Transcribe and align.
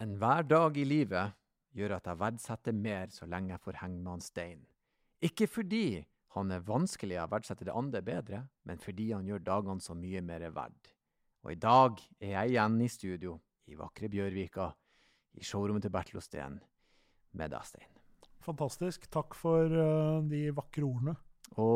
Enhver 0.00 0.46
dag 0.48 0.78
i 0.80 0.84
livet 0.88 1.34
gjør 1.76 1.98
at 1.98 2.06
jeg 2.08 2.16
verdsetter 2.22 2.72
mer 2.72 3.10
så 3.12 3.26
lenge 3.28 3.52
jeg 3.52 3.60
får 3.60 3.78
henge 3.82 3.98
med 4.00 4.14
han 4.14 4.22
Stein. 4.24 4.62
Ikke 5.20 5.44
fordi 5.44 6.00
han 6.32 6.54
er 6.56 6.64
vanskelig 6.64 7.18
å 7.20 7.26
verdsette 7.28 7.66
det 7.68 7.74
andre 7.76 8.00
bedre, 8.06 8.40
men 8.64 8.80
fordi 8.80 9.10
han 9.12 9.28
gjør 9.28 9.44
dagene 9.44 9.84
så 9.84 9.92
mye 9.98 10.22
mer 10.24 10.46
verd. 10.56 10.88
Og 11.44 11.52
i 11.52 11.58
dag 11.60 12.00
er 12.16 12.32
jeg 12.32 12.54
igjen 12.54 12.80
i 12.80 12.88
studio 12.88 13.36
i 13.68 13.76
vakre 13.76 14.08
Bjørvika, 14.08 14.70
i 15.36 15.44
showrommet 15.44 15.84
til 15.84 15.92
Bertil 15.92 16.22
Osten, 16.22 16.56
med 17.36 17.52
deg, 17.52 17.68
Stein. 17.68 18.00
Fantastisk. 18.40 19.04
Takk 19.12 19.36
for 19.36 19.68
uh, 19.68 20.24
de 20.24 20.46
vakre 20.56 20.88
ordene. 20.88 21.18
Å, 21.60 21.68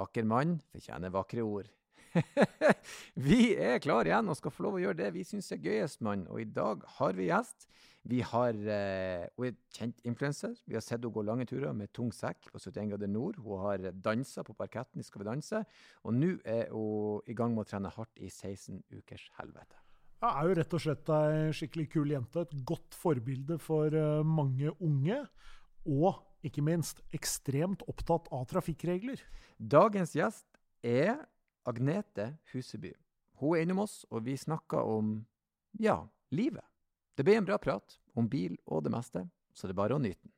vakker 0.00 0.24
mann 0.24 0.56
fortjener 0.72 1.12
vakre 1.12 1.44
ord. 1.44 1.68
vi 3.28 3.54
er 3.54 3.80
klar 3.84 4.08
igjen 4.08 4.30
og 4.30 4.38
skal 4.38 4.54
få 4.54 4.66
lov 4.66 4.78
å 4.78 4.82
gjøre 4.82 5.00
det 5.02 5.10
vi 5.16 5.24
syns 5.26 5.50
er 5.54 5.62
gøyest, 5.62 6.02
mann. 6.04 6.26
Og 6.32 6.42
i 6.42 6.48
dag 6.48 6.84
har 6.98 7.16
vi 7.18 7.28
gjest. 7.30 7.68
Vi 8.06 8.20
har 8.22 8.54
eh, 8.54 9.26
Hun 9.34 9.48
er 9.48 9.56
kjent 9.74 10.04
influenser. 10.06 10.54
Vi 10.66 10.76
har 10.76 10.84
sett 10.84 11.00
henne 11.00 11.10
gå 11.14 11.24
lange 11.26 11.46
turer 11.48 11.74
med 11.74 11.90
tung 11.96 12.12
sekk 12.14 12.52
på 12.52 12.60
71 12.60 12.92
grader 12.92 13.10
nord. 13.10 13.40
Hun 13.42 13.64
har 13.64 13.88
dansa 13.92 14.44
på 14.46 14.54
parketten 14.58 15.02
i 15.02 15.06
Skal 15.06 15.24
vi 15.24 15.30
danse. 15.30 15.64
Og 16.06 16.14
nå 16.14 16.36
er 16.44 16.70
hun 16.70 17.26
i 17.26 17.34
gang 17.36 17.56
med 17.56 17.66
å 17.66 17.70
trene 17.72 17.92
hardt 17.92 18.22
i 18.22 18.30
16 18.30 18.84
ukers 18.94 19.26
helvete. 19.40 19.82
Hun 20.22 20.30
er 20.30 20.48
jo 20.48 20.56
rett 20.60 20.76
og 20.78 20.82
slett 20.82 21.12
ei 21.12 21.50
skikkelig 21.56 21.88
kul 21.92 22.14
jente. 22.14 22.46
Et 22.46 22.56
godt 22.68 22.96
forbilde 22.96 23.58
for 23.62 23.92
uh, 23.92 24.22
mange 24.22 24.70
unge. 24.78 25.18
Og 25.86 26.22
ikke 26.46 26.62
minst 26.62 27.02
ekstremt 27.16 27.82
opptatt 27.90 28.30
av 28.34 28.46
trafikkregler. 28.50 29.18
Dagens 29.58 30.14
gjest 30.14 30.46
er 30.86 31.18
Agnete 31.66 32.36
Huseby. 32.52 32.92
Hun 33.40 33.56
er 33.56 33.64
innom 33.64 33.80
oss, 33.82 34.04
og 34.10 34.22
vi 34.22 34.36
snakker 34.38 34.86
om 34.86 35.16
ja, 35.82 35.98
livet. 36.30 36.62
Det 37.18 37.26
ble 37.26 37.34
en 37.40 37.48
bra 37.48 37.58
prat 37.58 37.98
om 38.14 38.28
bil 38.30 38.54
og 38.70 38.84
det 38.86 38.92
meste, 38.94 39.24
så 39.50 39.66
det 39.66 39.74
er 39.74 39.80
bare 39.80 39.98
å 39.98 39.98
nyte 39.98 40.22
den. 40.22 40.32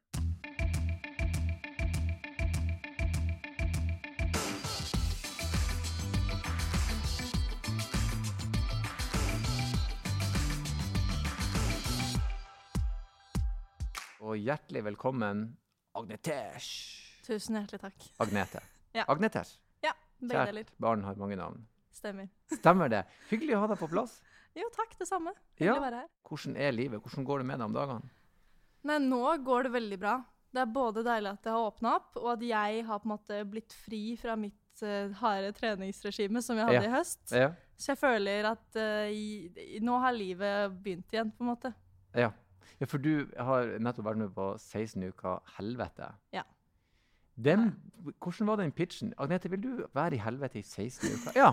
Og 14.25 14.41
hjertelig 14.41 14.88
velkommen, 14.88 15.47
Agnetesh. 15.92 17.20
Tusen 17.28 17.60
hjertelig 17.60 17.84
takk. 17.84 18.12
Agnete. 18.25 18.64
Ja. 18.97 19.05
Agnetesh. 19.05 19.58
Kjært 20.20 20.50
deler. 20.52 20.70
barn 20.80 21.02
har 21.06 21.14
mange 21.20 21.36
navn. 21.38 21.66
Stemmer. 21.94 22.28
Stemmer 22.52 22.88
det. 22.92 23.05
Hyggelig 23.30 23.56
å 23.56 23.61
ha 23.64 23.69
deg 23.72 23.78
på 23.80 23.88
plass. 23.91 24.20
Jo, 24.58 24.69
takk, 24.75 24.97
det 24.98 25.06
samme. 25.08 25.33
Ja. 25.60 25.75
Å 25.77 25.83
være 25.83 26.02
her. 26.05 26.08
Hvordan 26.28 26.56
er 26.56 26.72
livet? 26.75 27.02
Hvordan 27.02 27.25
går 27.27 27.38
det 27.42 27.47
med 27.47 27.58
deg 27.60 27.66
om 27.69 27.75
dagene? 27.77 28.10
Nei, 28.88 28.98
nå 29.02 29.20
går 29.44 29.69
det 29.69 29.72
veldig 29.75 29.98
bra. 30.00 30.16
Det 30.55 30.62
er 30.62 30.70
både 30.72 31.02
deilig 31.05 31.30
at 31.34 31.42
det 31.44 31.52
har 31.52 31.66
åpna 31.69 31.94
opp, 31.98 32.16
og 32.16 32.30
at 32.33 32.42
jeg 32.47 32.84
har 32.88 32.98
på 33.02 33.08
en 33.08 33.12
måte 33.12 33.41
blitt 33.50 33.75
fri 33.77 34.16
fra 34.16 34.34
mitt 34.41 34.83
uh, 34.83 35.12
harde 35.20 35.50
treningsregime 35.58 36.41
som 36.42 36.56
jeg 36.56 36.64
hadde 36.70 36.84
Ja. 36.86 36.88
i 36.88 36.94
høst. 36.97 37.25
Ja. 37.34 37.50
Så 37.78 37.92
jeg 37.92 37.98
føler 38.00 38.48
at 38.55 38.78
i, 39.14 39.50
i, 39.77 39.78
nå 39.84 39.98
har 40.03 40.14
livet 40.16 40.72
begynt 40.82 41.12
igjen, 41.14 41.30
på 41.30 41.44
en 41.44 41.53
måte. 41.55 41.75
ja. 42.14 42.32
Ja, 42.78 42.86
for 42.86 42.98
du 43.03 43.27
har 43.34 43.72
nettopp 43.82 44.05
vært 44.06 44.19
med 44.20 44.28
på 44.36 44.44
16 44.56 45.03
uker 45.10 45.41
helvete. 45.56 46.12
Ja. 46.30 46.44
Den, 47.39 47.69
hvordan 48.19 48.48
var 48.50 48.56
den 48.62 48.72
pitchen? 48.75 49.12
Agnete, 49.19 49.50
vil 49.53 49.61
du 49.62 49.72
være 49.94 50.17
i 50.19 50.22
helvete 50.22 50.58
i 50.61 50.64
16 50.67 51.12
uker? 51.14 51.36
Ja. 51.39 51.53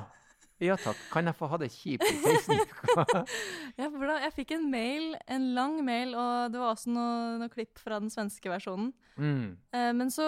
Ja 0.64 0.78
takk. 0.80 0.96
Kan 1.12 1.28
jeg 1.28 1.36
få 1.36 1.50
ha 1.52 1.58
det 1.60 1.68
kjipt 1.74 2.06
i 2.08 2.16
16 2.16 2.62
uker? 2.62 3.26
Ja, 3.80 3.90
for 3.92 4.06
da, 4.08 4.14
jeg 4.24 4.32
fikk 4.38 4.54
en 4.56 4.70
mail, 4.72 5.10
en 5.28 5.50
lang 5.58 5.82
mail, 5.84 6.14
og 6.16 6.54
det 6.54 6.62
var 6.62 6.72
også 6.72 6.94
noe, 6.96 7.16
noe 7.42 7.52
klipp 7.52 7.78
fra 7.82 7.98
den 8.00 8.10
svenske 8.14 8.48
versjonen. 8.50 8.94
Mm. 9.20 9.58
Eh, 9.76 9.90
men 10.00 10.14
så 10.16 10.26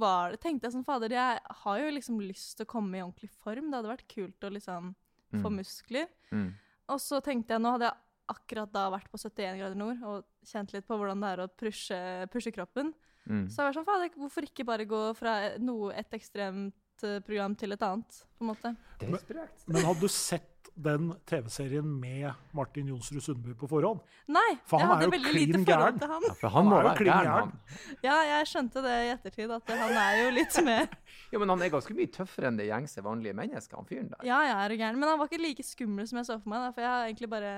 var 0.00 0.32
det, 0.32 0.40
tenkte 0.46 0.66
jeg 0.70 0.78
sånn, 0.78 0.86
fader, 0.86 1.12
jeg 1.12 1.42
har 1.60 1.82
jo 1.82 1.90
liksom 1.92 2.22
lyst 2.24 2.56
til 2.56 2.64
å 2.64 2.70
komme 2.72 2.96
i 2.96 3.04
ordentlig 3.04 3.28
form. 3.36 3.68
Det 3.68 3.76
hadde 3.82 3.92
vært 3.92 4.08
kult 4.14 4.48
å 4.48 4.52
liksom 4.56 4.94
få 5.36 5.50
Mm. 5.50 5.56
muskler. 5.60 6.08
Mm. 6.32 6.48
Og 6.94 7.00
så 7.02 7.20
tenkte 7.20 7.52
jeg, 7.52 7.60
nå 7.60 7.74
hadde 7.76 7.90
jeg 7.90 7.98
akkurat 8.32 8.72
da 8.72 8.86
vært 8.94 9.10
på 9.12 9.18
71 9.20 9.58
grader 9.60 9.76
nord 9.78 10.00
og 10.08 10.24
kjent 10.46 10.72
litt 10.72 10.86
på 10.88 10.96
hvordan 10.98 11.20
det 11.20 11.32
er 11.34 11.42
å 11.44 11.50
pushe, 11.52 11.98
pushe 12.32 12.52
kroppen. 12.54 12.94
Mm. 13.26 13.46
Så 13.50 13.62
jeg 13.62 13.68
var 13.70 13.78
sånn, 13.78 13.86
fader, 13.88 14.10
hvorfor 14.22 14.46
ikke 14.48 14.66
bare 14.68 14.88
gå 14.88 15.02
fra 15.18 15.36
noe, 15.62 15.92
et 15.98 16.18
ekstremt 16.18 17.06
eh, 17.06 17.20
program 17.26 17.56
til 17.58 17.74
et 17.76 17.82
annet, 17.86 18.20
på 18.38 18.46
en 18.46 18.52
måte. 18.52 18.74
Det 19.00 19.10
er. 19.10 19.48
Men 19.66 19.84
hadde 19.88 20.00
du 20.06 20.12
sett 20.12 20.52
den 20.76 21.08
TV-serien 21.24 21.86
med 22.00 22.26
Martin 22.52 22.90
Jonsrud 22.90 23.22
Sundby 23.24 23.54
på 23.56 23.68
forhånd? 23.70 24.02
Nei, 24.28 24.58
For 24.68 24.82
han 24.82 24.90
jeg 24.90 25.06
hadde 25.06 25.14
veldig 25.14 25.32
lite 25.32 25.60
forhold 25.64 26.00
til 26.02 26.12
han. 26.12 26.26
Ja, 26.28 26.34
for 26.42 26.52
han 26.52 26.68
Han 26.68 26.76
er 26.76 26.84
jo 26.84 26.92
klin 26.98 27.08
gæren, 27.08 27.30
gæren. 27.30 27.96
Ja, 28.04 28.16
jeg 28.28 28.50
skjønte 28.50 28.82
det 28.84 28.96
i 29.06 29.08
ettertid, 29.14 29.54
at 29.56 29.72
han 29.80 29.96
er 30.02 30.18
jo 30.20 30.28
litt 30.36 30.58
mer 30.68 30.84
Ja, 31.32 31.40
men 31.40 31.54
han 31.54 31.64
er 31.64 31.72
ganske 31.72 31.96
mye 31.96 32.12
tøffere 32.12 32.50
enn 32.50 32.60
det 32.60 32.68
gjengse 32.68 33.04
vanlige 33.06 33.38
mennesker, 33.40 33.80
han 33.80 33.88
fyren 33.88 34.12
der. 34.12 34.26
Ja, 34.28 34.42
jeg 34.50 34.58
er 34.66 34.76
gæren. 34.82 35.00
Men 35.00 35.08
han 35.14 35.18
var 35.22 35.32
ikke 35.32 35.42
like 35.42 35.64
skummel 35.64 36.08
som 36.10 36.20
jeg 36.20 36.28
så 36.28 36.36
for 36.42 36.52
meg. 36.52 36.66
Da, 36.66 36.74
for 36.76 36.84
jeg 36.84 36.92
har 36.92 37.08
egentlig 37.08 37.32
bare 37.32 37.54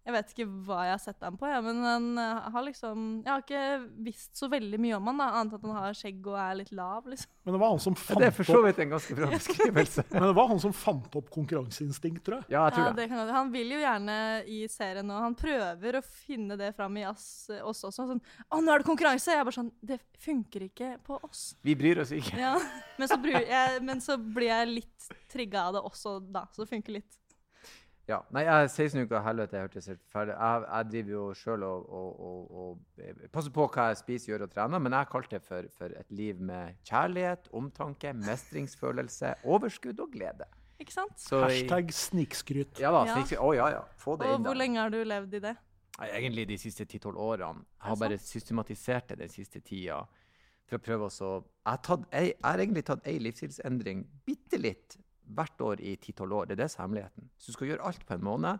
Jeg 0.00 0.14
vet 0.14 0.30
ikke 0.32 0.44
hva 0.64 0.78
jeg 0.86 0.94
har 0.94 1.00
sett 1.02 1.24
ham 1.26 1.34
på, 1.36 1.44
ja, 1.50 1.58
men 1.60 1.82
han 1.84 2.04
eh, 2.18 2.46
har 2.54 2.64
liksom 2.64 3.02
Jeg 3.20 3.28
har 3.30 3.42
ikke 3.44 3.64
visst 4.06 4.38
så 4.40 4.48
veldig 4.48 4.78
mye 4.80 4.96
om 4.96 5.10
han, 5.10 5.18
da, 5.20 5.26
annet 5.40 5.52
enn 5.52 5.58
at 5.60 5.66
han 5.68 5.76
har 5.84 5.98
skjegg 5.98 6.24
og 6.30 6.38
er 6.40 6.54
litt 6.62 6.72
lav, 6.72 7.04
liksom. 7.12 7.28
Men 7.44 7.56
det 7.56 7.60
var 7.60 7.74
han 7.74 7.82
som 7.84 7.96
Ja, 7.98 8.00
fant, 8.06 8.22
det 8.22 8.28
er 8.30 8.34
for 8.38 8.48
så 8.48 8.62
vidt 8.64 8.80
en 8.80 8.94
ganske 8.94 9.16
bra 9.18 9.28
beskrivelse. 9.36 10.04
men 10.14 10.24
det 10.30 10.32
var 10.40 10.48
han 10.54 10.62
som 10.64 10.72
fant 10.72 11.18
opp 11.20 11.28
konkurranseinstinkt, 11.34 12.22
tror 12.24 12.38
jeg. 12.40 12.48
Ja, 12.54 12.64
jeg 12.68 12.78
tror 12.78 12.86
Ja, 12.86 12.92
det. 12.94 13.02
det 13.02 13.08
kan, 13.12 13.34
han 13.36 13.52
vil 13.52 13.74
jo 13.76 13.82
gjerne 13.82 14.16
i 14.48 14.58
serien, 14.72 15.12
og 15.12 15.20
han 15.26 15.36
prøver 15.38 16.00
å 16.00 16.02
finne 16.08 16.56
det 16.60 16.72
fram 16.80 16.96
i 16.96 17.04
oss, 17.10 17.28
oss 17.60 17.84
også. 17.90 18.08
Sånn 18.10 18.20
'Å, 18.24 18.60
nå 18.64 18.72
er 18.72 18.80
det 18.80 18.88
konkurranse!' 18.88 19.30
Jeg 19.36 19.44
er 19.44 19.44
bare 19.44 19.58
sånn 19.60 19.72
Det 19.84 20.00
funker 20.18 20.64
ikke 20.70 20.94
på 21.04 21.20
oss. 21.28 21.54
Vi 21.62 21.74
bryr 21.76 22.00
oss 22.00 22.10
ikke. 22.16 22.36
Ja. 22.40 22.56
Men, 22.98 23.08
så 23.08 23.20
bryr 23.20 23.44
jeg, 23.44 23.82
men 23.84 24.00
så 24.00 24.16
blir 24.16 24.48
jeg 24.48 24.68
litt 24.80 25.08
trigga 25.30 25.68
av 25.68 25.76
det 25.76 25.82
også 25.84 26.18
da, 26.32 26.46
så 26.52 26.64
det 26.64 26.70
funker 26.72 26.96
litt. 27.00 27.16
Ja. 28.10 28.16
Nei, 28.34 28.42
jeg 28.48 28.64
er 28.64 28.68
16 28.72 29.04
uker 29.06 29.20
helvete, 29.22 29.54
jeg 29.58 29.68
hørtes 29.68 29.86
helt 29.92 30.00
ferdig. 30.10 30.34
Jeg, 30.34 30.64
jeg 30.66 30.88
driver 30.92 31.12
jo 31.14 31.24
sjøl 31.38 31.62
og, 31.68 31.84
og, 31.94 32.20
og, 32.26 32.54
og 32.62 33.04
eh, 33.06 33.26
passer 33.32 33.52
på 33.54 33.66
hva 33.70 33.84
jeg 33.92 34.00
spiser, 34.00 34.32
gjør 34.32 34.46
og 34.48 34.54
trener, 34.56 34.82
men 34.82 34.96
jeg 34.98 35.10
kalte 35.12 35.36
det 35.36 35.42
for, 35.46 35.68
for 35.78 35.94
et 36.00 36.10
liv 36.10 36.40
med 36.50 36.74
kjærlighet, 36.90 37.46
omtanke, 37.60 38.12
mestringsfølelse, 38.26 39.34
overskudd 39.44 40.00
og 40.02 40.10
glede. 40.12 40.48
Ikke 40.80 40.94
sant? 40.96 41.18
Så 41.20 41.42
Hashtag 41.44 41.90
snikskryt. 41.92 42.78
Ja 42.80 42.90
da. 42.94 43.02
Ja. 43.06 43.18
snik- 43.20 43.36
Å 43.40 43.50
ja, 43.54 43.66
ja. 43.76 43.82
Få 44.00 44.14
det 44.16 44.26
Og 44.30 44.38
inn 44.38 44.46
hvor 44.46 44.54
der. 44.56 44.60
lenge 44.62 44.80
har 44.80 44.90
du 44.94 45.02
levd 45.04 45.34
i 45.36 45.42
det? 45.44 45.56
Egentlig 46.00 46.46
de 46.48 46.56
siste 46.58 46.86
10-12 46.88 47.18
årene. 47.20 47.60
Jeg 47.76 47.90
har 47.92 47.96
bare 48.00 48.16
systematisert 48.24 49.10
det 49.12 49.18
den 49.20 49.28
siste 49.28 49.60
tida. 49.60 49.98
For 50.70 50.78
å 50.78 50.84
prøve 50.86 51.08
også 51.10 51.28
Jeg 51.42 51.70
har, 51.74 51.80
tatt, 51.84 52.06
jeg, 52.14 52.26
jeg 52.32 52.46
har 52.46 52.58
egentlig 52.64 52.84
tatt 52.88 53.06
ei 53.10 53.18
livsstilsendring 53.20 54.04
bitte 54.24 54.56
litt 54.62 54.96
hvert 55.34 55.60
år 55.66 55.80
i 55.80 55.96
10-12 55.96 56.32
år. 56.36 56.46
Det 56.50 56.56
er 56.58 56.62
det 56.64 56.70
som 56.70 56.80
er 56.82 56.86
hemmeligheten. 56.88 57.30
Så 57.38 57.46
du 57.52 57.52
skal 57.58 57.68
gjøre 57.72 57.86
alt 57.90 58.06
på 58.06 58.14
en 58.16 58.24
måned, 58.24 58.58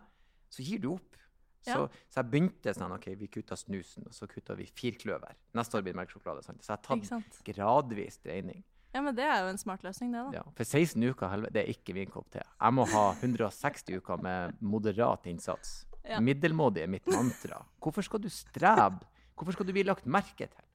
så 0.51 0.63
gir 0.65 0.79
du 0.83 0.93
opp. 0.95 1.17
Så, 1.61 1.77
Ja. 1.77 1.87
så 2.09 2.23
jeg 2.23 2.31
begynte 2.31 2.73
sånn 2.73 2.91
OK, 2.95 3.05
vi 3.19 3.27
kutta 3.29 3.53
snusen, 3.55 4.07
og 4.07 4.13
så 4.17 4.25
kutta 4.27 4.55
vi 4.57 4.65
firkløver. 4.65 5.35
Neste 5.53 5.77
år 5.77 5.83
blir 5.85 5.93
det 5.93 5.99
melkesjokolade. 5.99 6.41
Så 6.41 6.55
jeg 6.57 6.77
har 6.77 6.81
tatt 6.81 7.43
gradvis 7.45 8.17
dreining. 8.23 8.63
Ja, 8.93 8.99
men 9.01 9.15
det 9.15 9.23
er 9.23 9.43
jo 9.45 9.51
en 9.53 9.57
smart 9.61 9.83
løsning, 9.83 10.11
det, 10.11 10.23
da. 10.33 10.39
Ja, 10.39 10.41
for 10.57 10.63
16 10.65 11.03
uker, 11.03 11.29
helvete, 11.31 11.53
det 11.53 11.61
er 11.63 11.69
ikke 11.71 11.93
min 11.95 12.09
kopp 12.11 12.29
te. 12.33 12.41
Jeg 12.43 12.73
må 12.73 12.83
ha 12.91 13.03
160 13.21 13.93
uker 14.01 14.17
med 14.21 14.57
moderat 14.61 15.27
innsats. 15.31 15.85
Ja. 16.03 16.19
Middelmådig 16.19 16.81
er 16.83 16.87
mitt 16.91 17.05
mantra. 17.07 17.61
Hvorfor 17.79 18.03
skal 18.03 18.19
du 18.19 18.27
strebe? 18.27 18.99
Hvorfor 19.37 19.53
skal 19.53 19.65
du 19.69 19.71
bli 19.71 19.83
lagt 19.83 20.05
merke 20.05 20.49
til? 20.49 20.65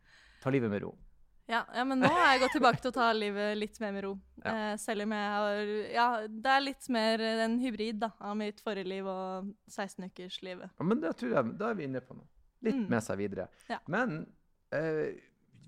Ta 0.41 0.51
livet 0.55 0.71
med 0.71 0.83
ro. 0.87 0.95
Ja, 1.47 1.61
ja, 1.75 1.85
men 1.87 2.01
nå 2.03 2.09
har 2.11 2.33
jeg 2.33 2.41
gått 2.43 2.57
tilbake 2.57 2.81
til 2.83 2.91
å 2.91 2.95
ta 2.97 3.13
livet 3.15 3.53
litt 3.57 3.77
mer 3.83 3.93
med 3.95 4.05
ro. 4.09 4.15
Ja. 4.47 4.53
Eh, 4.73 4.77
selv 4.79 5.03
om 5.07 5.13
jeg 5.17 5.29
har 5.33 5.69
Ja, 5.91 6.09
det 6.29 6.51
er 6.53 6.61
litt 6.63 6.89
mer 6.93 7.23
en 7.27 7.55
hybrid 7.59 7.97
da, 8.03 8.11
av 8.21 8.37
mitt 8.39 8.61
forrige 8.63 8.87
liv 8.87 9.07
og 9.11 9.49
16-ukerslivet. 9.73 10.75
Ja, 10.79 10.85
men 10.87 11.01
det 11.03 11.15
tror 11.19 11.33
jeg, 11.35 11.55
da 11.59 11.71
er 11.73 11.79
vi 11.81 11.87
inne 11.89 12.03
på 12.05 12.15
noe. 12.19 12.29
Litt 12.63 12.75
Mm. 12.77 12.85
med 12.91 13.03
seg 13.03 13.19
videre. 13.19 13.49
Ja. 13.71 13.79
Men 13.91 14.27
eh, 14.75 15.17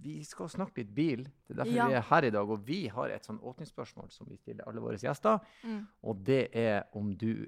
vi 0.02 0.20
skal 0.24 0.48
snakke 0.52 0.78
litt 0.84 0.92
bil. 0.94 1.24
Det 1.48 1.56
er 1.56 1.60
derfor 1.64 1.88
vi 1.90 1.96
er 1.98 2.06
her 2.10 2.24
i 2.28 2.30
dag. 2.30 2.50
Og 2.54 2.62
vi 2.66 2.78
har 2.88 3.10
et 3.10 3.24
sånn 3.26 3.40
åpningsspørsmål 3.40 4.10
som 4.14 4.28
vi 4.30 4.36
stiller 4.38 4.68
alle 4.68 4.80
våre 4.84 4.98
gjester. 5.00 5.40
Mm. 5.64 5.80
Og 6.04 6.22
det 6.28 6.40
er 6.54 6.84
om 6.98 7.10
du 7.18 7.46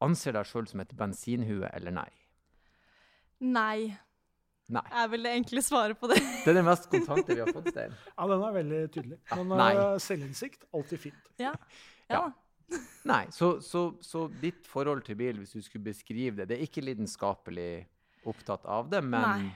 anser 0.00 0.32
deg 0.38 0.48
sjøl 0.48 0.66
som 0.70 0.80
et 0.80 0.94
bensinhue 0.96 1.68
eller 1.72 1.92
nei. 1.92 2.08
Nei, 3.42 3.92
Nei. 4.72 4.82
er 4.94 5.08
vel 5.10 5.26
det 5.26 5.32
enkle 5.36 5.62
svaret 5.64 5.98
på 5.98 6.08
det. 6.12 6.20
Det 6.44 6.52
er 6.52 6.58
det 6.60 6.64
mest 6.66 6.86
kontante 6.90 7.34
vi 7.34 7.40
har 7.42 7.50
fått, 7.52 7.68
Stein. 7.72 7.96
Ja, 8.16 8.26
den 8.30 8.44
er 8.46 8.54
veldig 8.56 8.82
tydelig. 8.94 9.18
Men 9.34 9.52
uh, 9.58 9.96
selvinnsikt, 10.00 10.64
alltid 10.74 11.00
fint. 11.08 11.32
Ja. 11.42 11.52
Ja. 12.08 12.20
ja. 12.20 12.78
Nei, 13.12 13.24
så, 13.34 13.56
så, 13.60 13.88
så 14.00 14.26
ditt 14.40 14.66
forhold 14.70 15.02
til 15.04 15.18
bil, 15.18 15.42
hvis 15.42 15.52
du 15.56 15.60
skulle 15.64 15.84
beskrive 15.90 16.38
det 16.38 16.48
Det 16.52 16.56
er 16.56 16.64
ikke 16.64 16.84
lidenskapelig 16.84 17.84
opptatt 18.30 18.64
av 18.70 18.88
det, 18.92 19.02
men 19.04 19.26
Nei. 19.26 19.50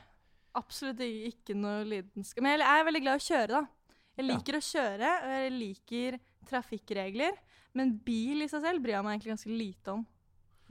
Absolutt 0.57 1.03
ikke 1.05 1.55
noe 1.57 1.83
lidenskap. 1.85 2.41
Men 2.45 2.57
jeg 2.57 2.81
er 2.81 2.87
veldig 2.89 3.03
glad 3.05 3.19
i 3.19 3.23
å 3.23 3.27
kjøre, 3.27 3.61
da. 3.61 3.97
Jeg 4.17 4.25
Ja. 4.25 4.29
liker 4.33 4.57
å 4.57 4.65
kjøre, 4.65 5.11
og 5.23 5.33
jeg 5.37 5.51
liker 5.53 6.19
trafikkregler. 6.49 7.37
Men 7.77 7.99
bil 8.01 8.41
i 8.41 8.49
seg 8.49 8.63
selv 8.65 8.81
bryr 8.81 8.97
jeg 8.97 9.05
meg 9.05 9.13
egentlig 9.19 9.35
ganske 9.35 9.53
lite 9.53 9.93
om. 9.93 10.07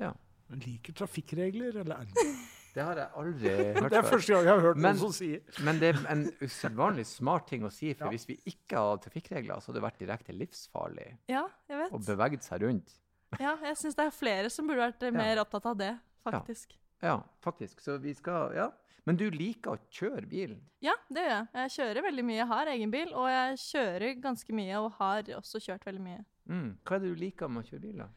Ja. 0.01 0.11
Men 0.49 0.61
liker 0.65 0.93
trafikkregler, 0.93 1.77
eller 1.83 2.01
er 2.01 2.09
det 2.09 2.25
Det 2.75 2.83
har 2.83 2.97
jeg 2.99 3.07
aldri 3.15 3.49
hørt 3.55 3.77
før. 3.79 3.89
Det 3.89 3.97
er 4.01 4.07
første 4.09 4.33
gang 4.35 4.43
jeg 4.49 4.51
har 4.53 4.63
hørt 4.65 4.77
Men- 4.83 4.97
noen 4.97 4.99
som 5.05 5.13
sier 5.15 5.63
Men 5.63 5.79
det 5.79 5.89
er 5.95 5.99
en 6.11 6.25
usedvanlig 6.43 7.05
smart 7.07 7.47
ting 7.47 7.63
å 7.63 7.71
si, 7.71 7.93
for 7.95 8.05
Ja. 8.09 8.11
hvis 8.11 8.27
vi 8.27 8.35
ikke 8.51 8.75
hadde 8.81 9.01
trafikkregler, 9.07 9.61
så 9.63 9.71
hadde 9.71 9.79
det 9.79 9.85
vært 9.87 10.01
direkte 10.03 10.35
livsfarlig 10.35 11.09
Ja, 11.31 11.45
jeg 11.69 11.77
vet. 11.85 11.91
å 11.95 12.01
bevege 12.05 12.41
seg 12.43 12.61
rundt. 12.67 12.97
Ja, 13.39 13.55
jeg 13.63 13.75
syns 13.79 13.95
det 13.95 14.05
er 14.05 14.11
flere 14.15 14.49
som 14.51 14.67
burde 14.67 14.83
vært 14.91 15.03
eh, 15.07 15.11
mer 15.15 15.37
opptatt 15.43 15.65
av 15.71 15.77
det, 15.79 15.93
faktisk. 16.23 16.75
Ja, 17.03 17.21
faktisk. 17.43 17.79
Så 17.83 17.97
vi 18.01 18.13
skal 18.13 18.53
Ja. 18.55 18.69
Men 19.05 19.15
du 19.17 19.29
liker 19.29 19.75
å 19.75 19.79
kjøre 19.93 20.25
bil? 20.27 20.55
Ja, 20.81 20.93
det 21.13 21.21
gjør 21.21 21.33
jeg. 21.35 21.47
Jeg 21.53 21.69
kjører 21.75 22.01
veldig 22.07 22.23
mye. 22.25 22.37
Jeg 22.39 22.47
har 22.47 22.65
egen 22.71 22.91
bil, 22.91 23.11
og 23.13 23.27
jeg 23.29 23.57
kjører 23.61 24.15
ganske 24.21 24.49
mye, 24.57 24.75
og 24.81 24.91
har 24.97 25.21
også 25.37 25.59
kjørt 25.61 25.85
veldig 25.85 26.01
mye. 26.01 26.25
Mm. 26.49 26.71
Hva 26.83 26.95
er 26.95 26.99
det 27.03 27.11
du 27.13 27.19
liker 27.21 27.47
med 27.47 27.63
å 27.63 27.69
kjøre 27.69 27.81
bil, 27.81 27.97
da? 28.01 28.07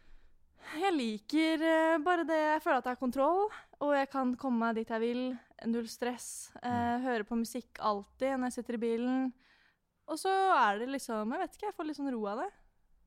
Jeg 0.76 0.92
liker 0.94 1.62
eh, 1.64 1.96
bare 2.04 2.24
det 2.28 2.36
jeg 2.38 2.62
føler 2.64 2.78
at 2.82 2.88
jeg 2.90 2.96
har 2.96 3.00
kontroll, 3.00 3.44
og 3.80 3.92
jeg 3.96 4.08
kan 4.12 4.34
komme 4.38 4.60
meg 4.66 4.76
dit 4.80 4.90
jeg 4.92 5.00
vil. 5.02 5.22
Null 5.66 5.88
stress. 5.90 6.50
Eh, 6.62 6.98
høre 7.02 7.24
på 7.26 7.38
musikk 7.40 7.80
alltid 7.82 8.36
når 8.38 8.50
jeg 8.50 8.58
sitter 8.60 8.76
i 8.78 8.82
bilen. 8.84 9.28
Og 10.08 10.16
så 10.20 10.30
er 10.54 10.78
det 10.80 10.86
liksom 10.94 11.32
Jeg 11.34 11.42
vet 11.42 11.56
ikke, 11.56 11.66
jeg 11.68 11.76
får 11.76 11.88
litt 11.88 11.98
sånn 11.98 12.12
ro 12.14 12.22
av 12.30 12.42
det. 12.44 12.48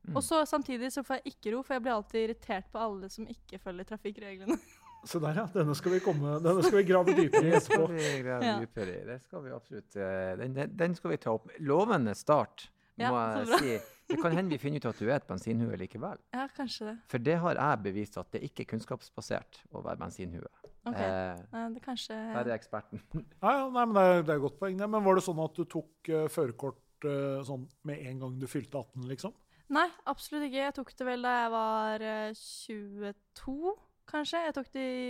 Mm. 0.10 0.16
Og 0.18 0.24
så 0.26 0.42
samtidig 0.50 0.90
så 0.92 1.04
får 1.06 1.20
jeg 1.22 1.36
ikke 1.36 1.54
ro, 1.54 1.62
for 1.64 1.76
jeg 1.78 1.84
blir 1.86 1.94
alltid 1.94 2.24
irritert 2.26 2.72
på 2.74 2.82
alle 2.82 3.10
som 3.14 3.28
ikke 3.30 3.60
følger 3.62 3.88
trafikkreglene. 3.92 4.58
Se 5.10 5.18
der, 5.22 5.38
ja. 5.40 5.46
Denne 5.54 5.74
skal 5.78 5.96
vi, 5.96 6.00
komme, 6.06 6.36
denne 6.46 6.62
skal 6.66 6.78
vi 6.82 6.84
grave 6.90 7.14
dypere 7.18 7.48
i 7.48 7.54
Det 7.56 7.62
skal 7.66 7.86
etterpå. 7.86 7.96
vi 7.96 8.10
grave 8.26 8.46
Ja. 8.52 8.58
dypere 8.62 8.98
i. 9.00 9.06
Det 9.08 9.20
skal 9.24 9.46
vi 9.46 9.54
absolutt. 9.56 9.96
eh, 9.98 10.34
Den, 10.42 10.54
den, 10.58 10.76
den 10.78 10.96
skal 10.98 11.14
vi 11.16 11.18
ta 11.24 11.34
opp. 11.38 11.48
Lovende 11.62 12.14
start, 12.18 12.68
må 13.02 13.08
Ja, 13.08 13.24
jeg 13.46 13.62
si. 13.62 13.80
Det 14.12 14.22
kan 14.22 14.36
hende 14.38 14.54
vi 14.54 14.60
finner 14.62 14.82
ut 14.82 14.88
at 14.92 15.00
du 15.00 15.08
er 15.10 15.16
et 15.18 15.28
bensinhue 15.30 15.78
likevel. 15.80 16.20
Ja, 16.36 16.48
kanskje 16.56 16.90
det. 16.92 16.96
For 17.12 17.24
det 17.24 17.38
har 17.44 17.60
jeg 17.60 17.84
bevist 17.86 18.18
at 18.22 18.32
det 18.36 18.44
ikke 18.48 18.66
er 18.66 18.70
kunnskapsbasert 18.74 19.62
å 19.72 19.84
være 19.86 20.02
bensinhue. 20.04 20.50
Ok. 20.86 20.98
Eh, 20.98 21.42
Ja, 21.54 21.68
det 21.70 21.84
kanskje 21.86 22.16
her 22.18 22.48
er 22.48 22.56
eksperten. 22.56 23.02
Ja, 23.14 23.52
ja, 23.60 23.68
nei, 23.70 23.86
men 23.86 23.94
det 23.98 24.04
er, 24.08 24.24
det 24.26 24.34
er 24.34 24.40
et 24.40 24.46
godt 24.48 24.60
poeng. 24.60 24.80
Men 24.82 25.06
var 25.06 25.20
det 25.20 25.24
sånn 25.28 25.42
at 25.44 25.56
du 25.58 25.64
tok 25.70 26.10
uh, 26.10 26.26
førerkort 26.32 27.06
uh, 27.06 27.42
sånn 27.46 27.68
med 27.88 28.02
en 28.10 28.24
gang 28.26 28.40
du 28.42 28.48
fylte 28.50 28.82
18, 28.82 29.06
liksom? 29.14 29.36
Nei, 29.72 29.88
absolutt 30.12 30.48
ikke. 30.50 30.66
Jeg 30.66 30.76
tok 30.76 30.90
det 31.00 31.08
vel 31.08 31.22
da 31.24 31.36
jeg 31.38 31.52
var 31.54 32.04
uh, 32.04 32.42
22, 32.42 33.76
kanskje. 34.12 34.42
Jeg 34.48 34.56
tok 34.58 34.72
det 34.74 34.88
i 34.88 35.06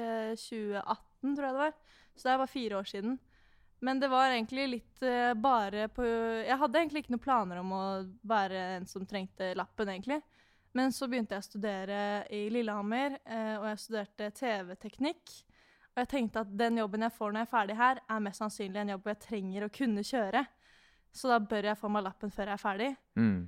eh, 0.00 0.30
2018, 0.38 1.34
tror 1.36 1.44
jeg 1.48 1.56
det 1.56 1.64
var. 1.66 1.74
Så 2.16 2.24
det 2.26 2.32
er 2.32 2.40
bare 2.40 2.52
fire 2.54 2.78
år 2.78 2.88
siden. 2.88 3.18
Men 3.80 4.00
det 4.00 4.10
var 4.12 4.28
egentlig 4.28 4.66
litt 4.68 5.04
uh, 5.06 5.32
bare 5.40 5.88
på 5.88 6.04
Jeg 6.04 6.58
hadde 6.60 6.82
egentlig 6.82 7.04
ikke 7.04 7.14
noen 7.14 7.24
planer 7.24 7.60
om 7.62 7.72
å 7.72 7.84
være 8.28 8.64
en 8.76 8.88
som 8.88 9.06
trengte 9.08 9.54
lappen, 9.56 9.88
egentlig. 9.88 10.20
Men 10.76 10.92
så 10.94 11.08
begynte 11.10 11.34
jeg 11.34 11.42
å 11.42 11.48
studere 11.48 12.00
i 12.30 12.44
Lillehammer, 12.52 13.16
uh, 13.24 13.56
og 13.62 13.70
jeg 13.70 13.82
studerte 13.84 14.30
TV-teknikk. 14.36 15.36
Og 15.90 16.02
jeg 16.04 16.10
tenkte 16.12 16.44
at 16.44 16.52
den 16.54 16.78
jobben 16.78 17.06
jeg 17.06 17.16
får 17.16 17.32
når 17.32 17.42
jeg 17.42 17.48
er 17.48 17.54
ferdig 17.54 17.78
her, 17.80 18.02
er 18.06 18.26
mest 18.26 18.44
sannsynlig 18.44 18.82
en 18.82 18.92
jobb 18.94 19.06
hvor 19.06 19.14
jeg 19.16 19.24
trenger 19.24 19.66
å 19.66 19.72
kunne 19.74 20.04
kjøre. 20.06 20.44
Så 21.10 21.32
da 21.32 21.40
bør 21.42 21.72
jeg 21.72 21.80
få 21.80 21.90
meg 21.90 22.04
lappen 22.06 22.30
før 22.30 22.52
jeg 22.52 22.58
er 22.58 22.62
ferdig. 22.62 22.90
Mm. 23.18 23.40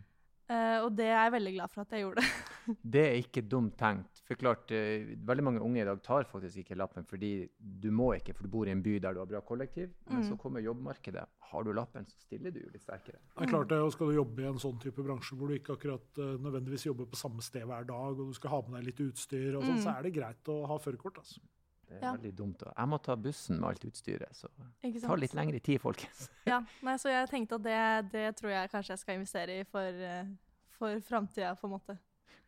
Uh, 0.50 0.78
og 0.82 0.90
det 0.98 1.12
er 1.12 1.20
jeg 1.20 1.36
veldig 1.36 1.54
glad 1.58 1.72
for 1.72 1.84
at 1.84 1.94
jeg 1.94 2.06
gjorde. 2.06 2.26
Det 2.82 3.02
er 3.08 3.16
ikke 3.22 3.42
dumt 3.48 3.76
tenkt. 3.76 4.20
For 4.26 4.34
klart, 4.38 4.70
eh, 4.70 5.04
Veldig 5.26 5.42
mange 5.44 5.60
unge 5.60 5.80
i 5.82 5.84
dag 5.84 6.00
tar 6.02 6.24
faktisk 6.24 6.58
ikke 6.62 6.76
lappen 6.78 7.04
fordi 7.04 7.48
du 7.58 7.90
må 7.90 8.12
ikke, 8.16 8.34
for 8.34 8.44
du 8.44 8.48
bor 8.48 8.66
i 8.66 8.70
en 8.70 8.82
by 8.82 8.98
der 9.02 9.12
du 9.14 9.18
har 9.20 9.26
bra 9.26 9.40
kollektiv. 9.40 9.90
Men 10.08 10.22
Mm. 10.22 10.28
så 10.30 10.38
kommer 10.38 10.60
jobbmarkedet. 10.62 11.26
Har 11.52 11.64
du 11.64 11.72
lappen, 11.72 12.06
så 12.06 12.16
stiller 12.20 12.50
du 12.52 12.60
jo 12.60 12.70
litt 12.72 12.82
sterkere. 12.82 13.18
Det 13.36 13.42
er 13.42 13.46
klart 13.50 13.68
det, 13.68 13.78
og 13.78 13.92
Skal 13.92 14.06
du 14.08 14.14
jobbe 14.14 14.38
i 14.42 14.46
en 14.48 14.58
sånn 14.58 14.80
type 14.80 15.02
bransje 15.02 15.36
hvor 15.36 15.48
du 15.48 15.54
ikke 15.58 15.76
akkurat 15.76 16.18
eh, 16.18 16.38
nødvendigvis 16.38 16.86
jobber 16.86 17.06
på 17.06 17.16
samme 17.16 17.42
sted 17.42 17.62
hver 17.66 17.84
dag, 17.86 18.18
og 18.20 18.28
du 18.28 18.32
skal 18.34 18.50
ha 18.50 18.62
med 18.68 18.80
deg 18.84 18.86
litt 18.94 19.00
utstyr, 19.12 19.56
og 19.56 19.62
sånn, 19.64 19.76
Mm. 19.76 19.82
så 19.84 19.98
er 19.98 20.02
det 20.02 20.14
greit 20.14 20.44
å 20.48 20.66
ha 20.66 20.78
førerkort. 20.78 21.18
altså. 21.18 21.40
Det 21.88 21.98
er 22.00 22.06
Ja. 22.06 22.16
veldig 22.16 22.34
dumt. 22.34 22.62
Jeg 22.78 22.88
må 22.88 23.02
ta 23.02 23.14
bussen 23.16 23.60
med 23.60 23.68
alt 23.68 23.84
utstyret, 23.84 24.32
så 24.32 24.48
det 24.82 25.02
tar 25.02 25.16
litt 25.18 25.34
lengre 25.34 25.60
tid, 25.60 25.78
folkens. 25.80 26.30
Ja, 26.46 26.64
nei, 26.82 26.94
så 26.96 27.10
jeg 27.10 27.28
tenkte 27.28 27.56
at 27.56 27.62
det, 27.62 28.12
det 28.12 28.36
tror 28.36 28.48
jeg 28.50 28.70
kanskje 28.70 28.88
jeg 28.88 28.98
skal 28.98 29.14
investere 29.18 29.60
i 29.60 29.64
for, 29.64 29.82
uh, 29.92 30.24
for 30.70 31.00
framtida, 31.00 31.54
på 31.60 31.64
en 31.64 31.70
måte. 31.78 31.98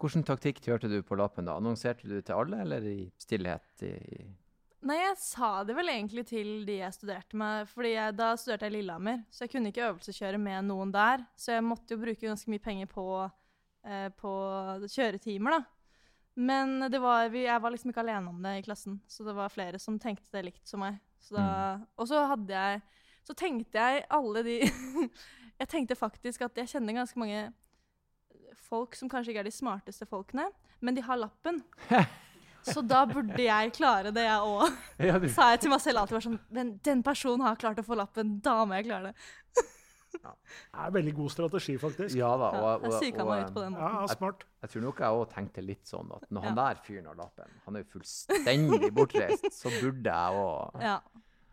Hvilken 0.00 0.24
taktikk 0.26 0.60
kjørte 0.64 0.90
du 0.90 0.98
på 1.06 1.16
lappen 1.18 1.46
da? 1.46 1.58
Annonserte 1.60 2.08
du 2.10 2.16
til 2.18 2.34
alle, 2.34 2.62
eller 2.64 2.86
i 2.88 2.98
stillhet? 3.20 3.84
I... 3.86 4.24
Nei, 4.84 4.98
jeg 5.00 5.14
sa 5.22 5.50
det 5.64 5.76
vel 5.78 5.88
egentlig 5.88 6.26
til 6.28 6.50
de 6.68 6.80
jeg 6.82 6.96
studerte 6.96 7.38
med, 7.40 7.70
fordi 7.70 7.94
jeg, 7.94 8.16
da 8.18 8.32
studerte 8.36 8.68
jeg 8.68 8.74
Lillehammer, 8.74 9.22
så 9.32 9.46
jeg 9.46 9.54
kunne 9.54 9.70
ikke 9.72 9.86
øvelseskjøre 9.86 10.40
med 10.42 10.66
noen 10.68 10.92
der. 10.92 11.24
Så 11.40 11.54
jeg 11.54 11.64
måtte 11.64 11.96
jo 11.96 12.02
bruke 12.02 12.26
ganske 12.26 12.52
mye 12.52 12.64
penger 12.64 12.90
på, 12.90 13.06
eh, 13.88 14.10
på 14.18 14.34
kjøretimer, 14.84 15.56
da. 15.56 15.62
Men 16.34 16.90
det 16.90 16.98
var, 16.98 17.30
jeg 17.30 17.62
var 17.62 17.70
liksom 17.72 17.92
ikke 17.92 18.02
alene 18.02 18.32
om 18.32 18.42
det 18.42 18.58
i 18.58 18.66
klassen, 18.66 18.98
så 19.06 19.24
det 19.24 19.36
var 19.38 19.52
flere 19.54 19.78
som 19.80 20.00
tenkte 20.02 20.34
det 20.34 20.48
likt 20.48 20.66
som 20.68 20.82
meg. 20.82 20.98
Så 21.22 21.38
da, 21.38 21.78
Og 21.96 22.08
så 22.10 22.18
hadde 22.28 22.52
jeg 22.52 22.82
Så 23.24 23.32
tenkte 23.32 23.80
jeg 23.80 24.02
alle 24.12 24.42
de 24.44 24.56
Jeg 25.60 25.68
tenkte 25.70 25.96
faktisk 25.96 26.42
at 26.44 26.58
jeg 26.60 26.68
kjenner 26.74 26.98
ganske 26.98 27.16
mange 27.16 27.46
folk 28.56 28.94
som 28.96 29.08
kanskje 29.08 29.30
ikke 29.34 29.40
er 29.40 29.44
de 29.50 29.50
smarteste 29.50 30.06
folkene, 30.06 30.48
men 30.80 30.94
de 30.94 31.02
har 31.02 31.16
lappen. 31.16 31.62
Så 32.64 32.80
da 32.80 33.04
burde 33.04 33.36
jeg 33.44 33.72
klare 33.76 34.10
det, 34.14 34.22
jeg 34.24 34.40
òg. 34.40 34.72
Ja, 34.98 35.18
du... 35.18 35.28
Sa 35.28 35.50
jeg 35.52 35.60
til 35.60 35.70
meg 35.70 35.80
selv 35.84 35.98
alltid 36.00 36.14
var 36.16 36.22
sånn 36.24 36.38
Men 36.48 36.70
den 36.82 37.02
personen 37.04 37.42
har 37.44 37.56
klart 37.60 37.76
å 37.78 37.84
få 37.84 37.94
lappen, 37.94 38.38
da 38.40 38.64
må 38.64 38.78
jeg 38.78 38.86
klare 38.88 39.10
det. 39.12 39.14
Det 40.14 40.30
er 40.78 40.92
veldig 40.94 41.12
god 41.16 41.30
strategi, 41.34 41.74
faktisk. 41.82 42.14
Ja 42.16 42.30
da. 42.38 42.48
Ja, 42.54 42.60
Og, 42.78 42.84
jeg 43.02 43.14
og, 43.18 43.28
og, 43.34 43.48
på 43.52 43.60
den 43.64 43.74
Ja, 43.76 43.88
ja, 44.00 44.06
smart. 44.14 44.44
jeg 44.62 44.70
tror 44.70 44.82
nok 44.86 45.00
jeg 45.02 45.18
òg 45.18 45.24
tenkte 45.34 45.64
litt 45.64 45.84
sånn 45.90 46.12
at 46.14 46.24
når 46.30 46.44
han 46.46 46.56
Ja. 46.56 46.64
der 46.70 46.80
fyren 46.86 47.06
har 47.10 47.14
lappen, 47.18 47.50
han 47.66 47.76
er 47.76 47.82
jo 47.82 47.98
fullstendig 47.98 48.92
bortreist, 48.94 49.48
så 49.52 49.68
burde 49.80 50.06
jeg 50.14 50.38
òg 50.40 50.80
Ja. 50.80 51.00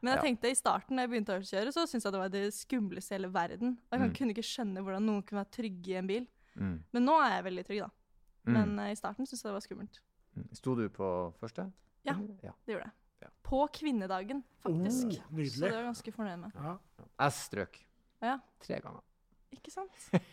Men 0.02 0.14
jeg 0.14 0.18
Ja. 0.18 0.22
tenkte 0.30 0.50
i 0.52 0.56
starten 0.56 0.96
da 0.96 1.04
jeg 1.04 1.10
begynte 1.12 1.36
å 1.36 1.42
kjøre, 1.42 1.74
så 1.74 1.84
syntes 1.90 2.04
jeg 2.06 2.14
det 2.14 2.22
var 2.22 2.30
det 2.30 2.54
skumleste 2.54 3.12
i 3.12 3.18
hele 3.18 3.28
verden. 3.34 3.78
Og 3.92 4.00
jeg 4.00 4.10
Mm. 4.10 4.16
kunne 4.16 4.34
ikke 4.34 4.48
skjønne 4.48 4.80
hvordan 4.84 5.06
noen 5.06 5.24
kunne 5.26 5.44
være 5.44 5.52
trygge 5.52 5.88
i 5.90 5.98
en 5.98 6.08
bil. 6.08 6.28
Mm. 6.56 6.78
Men 6.94 7.06
nå 7.06 7.18
er 7.24 7.36
jeg 7.38 7.44
veldig 7.50 7.66
trygg, 7.68 7.84
da. 7.86 7.92
mm. 8.48 8.54
Men 8.58 8.80
eh, 8.80 8.92
i 8.92 8.96
starten 9.00 9.26
syntes 9.28 9.44
jeg 9.44 9.50
det 9.50 9.58
var 9.60 9.66
skummelt. 9.68 10.02
Mm. 10.36 10.48
Sto 10.56 10.76
du 10.76 10.88
på 10.90 11.12
første? 11.42 11.68
Ja. 12.08 12.16
ja. 12.44 12.52
Det 12.66 12.74
gjorde 12.76 12.88
jeg. 12.90 12.98
Ja. 13.22 13.30
På 13.46 13.68
kvinnedagen, 13.70 14.44
faktisk. 14.64 15.12
Oh, 15.30 15.46
så 15.46 15.62
det 15.68 15.72
var 15.76 15.84
ganske 15.92 16.12
fornøyd 16.16 16.40
med. 16.42 16.56
Ja. 16.58 16.76
Jeg 17.22 17.32
strøk 17.38 17.80
Ja. 18.22 18.40
tre 18.64 18.80
ganger. 18.82 19.02
Ikke 19.52 19.70
sant? 19.74 19.92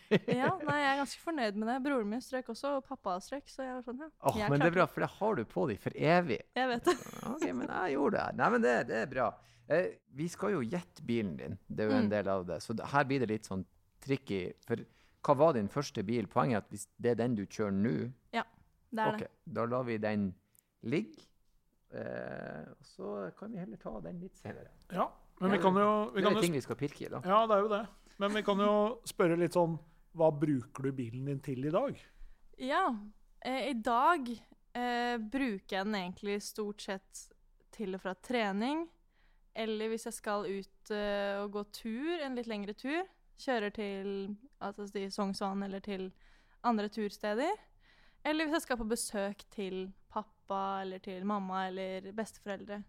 Ja, 0.09 0.47
nei, 0.63 0.77
jeg 0.79 0.89
er 0.93 0.99
ganske 1.01 1.19
fornøyd 1.21 1.57
med 1.59 1.67
det. 1.67 1.75
Broren 1.83 2.07
min 2.09 2.21
strøk 2.23 2.47
også, 2.53 2.77
og 2.79 2.85
pappa 2.87 3.17
strøk, 3.21 3.49
så 3.51 3.65
jeg 3.67 3.75
var 3.75 3.83
sånn, 3.85 3.99
ja. 3.99 4.07
Åh, 4.31 4.37
jeg 4.39 4.49
men 4.53 4.61
det 4.63 4.69
er 4.71 4.75
bra, 4.77 4.85
for 4.89 5.03
det 5.03 5.09
har 5.17 5.35
du 5.35 5.41
på 5.51 5.65
deg 5.69 5.81
for 5.83 5.97
evig. 5.99 6.39
Jeg 6.55 6.69
vet 6.71 6.87
det. 6.87 6.95
OK, 7.27 7.43
men 7.59 7.67
jeg 7.67 7.97
gjorde 7.97 8.15
det. 8.23 8.37
Nei, 8.39 8.47
men 8.55 8.63
det, 8.63 8.75
det 8.89 8.97
er 9.03 9.11
bra. 9.11 9.27
Eh, 9.69 9.89
vi 10.17 10.29
skal 10.31 10.55
jo 10.55 10.61
gjette 10.65 11.03
bilen 11.05 11.35
din. 11.37 11.57
Det 11.67 11.83
er 11.85 11.91
jo 11.91 11.97
en 11.99 12.07
Mm. 12.07 12.13
del 12.15 12.31
av 12.31 12.45
det. 12.47 12.61
Så 12.63 12.73
det, 12.79 12.87
her 12.89 13.03
blir 13.11 13.19
det 13.21 13.29
litt 13.29 13.45
sånn 13.51 13.65
tricky. 14.01 14.39
For 14.65 14.81
hva 15.25 15.35
var 15.37 15.53
din 15.57 15.69
første 15.69 16.03
bil? 16.07 16.27
Poenget 16.31 16.55
er 16.57 16.63
at 16.63 16.69
hvis 16.73 16.85
det 16.97 17.11
er 17.11 17.15
den 17.19 17.35
du 17.35 17.45
kjører 17.45 17.75
nå, 17.75 17.95
Det 18.89 18.99
er 19.03 19.13
okay, 19.13 19.27
det. 19.27 19.53
da 19.53 19.65
lar 19.69 19.83
vi 19.85 19.97
den 20.01 20.33
ligge. 20.81 21.25
Eh, 21.93 22.65
og 22.69 22.85
så 22.85 23.31
kan 23.37 23.51
vi 23.53 23.59
heller 23.61 23.77
ta 23.81 23.91
den 24.01 24.19
litt 24.21 24.37
senere. 24.37 24.71
ja. 24.93 25.09
Men 25.39 25.53
vi 25.53 25.57
kan 25.63 25.73
jo, 25.79 26.11
vi 26.11 26.19
Det 26.21 26.27
er 26.27 26.33
jo 26.35 26.41
ting 26.43 26.53
vi 26.53 26.61
skal 26.61 26.75
pirke 26.75 27.05
i, 27.05 27.07
da. 27.07 27.21
Ja, 27.23 27.45
det 27.47 27.55
er 27.55 27.61
jo 27.63 27.69
det. 27.71 27.85
Men 28.19 28.33
vi 28.35 28.41
kan 28.43 28.59
jo 28.59 28.71
spørre 29.07 29.37
litt 29.39 29.53
sånn 29.55 29.77
Hva 30.19 30.27
bruker 30.35 30.83
du 30.83 30.91
bilen 30.91 31.29
din 31.29 31.39
til 31.39 31.63
i 31.63 31.71
dag? 31.71 31.95
Ja. 32.59 32.89
Eh, 33.39 33.69
I 33.69 33.73
dag 33.79 34.27
eh, 34.27 35.15
bruker 35.17 35.77
jeg 35.77 35.85
den 35.85 35.95
egentlig 35.95 36.41
stort 36.43 36.81
sett 36.81 37.29
til 37.71 37.95
og 37.95 38.01
fra 38.03 38.15
trening. 38.15 38.83
Eller 39.55 39.93
hvis 39.93 40.09
jeg 40.09 40.17
skal 40.17 40.43
ut 40.49 40.91
eh, 40.91 41.39
og 41.39 41.53
gå 41.55 41.63
tur, 41.71 42.19
en 42.25 42.35
litt 42.35 42.49
lengre 42.51 42.73
tur. 42.75 43.05
Kjører 43.39 43.71
til 43.75 44.09
altså 44.59 44.87
Sognsvann 45.15 45.63
eller 45.63 45.79
til 45.83 46.09
andre 46.67 46.89
tursteder. 46.91 47.55
Eller 48.27 48.45
hvis 48.45 48.57
jeg 48.59 48.65
skal 48.67 48.79
på 48.81 48.87
besøk 48.89 49.43
til 49.53 49.85
pappa 50.11 50.81
eller 50.83 50.99
til 50.99 51.23
mamma 51.27 51.67
eller 51.69 52.11
besteforeldre. 52.15 52.81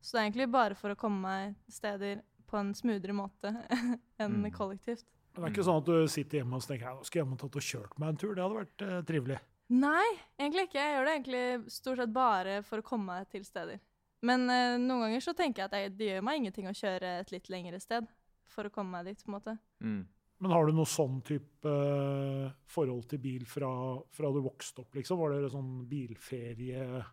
Så 0.00 0.16
det 0.16 0.20
er 0.20 0.26
egentlig 0.26 0.50
bare 0.52 0.76
for 0.78 0.92
å 0.92 0.98
komme 1.00 1.22
meg 1.24 1.54
steder 1.72 2.20
på 2.46 2.58
en 2.60 2.74
smoothere 2.76 3.16
måte 3.16 3.52
enn 4.22 4.36
Mm. 4.42 4.50
Kollektivt. 4.54 5.06
Det 5.36 5.42
er 5.42 5.52
ikke 5.52 5.64
sånn 5.66 5.82
at 5.82 5.88
du 5.88 6.08
sitter 6.08 6.40
hjemme 6.40 6.56
og 6.56 6.64
tenker 6.64 6.88
at 6.88 6.96
nå 7.00 7.04
skal 7.04 7.22
jeg 7.22 7.38
tatt 7.40 7.56
og 7.58 7.64
kjørt 7.66 7.98
meg 8.00 8.08
en 8.12 8.20
tur. 8.20 8.34
Det 8.34 8.44
hadde 8.44 8.60
vært 8.60 8.84
eh, 8.86 9.00
trivelig. 9.08 9.40
Nei, 9.76 10.06
egentlig 10.38 10.68
ikke. 10.68 10.78
Jeg 10.78 10.94
gjør 10.94 11.04
det 11.08 11.14
egentlig 11.16 11.72
stort 11.74 12.00
sett 12.00 12.14
bare 12.14 12.54
for 12.64 12.80
å 12.80 12.86
komme 12.86 13.16
meg 13.18 13.28
til 13.32 13.44
steder. 13.44 13.80
Men 14.24 14.46
eh, 14.52 14.76
noen 14.80 15.06
ganger 15.06 15.24
så 15.24 15.34
tenker 15.36 15.64
jeg 15.64 15.68
at 15.72 15.76
jeg, 15.76 15.96
det 15.98 16.08
gjør 16.12 16.24
meg 16.28 16.40
ingenting 16.40 16.70
å 16.70 16.76
kjøre 16.76 17.10
et 17.20 17.34
litt 17.34 17.50
lengre 17.52 17.80
sted 17.82 18.08
for 18.50 18.68
å 18.68 18.72
komme 18.72 18.98
meg 18.98 19.10
dit, 19.10 19.24
på 19.24 19.30
en 19.30 19.36
måte. 19.38 19.56
Mm. 19.84 20.02
Men 20.44 20.52
har 20.52 20.66
du 20.66 20.76
noe 20.76 20.88
sånn 20.88 21.20
type 21.24 21.70
eh, 21.70 22.48
forhold 22.68 23.06
til 23.08 23.22
bil 23.22 23.46
fra, 23.48 23.70
fra 24.12 24.32
du 24.34 24.42
vokste 24.44 24.84
opp, 24.84 24.96
liksom? 24.98 25.20
Var 25.22 25.36
det 25.36 25.54
sånn 25.54 25.70
bilferie 25.88 27.04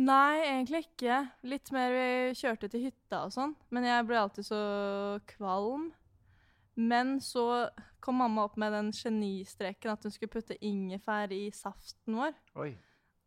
Nei, 0.00 0.40
egentlig 0.46 0.84
ikke. 0.84 1.16
Litt 1.50 1.72
mer 1.74 1.92
vi 1.92 2.36
kjørte 2.38 2.68
til 2.70 2.86
hytta 2.86 3.24
og 3.26 3.32
sånn. 3.34 3.56
Men 3.74 3.88
jeg 3.88 4.04
ble 4.08 4.20
alltid 4.20 4.46
så 4.46 4.60
kvalm. 5.32 5.88
Men 6.78 7.18
så 7.20 7.66
kom 8.00 8.20
mamma 8.22 8.46
opp 8.46 8.56
med 8.60 8.72
den 8.72 8.92
genistreken 8.96 9.92
at 9.92 10.06
hun 10.06 10.14
skulle 10.14 10.32
putte 10.32 10.56
ingefær 10.64 11.34
i 11.34 11.48
saften 11.52 12.16
vår. 12.20 12.38
Oi. 12.62 12.70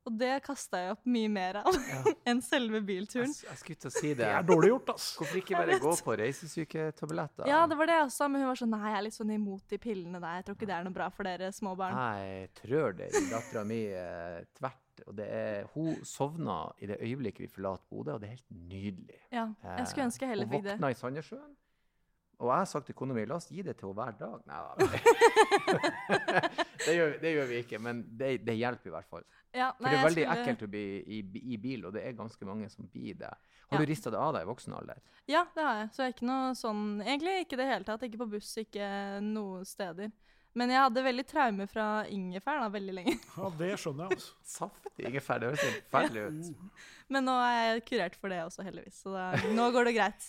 Og 0.03 0.17
det 0.19 0.33
kasta 0.43 0.79
jeg 0.83 0.91
opp 0.97 1.05
mye 1.07 1.29
mer 1.31 1.61
av 1.61 1.75
Ja. 1.87 2.01
enn 2.29 2.41
selve 2.43 2.81
bilturen. 2.83 3.31
Jeg, 3.31 3.47
jeg 3.47 3.59
skulle 3.61 3.79
til 3.85 3.87
å 3.87 3.93
si 3.95 4.09
Det 4.11 4.17
det. 4.19 4.27
er 4.35 4.43
dårlig 4.49 4.69
gjort, 4.73 4.89
ass. 4.97 5.05
Hvorfor 5.19 5.39
ikke 5.39 5.55
bare 5.55 5.77
gå 5.79 5.93
på 6.03 6.15
reisesyketabletter? 6.19 7.47
Ja, 7.47 7.61
det 7.71 7.77
var 7.79 7.87
det 7.87 7.95
jeg 8.01 8.07
også 8.09 8.27
men 8.33 8.43
hun 8.43 8.49
var 8.51 8.59
sånn 8.59 8.73
Nei, 8.75 8.81
jeg 8.91 8.97
er 8.99 9.05
litt 9.07 9.15
sånn 9.15 9.31
imot 9.37 9.63
de 9.71 9.79
pillene 9.79 10.19
der. 10.19 10.35
Jeg 10.41 10.47
tror 10.49 10.57
ikke 10.59 10.69
det 10.73 10.75
er 10.75 10.87
noe 10.89 10.97
bra 10.99 11.07
for 11.13 11.29
dere 11.29 11.51
små 11.55 11.75
barn. 11.79 11.95
Jeg 12.19 12.49
trør 12.59 12.97
det 12.99 13.09
i 13.15 13.23
dattera 13.31 13.63
mi 13.69 13.81
eh, 13.95 14.39
tvert. 14.59 14.79
Og 15.07 15.15
det 15.17 15.25
er, 15.33 15.63
hun 15.73 15.95
sovna 16.05 16.59
i 16.83 16.85
det 16.91 16.99
øyeblikket 17.01 17.47
vi 17.47 17.49
forlater 17.49 17.87
Bodø, 17.89 18.13
og 18.13 18.21
det 18.21 18.27
er 18.29 18.35
helt 18.35 18.51
nydelig. 18.69 19.17
Ja, 19.33 19.47
jeg 19.79 19.87
skulle 19.89 20.05
ønske 20.11 20.27
jeg 20.27 20.35
heller 20.35 20.45
Hun 20.51 20.53
fikk 20.59 20.67
det. 20.67 20.75
våkna 20.77 20.91
i 20.93 20.99
Sandnessjøen. 20.99 21.53
Og 22.43 22.49
jeg 22.49 22.57
har 22.59 22.65
sagt 22.67 22.85
til 22.89 22.95
kona 22.97 23.13
mi 23.15 23.23
la 23.29 23.35
oss 23.39 23.47
gi 23.49 23.61
det 23.63 23.77
til 23.79 23.89
henne 23.93 24.03
hver 24.03 24.15
dag. 24.19 24.39
Nei 24.49 24.59
da. 24.59 24.71
det, 26.85 26.95
gjør, 26.97 27.15
det 27.21 27.31
gjør 27.35 27.47
vi 27.49 27.61
ikke, 27.63 27.79
men 27.81 28.03
det, 28.19 28.29
det 28.45 28.55
hjelper 28.59 28.91
i 28.91 28.93
hvert 28.97 29.09
fall. 29.09 29.23
Ja, 29.53 29.71
For 29.77 29.85
det 29.89 29.97
er 29.99 30.05
veldig 30.07 30.23
skulle- 30.25 30.37
ekkelt 30.41 30.63
å 30.65 30.69
bli 30.73 30.85
i, 31.05 31.19
i 31.53 31.57
bil, 31.61 31.85
og 31.85 31.93
det 31.93 32.03
er 32.07 32.15
ganske 32.17 32.45
mange 32.49 32.69
som 32.73 32.87
blir 32.93 33.13
det. 33.19 33.29
Har 33.69 33.79
Ja. 33.79 33.85
du 33.85 33.89
rista 33.89 34.11
det 34.13 34.19
av 34.19 34.33
deg 34.35 34.43
i 34.45 34.49
voksen 34.51 34.73
alder? 34.77 34.99
Ja, 35.29 35.45
det 35.55 35.63
har 35.63 35.77
jeg. 35.79 35.89
Så 35.93 36.03
jeg 36.03 36.11
er 36.11 36.13
ikke 36.17 36.27
noe 36.27 36.51
sånn 36.53 36.83
Egentlig 37.01 37.39
ikke 37.45 37.53
i 37.57 37.61
det 37.61 37.67
hele 37.71 37.83
tatt. 37.87 38.03
Ikke 38.03 38.19
på 38.21 38.29
buss, 38.35 38.51
ikke 38.57 38.89
noen 39.23 39.63
steder. 39.65 40.11
Men 40.53 40.69
jeg 40.69 40.77
hadde 40.83 41.01
veldig 41.01 41.23
traume 41.25 41.65
fra 41.67 41.85
ingefær 42.05 42.59
da, 42.61 42.67
veldig 42.69 42.93
lenge. 42.93 43.15
Ja, 43.37 43.49
det 43.57 43.71
skjønner 43.81 44.11
jeg, 44.11 44.19
altså. 44.19 44.35
Saftig 44.45 45.07
ingefær, 45.09 45.39
det 45.41 45.47
høres 45.49 45.63
helt 45.65 45.87
forferdelig 45.89 46.25
ut. 46.27 46.69
Men 47.13 47.25
nå 47.25 47.33
er 47.41 47.55
jeg 47.73 47.85
kurert 47.89 48.15
for 48.21 48.29
det 48.29 48.43
også, 48.43 48.61
heldigvis. 48.67 48.99
Så 49.01 49.13
da, 49.15 49.31
nå 49.57 49.71
går 49.73 49.89
det 49.89 49.95
greit. 49.97 50.27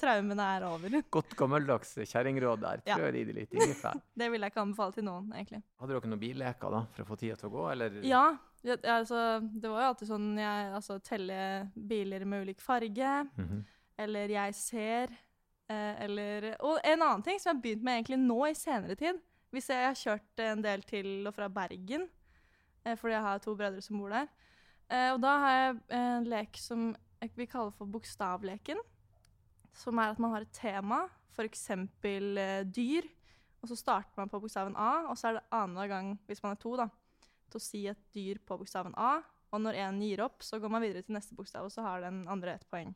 Traumene 0.00 0.46
er 0.56 0.64
over. 0.68 0.94
Godt 1.16 1.34
gammeldags 1.38 1.94
kjerringråd 2.02 2.60
der. 2.64 2.82
Ja. 2.88 2.96
Trør 2.98 3.14
i 3.20 3.24
det 3.28 3.34
litt 3.36 3.54
ingefær. 3.54 3.98
Det 4.18 4.28
vil 4.32 4.40
jeg 4.44 4.52
ikke 4.52 4.62
anbefale 4.64 4.96
til 4.96 5.06
noen, 5.06 5.30
egentlig. 5.36 5.62
Hadde 5.80 5.94
dere 5.96 6.10
noen 6.10 6.22
billeker 6.22 6.74
da, 6.76 6.80
for 6.94 7.04
å 7.04 7.08
få 7.12 7.18
tida 7.20 7.36
til 7.40 7.48
å 7.50 7.54
gå, 7.54 7.64
eller? 7.72 7.98
Ja, 8.06 8.24
ja, 8.66 8.76
altså, 8.96 9.20
det 9.40 9.70
var 9.72 9.80
jo 9.84 9.88
alltid 9.94 10.10
sånn 10.10 10.28
jeg 10.40 10.70
altså, 10.76 10.98
teller 11.06 11.68
biler 11.74 12.26
med 12.28 12.46
ulik 12.48 12.60
farge, 12.60 13.12
Mhm. 13.38 13.62
eller 13.98 14.28
jeg 14.34 14.54
ser, 14.54 15.08
eh, 15.68 15.94
eller 16.04 16.56
Og 16.60 16.78
en 16.84 17.02
annen 17.02 17.22
ting 17.24 17.38
som 17.38 17.50
jeg 17.50 17.56
har 17.56 17.62
begynt 17.62 17.82
med 17.86 17.98
egentlig 18.04 18.18
nå 18.26 18.40
i 18.50 18.54
senere 18.54 18.96
tid. 18.96 19.20
Hvis 19.52 19.66
jeg 19.72 19.84
har 19.86 19.94
kjørt 19.98 20.44
en 20.44 20.62
del 20.62 20.82
til 20.82 21.26
og 21.26 21.34
fra 21.34 21.48
Bergen, 21.48 22.08
eh, 22.84 22.94
fordi 22.96 23.12
jeg 23.16 23.22
har 23.22 23.38
to 23.38 23.56
brødre 23.56 23.82
som 23.82 23.98
bor 23.98 24.10
der. 24.10 24.28
Eh, 24.90 25.12
og 25.14 25.20
da 25.22 25.38
har 25.38 25.52
jeg 25.58 25.80
en 25.90 26.24
lek 26.30 26.56
som 26.56 26.96
vi 27.36 27.46
kaller 27.46 27.72
for 27.76 27.86
bokstavleken. 27.86 28.78
Som 29.76 29.98
er 29.98 30.10
at 30.14 30.18
man 30.22 30.32
har 30.34 30.42
et 30.46 30.52
tema, 30.52 31.04
f.eks. 31.36 31.70
Eh, 31.70 32.62
dyr. 32.64 33.08
Og 33.62 33.68
så 33.68 33.76
starter 33.76 34.16
man 34.16 34.28
på 34.32 34.40
bokstaven 34.40 34.74
A, 34.76 35.06
og 35.10 35.18
så 35.20 35.28
er 35.28 35.32
det 35.38 35.42
annenhver 35.52 35.88
gang, 35.92 36.18
hvis 36.26 36.42
man 36.42 36.52
er 36.56 36.60
to, 36.62 36.76
da, 36.80 36.86
til 37.52 37.58
å 37.60 37.62
si 37.62 37.82
et 37.90 38.00
dyr 38.16 38.38
på 38.46 38.56
bokstaven 38.56 38.94
A. 38.96 39.20
Og 39.52 39.60
når 39.60 39.74
én 39.82 39.98
gir 40.00 40.22
opp, 40.24 40.40
så 40.46 40.58
går 40.62 40.70
man 40.72 40.80
videre 40.82 41.02
til 41.02 41.14
neste 41.16 41.34
bokstav, 41.36 41.66
og 41.66 41.72
så 41.74 41.82
har 41.84 42.00
den 42.06 42.22
andre 42.30 42.54
ett 42.54 42.64
poeng. 42.70 42.94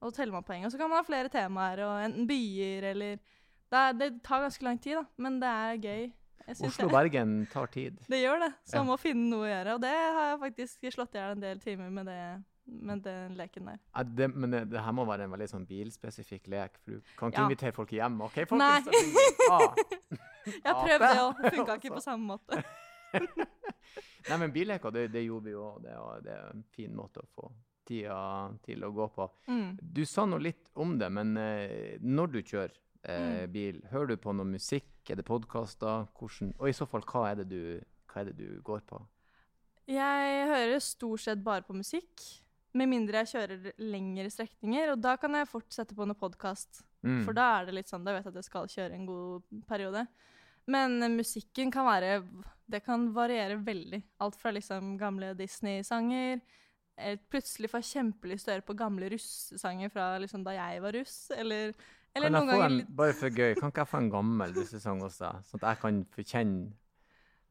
Og 0.00 0.08
så 0.10 0.16
teller 0.20 0.32
man 0.36 0.44
poeng. 0.46 0.64
Og 0.64 0.72
så 0.72 0.78
kan 0.78 0.88
man 0.88 1.00
ha 1.02 1.06
flere 1.06 1.28
temaer, 1.32 1.82
og 1.84 2.04
enten 2.04 2.28
byer 2.28 2.90
eller 2.92 3.16
det, 3.18 3.76
er, 3.80 3.92
det 3.98 4.08
tar 4.24 4.44
ganske 4.46 4.62
lang 4.64 4.78
tid, 4.80 4.94
da, 5.00 5.04
men 5.18 5.40
det 5.42 5.48
er 5.50 5.80
gøy. 5.82 6.06
Oslo-Bergen 6.54 7.32
tar 7.50 7.66
tid. 7.74 7.96
det 8.06 8.20
gjør 8.22 8.38
det. 8.44 8.52
Så 8.64 8.76
Ja. 8.76 8.82
man 8.84 8.92
må 8.92 8.96
finne 9.02 9.28
noe 9.32 9.48
å 9.48 9.50
gjøre. 9.50 9.74
Og 9.74 9.80
det 9.82 9.90
har 9.90 10.28
jeg 10.30 10.38
faktisk 10.44 10.84
slått 10.94 11.14
i 11.16 11.18
hjel 11.18 11.32
en 11.34 11.40
del 11.42 11.58
timer 11.58 11.90
med, 11.90 12.06
det, 12.06 12.44
med 12.66 13.02
den 13.04 13.36
leken 13.38 13.66
der. 13.70 13.78
Ja, 13.96 14.02
det, 14.02 14.28
men 14.34 14.50
det, 14.50 14.64
det 14.72 14.80
her 14.82 14.92
må 14.92 15.04
være 15.06 15.24
en 15.28 15.30
veldig 15.34 15.48
sånn 15.52 15.66
bilspesifikk 15.68 16.48
lek, 16.52 16.78
for 16.82 16.96
du 16.96 17.12
kan 17.18 17.30
ikke 17.30 17.40
Ja. 17.40 17.46
invitere 17.46 17.72
folk 17.76 17.92
hjem. 17.94 18.20
OK, 18.26 18.40
folkens? 18.48 18.88
Nei. 18.90 19.28
Ah. 19.50 19.74
Jeg 20.46 20.74
prøvde 20.74 20.98
prøvd 20.98 21.06
det 21.06 21.22
òg. 21.22 21.40
Funka 21.56 21.74
ikke 21.80 21.94
på 21.96 22.00
samme 22.04 22.34
måte. 22.34 22.62
Nei, 24.28 24.36
men 24.42 24.50
billeker, 24.54 24.90
det, 24.94 25.06
det 25.14 25.22
gjorde 25.24 25.44
vi 25.46 25.52
jo 25.54 25.62
og 25.68 25.82
Det, 25.84 25.94
det 26.26 26.32
er 26.34 26.48
en 26.50 26.64
fin 26.74 26.94
måte 26.96 27.22
å 27.22 27.28
få 27.36 27.50
tida 27.86 28.16
til 28.66 28.82
å 28.82 28.90
gå 28.90 29.06
på. 29.14 29.26
Mm. 29.46 29.76
Du 29.78 30.02
sa 30.08 30.24
nå 30.26 30.40
litt 30.42 30.72
om 30.82 30.96
det, 30.98 31.06
men 31.14 31.36
eh, 31.38 31.98
når 32.02 32.32
du 32.34 32.40
kjører 32.42 32.72
eh, 32.74 33.44
Mm. 33.46 33.52
bil, 33.54 33.76
hører 33.92 34.06
du 34.10 34.16
på 34.18 34.32
noe 34.34 34.48
musikk? 34.50 34.88
Er 35.08 35.20
det 35.20 35.24
podkaster? 35.28 36.08
Og 36.58 36.66
i 36.66 36.72
så 36.74 36.86
fall, 36.90 37.04
hva 37.06 37.28
er 37.30 37.36
det 37.44 37.46
du, 37.52 37.60
hva 38.10 38.24
er 38.24 38.32
det 38.32 38.36
du 38.40 38.56
går 38.66 38.82
på? 38.88 38.98
Jeg 39.86 40.48
hører 40.50 40.80
stort 40.82 41.22
sett 41.22 41.44
bare 41.46 41.62
på 41.62 41.76
musikk. 41.78 42.24
Med 42.76 42.90
mindre 42.90 43.22
jeg 43.22 43.32
kjører 43.32 43.70
lengre 43.80 44.28
strekninger. 44.32 44.92
Og 44.94 45.00
da 45.00 45.16
kan 45.20 45.36
jeg 45.38 45.48
fort 45.48 45.72
sette 45.72 45.96
på 45.96 46.06
noe 46.08 46.18
podkast. 46.18 46.82
Mm. 47.06 47.22
For 47.24 47.36
da 47.36 47.46
er 47.56 47.68
det 47.68 47.78
litt 47.78 47.92
sånn, 47.92 48.04
da 48.04 48.16
vet 48.16 48.26
jeg 48.26 48.34
at 48.34 48.40
jeg 48.42 48.48
skal 48.48 48.68
kjøre 48.72 48.98
en 48.98 49.08
god 49.08 49.64
periode. 49.70 50.04
Men 50.66 51.00
eh, 51.02 51.12
musikken 51.12 51.70
kan 51.70 51.86
være 51.86 52.20
Det 52.66 52.82
kan 52.82 53.12
variere 53.14 53.60
veldig. 53.62 54.02
Alt 54.20 54.38
fra 54.40 54.50
liksom 54.50 54.96
gamle 54.98 55.34
Disney-sanger 55.38 56.40
Plutselig 57.30 57.68
får 57.68 57.82
jeg 57.82 57.92
kjempelyst 57.92 58.46
til 58.46 58.54
å 58.54 58.56
høre 58.56 58.64
på 58.64 58.76
gamle 58.78 59.10
russesanger 59.12 59.92
fra 59.92 60.14
liksom 60.22 60.44
da 60.46 60.54
jeg 60.56 60.80
var 60.80 60.96
russ. 60.96 61.16
Eller, 61.36 61.74
eller 62.16 62.32
noen 62.32 62.48
ganger 62.48 62.74
litt 62.78 62.92
bare 62.96 63.16
for 63.18 63.28
gøy, 63.28 63.52
kan 63.58 63.68
ikke 63.68 63.84
jeg 63.84 63.90
få 63.90 64.00
en 64.00 64.12
gammel 64.14 64.54
russesang 64.56 65.02
også? 65.04 65.34
Sånn 65.44 65.60
at 65.60 65.68
jeg 65.74 65.82
kan 65.82 65.98
få 66.14 66.24
kjenne 66.24 66.70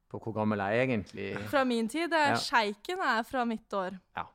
på 0.09 0.21
hvor 0.23 0.35
gammel 0.39 0.61
jeg 0.63 0.79
er 0.79 0.87
egentlig 0.87 1.27
Fra 1.51 1.63
min 1.67 1.89
tid. 1.91 2.13
Er 2.13 2.33
Ja. 2.33 2.39
Sjeiken 2.41 3.05
er 3.05 3.21
fra 3.27 3.45
mitt 3.45 3.77
år. 3.77 3.99
Ja. 4.17 4.25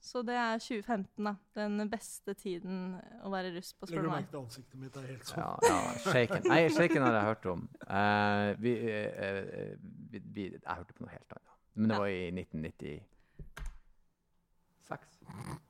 Så 0.00 0.22
det 0.22 0.34
er 0.38 0.58
2015, 0.62 1.24
da. 1.24 1.34
Den 1.58 1.90
beste 1.90 2.34
tiden 2.38 3.00
å 3.26 3.30
være 3.32 3.50
russ 3.56 3.72
på, 3.74 3.86
spør 3.86 3.96
Legger 3.96 4.06
du 4.06 4.08
meg. 4.08 4.16
merke 4.22 4.30
til 4.30 4.40
ansiktet 4.40 4.80
mitt 4.80 4.96
er 4.96 5.06
helt 5.10 5.26
sånn. 5.26 5.40
Ja, 5.42 5.48
ja 5.66 5.78
shaken. 6.04 6.42
Nei, 6.46 6.60
shaken 6.74 7.02
har 7.02 7.16
jeg 7.18 7.26
hørt 7.28 7.48
om. 7.52 7.64
Uh, 7.82 8.48
vi, 8.62 8.72
eh, 8.78 9.10
eh, 9.26 9.72
vi, 10.12 10.22
vi, 10.22 10.42
jeg 10.54 10.62
hørte 10.70 10.94
på 10.94 11.02
noe 11.04 11.12
helt 11.12 11.32
annet. 11.34 11.54
Men 11.74 11.88
det 11.90 11.94
Ja. 11.94 12.00
var 12.00 12.08
i 12.14 12.30
1996. 12.30 13.04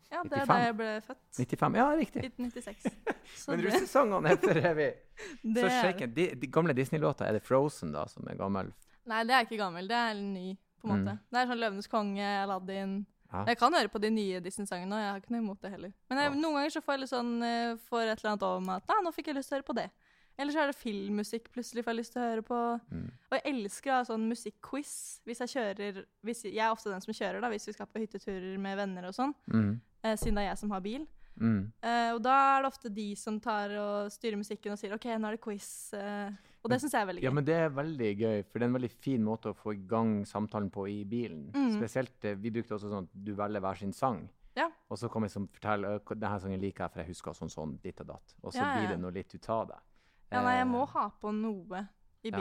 Ja, 0.09 0.23
det 0.25 0.39
er 0.39 0.47
da 0.49 0.57
jeg 0.63 0.77
ble 0.77 1.01
født. 1.05 1.25
95? 1.37 1.75
Ja, 1.77 1.89
riktig. 1.97 2.21
1996. 2.25 2.87
Så 3.43 3.51
Men 3.53 3.65
russesangene 3.67 4.29
er 4.31 4.75
vi. 4.75 4.89
det 5.55 5.65
Så 5.65 5.69
shaken, 5.69 6.15
de, 6.15 6.35
de 6.41 6.47
gamle 6.53 6.73
Disney-låter, 6.77 7.25
er 7.27 7.33
det 7.37 7.43
Frozen 7.45 7.93
da, 7.93 8.07
som 8.09 8.29
er 8.29 8.37
gammel? 8.39 8.73
Nei, 9.09 9.25
det 9.25 9.35
er 9.37 9.45
ikke 9.45 9.61
gammel. 9.61 9.89
Det 9.89 9.97
er 9.97 10.15
ny, 10.21 10.57
på 10.81 10.89
en 10.89 10.95
måte. 10.95 11.17
Mm. 11.17 11.29
Det 11.29 11.41
er 11.41 11.47
sånn 11.51 11.63
Løvenes 11.65 11.89
konge, 11.93 12.29
Aladdin 12.45 13.07
Ja. 13.33 13.45
Jeg 13.45 13.59
kan 13.61 13.75
høre 13.77 13.89
på 13.93 14.01
de 14.01 14.09
nye 14.11 14.41
Disney-sangene, 14.41 14.93
og 14.97 15.01
jeg 15.03 15.11
har 15.13 15.21
ikke 15.21 15.33
noe 15.35 15.43
imot 15.45 15.61
det 15.61 15.71
heller. 15.75 15.93
Men 16.09 16.19
jeg, 16.19 16.31
Ja. 16.33 16.41
noen 16.41 16.55
ganger 16.57 16.71
så 16.71 16.81
får 16.81 16.95
jeg 16.95 17.01
litt 17.01 17.11
sånn 17.13 17.43
eh, 17.45 17.77
får 17.91 18.03
et 18.09 18.19
eller 18.25 18.31
annet 18.33 18.43
over 18.49 18.61
meg 18.65 18.77
at 18.77 18.89
«Nei, 18.89 19.03
nå 19.05 19.13
fikk 19.15 19.27
jeg 19.27 19.37
lyst 19.37 19.49
til 19.51 19.57
å 19.57 19.59
høre 19.61 19.69
på 19.69 19.77
det. 19.77 19.91
Eller 20.39 20.53
så 20.55 20.61
er 20.63 20.67
det 20.71 20.77
filmmusikk 20.79 21.49
plutselig 21.53 21.83
får 21.85 21.91
jeg 21.93 21.99
lyst 21.99 22.13
til 22.15 22.23
å 22.23 22.29
høre 22.31 22.43
på. 22.47 22.59
Mm. 22.95 23.11
Og 23.31 23.33
jeg 23.37 23.55
elsker 23.55 23.91
å 23.91 23.97
ha 23.99 24.05
sånn 24.07 24.29
musikk-quiz 24.31 25.21
hvis 25.27 25.39
jeg 25.43 25.49
kjører 25.57 26.05
hvis, 26.25 26.43
Jeg 26.45 26.63
er 26.63 26.71
ofte 26.71 26.91
den 26.91 27.01
som 27.03 27.13
kjører, 27.13 27.41
da, 27.43 27.49
hvis 27.51 27.67
vi 27.67 27.73
skal 27.75 27.87
på 27.91 27.99
hytteturer 28.01 28.57
med 28.59 28.77
venner 28.79 29.09
og 29.11 29.15
sånn. 29.15 29.35
Mm. 29.51 29.81
Eh, 30.05 30.15
siden 30.17 30.35
det 30.39 30.45
er 30.45 30.51
jeg 30.55 30.59
som 30.59 30.71
har 30.71 30.81
bil. 30.81 31.07
Mm. 31.41 31.73
Eh, 31.83 32.11
og 32.15 32.23
da 32.23 32.37
er 32.59 32.63
det 32.63 32.71
ofte 32.73 32.89
de 32.95 33.15
som 33.17 33.41
tar 33.41 33.71
og 33.79 34.11
styrer 34.15 34.39
musikken 34.39 34.73
og 34.73 34.79
sier 34.79 34.95
OK, 34.95 35.05
nå 35.19 35.27
er 35.29 35.37
det 35.37 35.41
quiz. 35.43 35.93
Eh, 35.95 36.31
og 36.63 36.71
det 36.71 36.81
syns 36.83 36.93
jeg 36.93 37.03
er 37.03 37.07
veldig 37.07 37.23
gøy. 37.23 37.27
Ja, 37.29 37.31
men 37.35 37.45
det 37.45 37.55
er 37.55 37.69
veldig 37.71 38.11
gøy, 38.19 38.43
for 38.49 38.59
det 38.59 38.65
er 38.67 38.69
en 38.73 38.79
veldig 38.79 38.91
fin 38.91 39.23
måte 39.25 39.53
å 39.53 39.57
få 39.57 39.75
i 39.75 39.83
gang 39.87 40.25
samtalen 40.27 40.71
på 40.75 40.87
i 40.91 41.05
bilen. 41.05 41.51
Mm. 41.55 41.71
Spesielt, 41.79 42.25
eh, 42.25 42.35
vi 42.35 42.51
brukte 42.51 42.75
også 42.75 42.91
sånn 42.91 43.07
at 43.07 43.15
du 43.25 43.33
velger 43.35 43.61
hver 43.61 43.79
sin 43.79 43.93
sang. 43.93 44.29
Ja. 44.57 44.69
Og 44.91 44.99
så 44.99 45.09
kan 45.13 45.23
vi 45.23 45.29
fortelle 45.29 46.01
denne 46.11 46.41
sangen 46.41 46.61
liker 46.61 46.85
jeg, 46.85 46.91
for 46.93 47.03
jeg 47.05 47.09
husker 47.13 47.33
sånn 47.39 47.53
sånn, 47.53 47.77
ditt 47.83 48.01
og 48.03 48.07
datt. 48.09 48.35
Og 48.43 48.53
så 48.53 48.59
Ja, 48.59 48.73
ja, 48.75 48.81
blir 48.81 48.89
det 48.97 49.01
noe 49.01 49.13
litt 49.15 49.35
ut 49.35 49.49
av 49.49 49.69
det. 49.69 49.79
Ja, 50.33 50.43
nei, 50.43 50.57
jeg 50.59 50.67
Eh, 50.67 50.71
må 50.73 50.87
ha 50.89 51.09
på 51.21 51.31
noe 51.33 51.89
i 52.25 52.31
Ja. 52.31 52.41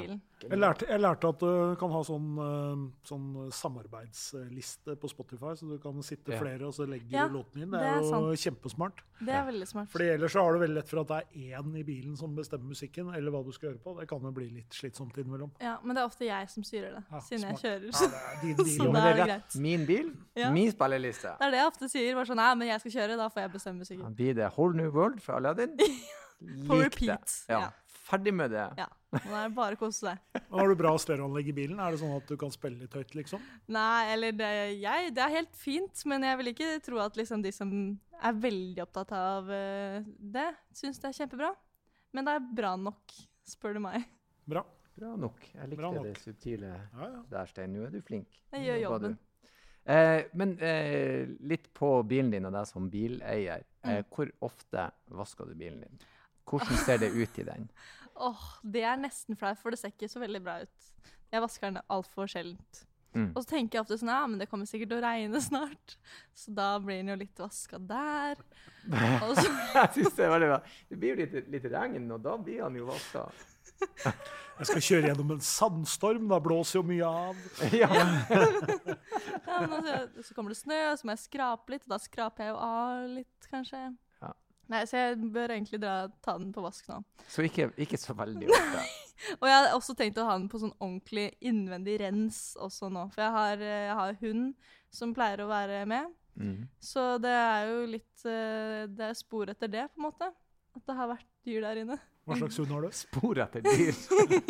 Jeg 0.49 0.57
lærte, 0.59 0.85
jeg 0.89 0.99
lærte 0.99 1.29
at 1.29 1.39
du 1.39 1.75
kan 1.79 1.91
ha 1.91 1.99
sånn, 2.03 2.27
eh, 2.37 2.91
sånn 3.05 3.51
samarbeidsliste 3.53 4.95
på 4.99 5.09
Spotify, 5.09 5.53
så 5.57 5.67
du 5.69 5.77
kan 5.79 5.93
sitte 6.03 6.33
Ja. 6.33 6.39
flere 6.39 6.65
og 6.67 6.73
så 6.73 6.85
legger 6.87 7.09
Ja, 7.11 7.27
låten 7.27 7.61
inn. 7.61 7.71
Det 7.71 7.79
det 7.79 7.87
er, 7.87 8.01
jo 8.01 8.31
jo 8.31 8.35
kjempesmart. 8.35 9.01
Det 9.19 9.29
er 9.33 9.45
veldig 9.51 9.67
smart. 9.67 9.89
Fordi 9.89 10.09
ellers 10.13 10.31
så 10.33 10.41
har 10.43 10.53
du 10.53 10.59
veldig 10.59 10.75
lett 10.75 10.89
for 10.89 10.99
at 11.01 11.07
det 11.07 11.17
er 11.17 11.61
én 11.61 11.75
i 11.77 11.83
bilen 11.83 12.17
som 12.17 12.35
bestemmer 12.35 12.67
musikken, 12.69 13.13
eller 13.15 13.31
hva 13.31 13.43
du 13.45 13.51
skal 13.51 13.69
høre 13.73 13.79
på. 13.79 13.99
Det 13.99 14.07
kan 14.09 14.21
jo 14.21 14.31
bli 14.31 14.49
litt 14.49 14.69
slitsomt 14.69 15.13
innimellom. 15.17 15.51
Ja, 15.61 15.77
Men 15.83 15.95
det 15.95 16.01
er 16.03 16.07
ofte 16.07 16.25
jeg 16.25 16.49
som 16.49 16.63
styrer 16.63 16.95
det, 16.95 17.03
Ja, 17.11 17.19
siden 17.19 17.39
smart. 17.39 17.61
jeg 17.61 17.81
kjører. 17.81 17.91
Ja, 17.93 18.07
det 18.07 18.17
er 18.17 18.41
din 18.41 18.55
bil. 18.65 18.77
Så 18.77 18.91
det 18.93 18.95
er 18.95 19.07
er 19.07 19.15
det 19.15 19.27
greit. 19.27 19.55
Min 19.61 19.85
bil, 19.85 20.17
Ja. 20.35 20.51
min 20.51 20.71
spilleliste. 20.71 21.37
Det 21.37 21.47
er 21.47 21.51
det 21.51 21.57
jeg 21.59 21.67
ofte 21.67 21.89
sier. 21.89 22.13
bare 22.15 22.25
sånn, 22.25 22.35
Nei, 22.37 22.55
men 22.55 22.67
jeg 22.67 22.79
skal 22.81 22.91
kjøre, 22.91 23.17
da 23.17 23.29
får 23.29 23.41
jeg 23.41 23.51
bestemme 23.53 23.79
musikken 23.79 24.15
blir 24.15 24.33
det 24.35 24.51
Whole 24.57 24.73
New 24.75 24.91
World 24.91 25.21
fra 25.21 25.35
Aladdin. 25.37 25.75
På 26.67 26.75
Lik 26.77 26.93
repeat. 26.93 27.45
Ja. 27.49 27.69
Ferdig 28.07 28.33
med 28.33 28.51
det. 28.51 28.77
Ja. 28.77 28.85
Nå 29.27 29.33
er 29.39 29.47
det 29.47 29.55
bare 29.55 29.77
å 29.77 29.79
kose 29.79 30.03
seg. 30.09 30.41
Har 30.51 30.67
du 30.67 30.75
bra 30.79 30.91
stereoanlegg 30.99 31.47
i 31.53 31.55
bilen? 31.55 31.79
Er 31.79 31.93
det 31.95 31.99
sånn 32.01 32.15
at 32.17 32.27
du 32.27 32.35
kan 32.39 32.51
spille 32.51 32.81
litt 32.81 32.93
høyt, 32.97 33.13
liksom? 33.15 33.43
Nei, 33.71 34.01
eller 34.13 34.33
det, 34.35 34.49
jeg, 34.81 35.13
det 35.15 35.23
er 35.23 35.35
helt 35.37 35.55
fint, 35.55 36.01
men 36.11 36.25
jeg 36.27 36.39
vil 36.41 36.51
ikke 36.51 36.71
tro 36.83 36.99
at 37.03 37.15
liksom 37.19 37.43
de 37.45 37.53
som 37.55 37.71
er 38.17 38.39
veldig 38.43 38.83
opptatt 38.83 39.13
av 39.15 39.47
eh, 39.53 40.01
det, 40.19 40.49
syns 40.75 40.99
det 40.99 41.11
er 41.13 41.17
kjempebra. 41.21 41.53
Men 42.15 42.27
det 42.27 42.33
er 42.35 42.49
bra 42.59 42.73
nok, 42.79 43.15
spør 43.47 43.77
du 43.79 43.83
meg. 43.87 44.03
Bra. 44.47 44.65
Bra 44.97 45.11
nok. 45.19 45.39
Jeg 45.53 45.69
likte 45.69 45.85
nok. 45.93 46.03
det 46.07 46.13
subtile 46.23 46.69
Ja, 46.73 47.07
ja. 47.13 47.17
der, 47.29 47.49
Stein. 47.51 47.73
Nå 47.77 47.83
er 47.85 47.91
du 47.93 47.99
flink. 48.01 48.39
Jeg 48.55 48.63
gjør 48.65 48.79
jobben. 48.81 49.17
Eh, 49.87 50.23
men 50.35 50.55
eh, 50.59 51.29
litt 51.47 51.69
på 51.77 51.91
bilen 52.09 52.31
din 52.33 52.47
og 52.49 52.55
deg 52.57 52.65
som 52.67 52.89
bileier. 52.91 53.63
Eh, 53.85 54.01
Mm. 54.01 54.07
hvor 54.11 54.27
ofte 54.43 54.87
vasker 55.15 55.47
du 55.47 55.53
bilen 55.55 55.79
din? 55.85 55.99
Hvordan 56.49 56.79
ser 56.81 56.97
det 56.99 57.07
ut 57.13 57.37
i 57.39 57.45
den? 57.47 57.69
Åh, 58.17 58.45
det 58.63 58.83
er 58.87 58.99
nesten 59.01 59.37
flaut, 59.39 59.59
for 59.61 59.73
det 59.73 59.79
ser 59.81 59.93
ikke 59.93 60.09
så 60.11 60.21
veldig 60.23 60.43
bra 60.43 60.59
ut. 60.65 60.91
Jeg 61.33 61.43
vasker 61.43 61.69
den 61.69 61.81
altfor 61.91 62.29
sjeldent. 62.31 62.83
Mm. 63.17 63.31
Og 63.33 63.41
så 63.41 63.49
tenker 63.49 63.77
jeg 63.77 63.85
ofte 63.85 63.95
sånn 63.97 64.11
Ja, 64.11 64.23
men 64.29 64.37
det 64.37 64.49
kommer 64.51 64.67
sikkert 64.69 64.91
til 64.91 64.99
å 64.99 65.05
regne 65.05 65.41
snart. 65.49 65.97
Så 66.37 66.53
da 66.55 66.73
blir 66.83 67.01
den 67.01 67.13
jo 67.13 67.19
litt 67.23 67.39
vaska 67.41 67.79
der. 67.81 68.41
Og 69.25 69.37
så 69.37 69.45
Jeg 69.79 69.93
synes 69.95 70.17
det 70.17 70.25
er 70.25 70.33
veldig 70.33 70.49
bra. 70.53 70.59
Det 70.89 70.99
blir 70.99 71.13
jo 71.13 71.21
litt, 71.23 71.53
litt 71.55 71.69
regn, 71.73 72.09
og 72.13 72.25
da 72.25 72.35
blir 72.41 72.65
han 72.65 72.77
jo 72.77 72.89
vaska. 72.89 73.27
Jeg 74.57 74.69
skal 74.71 74.85
kjøre 74.87 75.09
gjennom 75.11 75.31
en 75.35 75.41
sandstorm, 75.45 76.23
da 76.31 76.39
blåser 76.41 76.79
jo 76.79 76.85
mye 76.89 77.05
av. 77.05 77.41
Ja. 77.77 77.89
Ja, 77.93 79.59
men 79.61 79.75
altså, 79.77 80.23
så 80.25 80.33
kommer 80.33 80.49
det 80.49 80.57
snø, 80.57 80.79
så 80.97 81.05
må 81.05 81.13
jeg 81.13 81.21
skrape 81.27 81.75
litt, 81.75 81.85
og 81.85 81.93
da 81.93 81.99
skraper 82.01 82.47
jeg 82.47 82.55
jo 82.55 82.57
av 82.65 83.03
litt, 83.11 83.49
kanskje. 83.51 83.83
Ja. 84.67 84.73
Nei, 84.75 84.81
Så 84.85 84.97
jeg 84.99 85.17
bør 85.33 85.53
egentlig 85.55 85.79
dra, 85.81 85.93
ta 86.23 86.37
den 86.37 86.49
på 86.55 86.61
vask 86.65 86.87
nå. 86.91 87.01
Så 87.31 87.45
ikke, 87.47 87.69
ikke 87.79 87.97
så 87.99 88.13
veldig 88.17 88.49
ofte. 88.51 88.85
Og 89.39 89.47
jeg 89.49 89.55
har 89.57 89.73
også 89.73 89.95
tenkt 89.97 90.19
å 90.21 90.25
ha 90.27 90.35
den 90.37 90.49
på 90.51 90.59
sånn 90.61 90.73
ordentlig 90.83 91.29
innvendig 91.41 91.95
rens 92.03 92.41
også 92.61 92.89
nå. 92.93 93.07
For 93.15 93.23
jeg 93.23 93.31
har, 93.37 93.63
jeg 93.63 93.95
har 94.01 94.19
hund 94.21 94.51
som 94.93 95.13
pleier 95.15 95.41
å 95.45 95.49
være 95.49 95.85
med. 95.89 96.11
Mm. 96.37 96.67
Så 96.83 97.07
det 97.23 97.31
er 97.33 97.63
jo 97.71 97.77
litt 97.89 98.25
eh, 98.29 98.83
Det 98.93 99.07
er 99.07 99.15
spor 99.17 99.49
etter 99.49 99.71
det, 99.73 99.87
på 99.95 99.97
en 100.03 100.05
måte. 100.11 100.27
At 100.77 100.83
det 100.85 100.95
har 100.99 101.09
vært 101.09 101.25
dyr 101.47 101.63
der 101.65 101.79
inne. 101.81 101.97
Hva 102.27 102.35
slags 102.37 102.59
hund 102.61 102.69
har 102.75 102.83
du? 102.85 102.91
Spor 103.07 103.39
etter 103.41 103.63
dyr. 103.65 103.95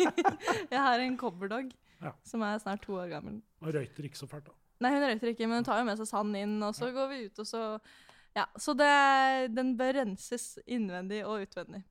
Jeg 0.74 0.80
har 0.82 0.98
en 1.04 1.16
cobberdog 1.20 1.70
Ja. 2.02 2.12
som 2.26 2.42
er 2.46 2.58
snart 2.62 2.82
to 2.84 2.98
år 2.98 3.08
gammel. 3.10 3.40
Og 3.62 3.72
røyter 3.74 4.04
ikke 4.06 4.18
så 4.20 4.28
fælt, 4.30 4.44
da. 4.50 4.54
Nei, 4.84 4.92
hun 4.94 5.02
røyter 5.08 5.32
ikke, 5.32 5.48
men 5.50 5.58
hun 5.62 5.66
tar 5.66 5.80
jo 5.80 5.86
med 5.88 5.98
seg 5.98 6.06
sand 6.10 6.36
inn, 6.38 6.58
og 6.62 6.76
så 6.76 6.92
går 6.94 7.08
vi 7.10 7.16
ut, 7.26 7.40
og 7.42 7.48
så 7.48 7.62
Ja. 8.38 8.46
Så 8.54 8.74
det, 8.78 8.88
den 9.54 9.74
bør 9.78 9.96
renses 10.02 10.56
innvendig 10.66 11.24
og 11.26 11.42
utvendig. 11.48 11.82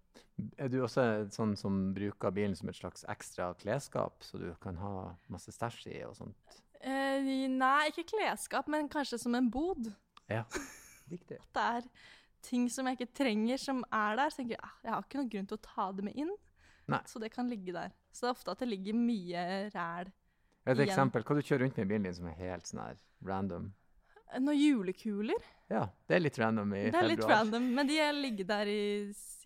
Er 0.61 0.69
du 0.69 0.79
også 0.85 1.03
sånn 1.33 1.55
som 1.57 1.79
bruker 1.97 2.33
bilen 2.33 2.53
som 2.55 2.69
et 2.69 2.77
slags 2.77 3.03
ekstra 3.09 3.49
klesskap, 3.57 4.21
så 4.23 4.39
du 4.39 4.51
kan 4.61 4.77
ha 4.79 4.93
masse 5.33 5.51
stæsj 5.53 5.87
i 5.95 6.01
og 6.05 6.13
sånt? 6.19 6.59
Eh, 6.77 7.47
nei, 7.49 7.89
ikke 7.89 8.05
klesskap, 8.13 8.69
men 8.69 8.89
kanskje 8.91 9.19
som 9.23 9.35
en 9.37 9.49
bod. 9.51 9.89
Ja. 10.29 10.45
Riktig. 11.13 11.39
At 11.41 11.57
Det 11.57 11.65
er 11.79 11.89
ting 12.45 12.67
som 12.71 12.87
jeg 12.87 12.99
ikke 12.99 13.17
trenger, 13.23 13.59
som 13.59 13.81
er 13.91 14.19
der. 14.19 14.31
Så 14.31 14.41
tenker 14.41 14.55
jeg 14.57 14.63
ah, 14.63 14.75
jeg 14.83 14.93
har 14.93 15.07
ikke 15.07 15.21
noen 15.21 15.33
grunn 15.33 15.49
til 15.49 15.57
å 15.57 15.65
ta 15.65 15.89
det 15.97 16.05
med 16.05 16.21
inn. 16.21 16.31
Nei. 16.87 17.01
Så 17.09 17.19
det 17.19 17.33
kan 17.33 17.49
ligge 17.51 17.73
der. 17.75 17.95
Så 18.13 18.25
det 18.25 18.29
er 18.29 18.37
ofte 18.37 18.53
at 18.53 18.63
det 18.63 18.69
ligger 18.69 18.95
mye 18.95 19.43
ræl. 19.73 20.13
Et 20.67 20.85
eksempel. 20.85 21.23
Hva 21.23 21.35
du 21.35 21.41
kjører 21.41 21.65
rundt 21.65 21.79
med 21.79 21.87
i 21.87 21.91
bilen 21.91 22.07
din 22.07 22.15
som 22.15 22.29
er 22.29 22.39
helt 22.39 22.69
sånn 22.69 22.83
her 22.83 23.01
random? 23.25 23.71
Noen 24.37 24.59
julekuler. 24.59 25.45
Ja, 25.71 25.85
det 26.07 26.17
er 26.17 26.23
litt 26.23 26.37
random 26.39 26.73
i 26.75 26.87
Det 26.91 26.99
er 26.99 27.07
litt 27.09 27.23
random, 27.27 27.69
men 27.75 27.87
de 27.89 27.99
har 27.99 28.15
ligget 28.15 28.49
der 28.49 28.69
i 28.71 28.81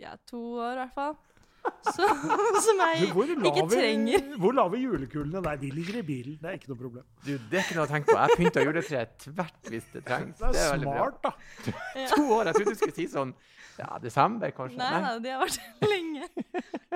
ja, 0.02 0.16
to 0.30 0.42
år 0.62 0.74
i 0.74 0.82
hvert 0.84 0.96
fall. 0.96 1.20
Så, 1.96 2.08
som 2.66 2.80
jeg 2.82 3.08
ikke 3.12 3.68
trenger. 3.70 4.24
hvor 4.42 4.54
lave 4.58 4.80
julekulene? 4.82 5.42
Nei, 5.46 5.54
de 5.62 5.70
ligger 5.76 6.00
i 6.00 6.02
bilen. 6.06 6.38
Det 6.42 6.50
er 6.50 6.58
ikke 6.58 6.72
noe 6.72 6.80
problem. 6.80 7.06
Du, 7.22 7.32
det 7.36 7.60
er 7.60 7.66
ikke 7.68 7.78
noe 7.78 7.86
å 7.86 7.92
tenke 7.92 8.10
på. 8.10 8.18
Jeg 8.18 8.38
pynta 8.40 8.64
juletreet 8.66 9.14
tvert 9.28 9.70
hvis 9.70 9.88
det 9.94 10.02
trengs. 10.08 10.42
Det 10.42 10.64
er, 10.64 10.82
smart, 10.82 11.22
da. 11.22 11.34
To 12.16 12.26
år. 12.40 12.50
Jeg 12.50 12.58
trodde 12.58 12.74
du 12.74 12.80
skulle 12.82 12.98
si 12.98 13.08
sånn 13.12 13.34
ja, 13.78 13.90
desember, 14.02 14.54
kanskje. 14.58 14.82
Nei, 14.82 14.92
nei, 15.06 15.16
de 15.24 15.34
har 15.34 15.42
vært 15.44 15.88
lenge. 15.94 16.30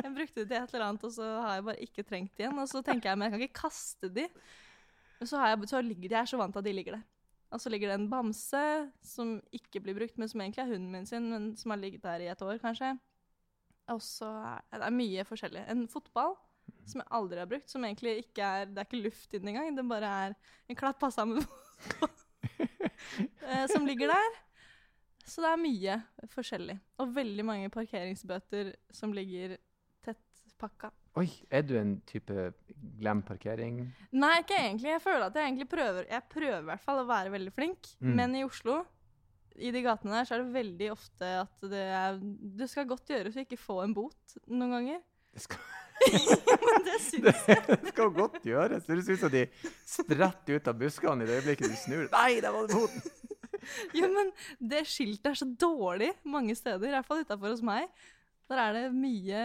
Jeg 0.01 0.13
brukte 0.17 0.41
det 0.41 0.47
til 0.49 0.57
et 0.59 0.75
eller 0.75 0.87
annet, 0.89 1.07
og 1.07 1.13
så 1.13 1.31
har 1.45 1.59
jeg 1.59 1.67
bare 1.69 1.89
ikke 1.89 2.05
trengt 2.09 2.33
det 2.33 2.45
igjen. 2.45 2.61
Og 2.61 2.71
så 2.71 2.81
tenker 2.85 3.11
jeg, 3.11 3.21
men 3.21 3.29
jeg 3.29 3.35
kan 3.35 3.45
ikke 3.47 3.61
kaste 3.67 4.11
de. 4.17 4.29
Så, 5.21 5.37
har 5.39 5.53
jeg, 5.53 5.69
så 5.71 5.81
ligger 5.81 6.09
de, 6.09 6.15
jeg 6.17 6.21
er 6.23 6.33
så 6.33 6.41
vant 6.41 6.57
til 6.57 6.65
at 6.65 6.67
de 6.67 6.73
ligger 6.75 6.97
der. 6.97 7.05
Og 7.55 7.61
så 7.63 7.71
ligger 7.71 7.87
det 7.87 7.95
en 8.01 8.09
bamse 8.11 8.61
som 9.05 9.37
ikke 9.55 9.79
blir 9.79 9.95
brukt, 9.95 10.17
men 10.19 10.27
som 10.27 10.41
egentlig 10.43 10.65
er 10.65 10.73
hunden 10.73 10.91
min 10.91 11.05
sin, 11.07 11.29
men 11.31 11.53
som 11.55 11.71
har 11.71 11.79
ligget 11.79 12.03
der 12.03 12.25
i 12.25 12.27
et 12.27 12.41
år, 12.43 12.57
kanskje. 12.59 12.89
Og 13.93 14.01
så 14.03 14.27
er 14.73 14.81
det 14.81 14.91
mye 14.91 15.23
forskjellig. 15.23 15.63
En 15.71 15.85
fotball 15.87 16.35
som 16.89 16.99
jeg 16.99 17.13
aldri 17.15 17.39
har 17.39 17.47
brukt, 17.49 17.69
som 17.71 17.85
egentlig 17.85 18.17
ikke 18.25 18.43
er 18.43 18.65
Det 18.67 18.81
er 18.81 18.89
ikke 18.89 19.03
luft 19.05 19.37
inni 19.37 19.53
engang, 19.53 19.77
det 19.77 19.87
bare 19.87 20.11
er 20.25 20.35
en 20.67 20.79
klapp 20.79 21.03
av 21.07 21.13
sammen 21.15 21.39
eh, 22.59 23.65
som 23.71 23.87
ligger 23.87 24.11
der. 24.11 24.37
Så 25.25 25.41
det 25.41 25.53
er 25.53 25.63
mye 25.63 25.97
forskjellig. 26.35 26.75
Og 26.99 27.15
veldig 27.15 27.45
mange 27.47 27.71
parkeringsbøter 27.73 28.75
som 28.93 29.15
ligger 29.15 29.55
tett 30.03 30.43
pakka. 30.59 30.91
Oi, 31.15 31.29
er 31.47 31.63
du 31.63 31.77
en 31.79 31.93
type 32.09 32.49
glem 32.99 33.21
parkering? 33.23 33.79
Nei, 34.11 34.33
ikke 34.41 34.57
egentlig. 34.59 34.91
Jeg 34.97 35.03
føler 35.03 35.29
at 35.29 35.37
jeg 35.39 35.47
egentlig 35.47 35.69
prøver 35.71 36.09
Jeg 36.09 36.27
prøver 36.31 36.59
i 36.59 36.67
hvert 36.67 36.83
fall 36.83 36.99
å 37.01 37.07
være 37.07 37.31
veldig 37.31 37.53
flink. 37.55 37.87
Mm. 38.01 38.11
Men 38.19 38.35
i 38.35 38.43
Oslo, 38.43 38.81
i 39.55 39.71
de 39.71 39.83
gatene 39.85 40.17
der, 40.17 40.27
så 40.27 40.35
er 40.35 40.43
det 40.43 40.57
veldig 40.57 40.91
ofte 40.91 41.31
at 41.45 41.67
det 41.71 41.85
er 42.01 42.19
Det 42.59 42.67
skal 42.71 42.89
godt 42.89 43.15
gjøres 43.15 43.39
å 43.39 43.45
ikke 43.45 43.61
få 43.61 43.79
en 43.85 43.95
bot 43.95 44.37
noen 44.51 44.75
ganger. 44.75 45.01
Det 45.35 45.45
skal, 45.45 45.63
Men 46.67 46.85
det 46.85 46.97
syns 47.03 47.45
det 47.47 47.79
skal 47.93 48.11
godt 48.15 48.41
gjøres. 48.43 48.83
Det 48.83 48.95
høres 48.95 49.09
ut 49.09 49.21
som 49.23 49.31
de 49.33 49.45
spretter 49.87 50.59
ut 50.59 50.67
av 50.71 50.79
buskene 50.79 51.23
i 51.23 51.29
det 51.29 51.39
øyeblikket 51.39 51.71
du 51.71 51.79
snur. 51.79 52.09
Nei, 52.11 52.41
der 52.43 52.55
var 52.55 52.67
det 52.67 52.81
boten! 52.81 53.07
Jo, 53.97 54.05
men 54.13 54.27
det 54.61 54.83
skiltet 54.85 55.31
er 55.31 55.37
så 55.39 55.47
dårlig 55.49 56.11
mange 56.21 56.53
steder, 56.53 56.85
i 56.85 56.93
hvert 56.93 57.07
fall 57.07 57.23
utafor 57.25 57.49
hos 57.49 57.63
meg. 57.65 57.87
Der 58.49 58.61
er 58.61 58.73
det 58.77 58.83
mye 58.93 59.39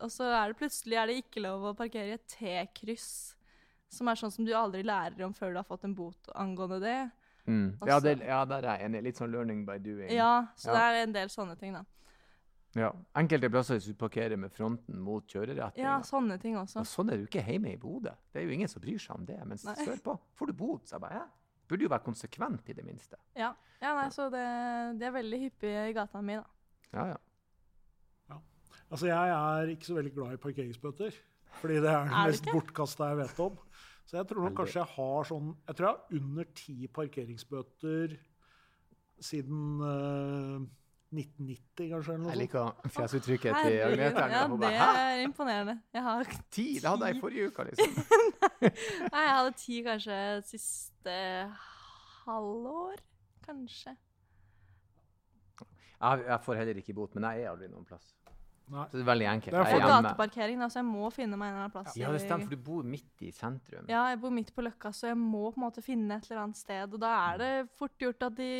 Og 0.00 0.08
så 0.12 0.30
er 0.32 0.48
det 0.52 0.56
plutselig 0.56 0.96
er 0.96 1.10
det 1.10 1.18
ikke 1.20 1.42
lov 1.44 1.66
å 1.70 1.76
parkere 1.76 2.08
i 2.08 2.16
et 2.16 2.26
T-kryss. 2.32 3.36
Som 3.90 4.08
er 4.08 4.18
sånn 4.20 4.32
som 4.32 4.46
du 4.46 4.52
aldri 4.54 4.84
lærer 4.86 5.24
om 5.26 5.34
før 5.34 5.52
du 5.52 5.58
har 5.58 5.66
fått 5.66 5.84
en 5.84 5.94
bot 5.98 6.30
angående 6.38 6.78
det. 6.80 6.98
Mm. 7.50 7.78
Ja, 7.88 7.98
det, 8.00 8.20
ja, 8.22 8.44
der 8.46 8.62
er 8.62 8.78
jeg 8.78 8.86
enig. 8.86 9.00
Litt 9.08 9.18
sånn 9.18 9.32
learning 9.32 9.64
by 9.66 9.78
doing. 9.82 10.12
Ja, 10.14 10.46
så 10.54 10.70
Ja. 10.70 10.76
det 10.76 10.82
er 10.84 11.02
en 11.02 11.16
del 11.16 11.32
sånne 11.32 11.56
ting, 11.58 11.74
da. 11.74 11.82
Ja. 12.78 12.92
Enkelte 13.18 13.50
plasser 13.50 13.80
hvis 13.80 13.88
du 13.90 13.94
parkerer 13.98 14.38
med 14.38 14.52
fronten 14.54 15.00
mot 15.02 15.26
kjøreretning. 15.26 15.82
Ja, 15.82 15.96
sånne 16.06 16.38
ting 16.40 16.54
også. 16.54 16.84
Og 16.84 16.86
sånn 16.86 17.10
er 17.10 17.18
du 17.18 17.26
ikke 17.26 17.42
hjemme 17.42 17.72
i 17.72 17.80
Bodø. 17.80 18.12
Det 18.30 18.42
er 18.42 18.46
jo 18.46 18.54
ingen 18.54 18.70
som 18.70 18.82
bryr 18.84 19.00
seg 19.02 19.16
om 19.16 19.26
det. 19.26 19.38
Men 19.42 19.58
Nei. 19.58 19.74
sørpå 19.74 20.14
får 20.38 20.46
du 20.46 20.52
bot. 20.52 20.86
Så 20.86 20.94
jeg 20.94 21.00
bare, 21.00 21.18
hæ? 21.18 21.24
Burde 21.70 21.82
jo 21.82 21.90
være 21.90 22.06
konsekvent 22.06 22.70
i 22.70 22.72
det 22.78 22.84
minste. 22.84 23.18
Ja, 23.34 23.52
ja 23.82 23.94
nei, 23.94 24.08
så 24.14 24.30
det, 24.30 24.44
det 24.98 25.06
er 25.06 25.12
veldig 25.14 25.40
hyppig 25.40 25.74
i 25.88 25.92
gata 25.94 26.22
mi, 26.22 26.38
da. 26.38 26.44
Ja, 26.92 27.04
ja. 27.12 27.18
Altså, 28.90 29.06
jeg 29.06 29.34
er 29.36 29.70
ikke 29.74 29.86
så 29.86 29.94
veldig 29.94 30.12
glad 30.14 30.32
i 30.34 30.40
parkeringsbøter. 30.42 31.18
Fordi 31.60 31.74
det 31.82 31.90
er 31.90 32.04
det 32.08 32.16
Er 32.16 32.26
mest 32.32 32.48
bortkasta 32.50 33.10
jeg 33.12 33.20
vet 33.20 33.40
om. 33.40 33.58
Så 34.06 34.16
jeg 34.16 34.26
tror 34.26 34.42
nok 34.48 34.56
kanskje 34.58 34.80
jeg 34.80 34.90
har 34.96 35.26
sånn 35.28 35.50
Jeg 35.68 35.76
tror 35.78 35.86
jeg 35.86 35.94
har 35.94 36.18
under 36.20 36.48
ti 36.58 36.76
parkeringsbøter 36.98 38.14
siden 39.20 39.80
uh, 39.84 40.66
1990, 41.10 41.90
kanskje. 41.90 42.14
eller 42.14 42.22
noe 42.22 42.30
Jeg 42.32 42.40
liker 42.40 42.90
fjesuttrykket 42.94 43.56
til. 43.64 43.76
Agnete. 43.84 44.26
Ja, 44.30 44.44
det 44.54 44.70
er 44.70 45.22
imponerende. 45.26 45.74
Jeg 45.92 46.02
har 46.06 46.30
Ti? 46.56 46.66
Det 46.78 46.88
hadde 46.88 47.10
jeg 47.10 47.16
i 47.16 47.20
forrige 47.20 47.50
uke, 47.50 47.66
liksom. 47.70 47.96
Nei, 49.12 49.24
jeg 49.26 49.34
hadde 49.34 49.52
ti 49.58 49.80
kanskje 49.86 50.18
siste 50.46 51.16
halvår, 52.24 53.02
kanskje. 53.46 53.96
Jeg, 56.00 56.24
jeg 56.26 56.40
får 56.46 56.54
heller 56.62 56.80
ikke 56.80 56.94
bot, 56.96 57.14
men 57.18 57.26
jeg 57.28 57.44
er 57.44 57.50
aldri 57.52 57.68
noen 57.68 57.84
plass. 57.88 58.14
Nei. 58.70 58.86
Så 58.86 58.98
det 58.98 59.02
er 59.02 59.08
veldig 59.08 59.28
enkelt. 59.32 59.54
Det 59.54 59.60
er 59.60 59.70
for 59.70 59.84
er 59.84 59.92
gateparkering, 59.94 60.60
da, 60.62 60.68
så 60.70 60.80
jeg 60.80 60.88
må 60.88 61.10
finne 61.14 61.38
meg 61.38 61.50
en 61.50 61.56
eller 61.56 61.66
annen 61.66 61.74
plass. 61.74 61.96
Ja, 61.98 62.10
det 62.14 62.22
stemmer, 62.22 62.46
for 62.46 62.54
du 62.54 62.66
bor 62.70 62.86
midt 62.86 63.24
i 63.26 63.30
sentrum. 63.34 63.88
Ja, 63.90 64.04
jeg 64.12 64.20
bor 64.22 64.34
midt 64.34 64.52
på 64.54 64.64
Løkka, 64.64 64.92
så 64.94 65.10
jeg 65.10 65.18
må 65.18 65.48
på 65.50 65.58
en 65.58 65.66
måte 65.66 65.82
finne 65.84 66.20
et 66.20 66.28
eller 66.28 66.44
annet 66.44 66.60
sted. 66.60 66.94
Og 66.94 67.02
da 67.02 67.14
er 67.32 67.40
det 67.42 67.54
fort 67.80 67.96
gjort 67.98 68.28
at 68.30 68.36
de 68.38 68.52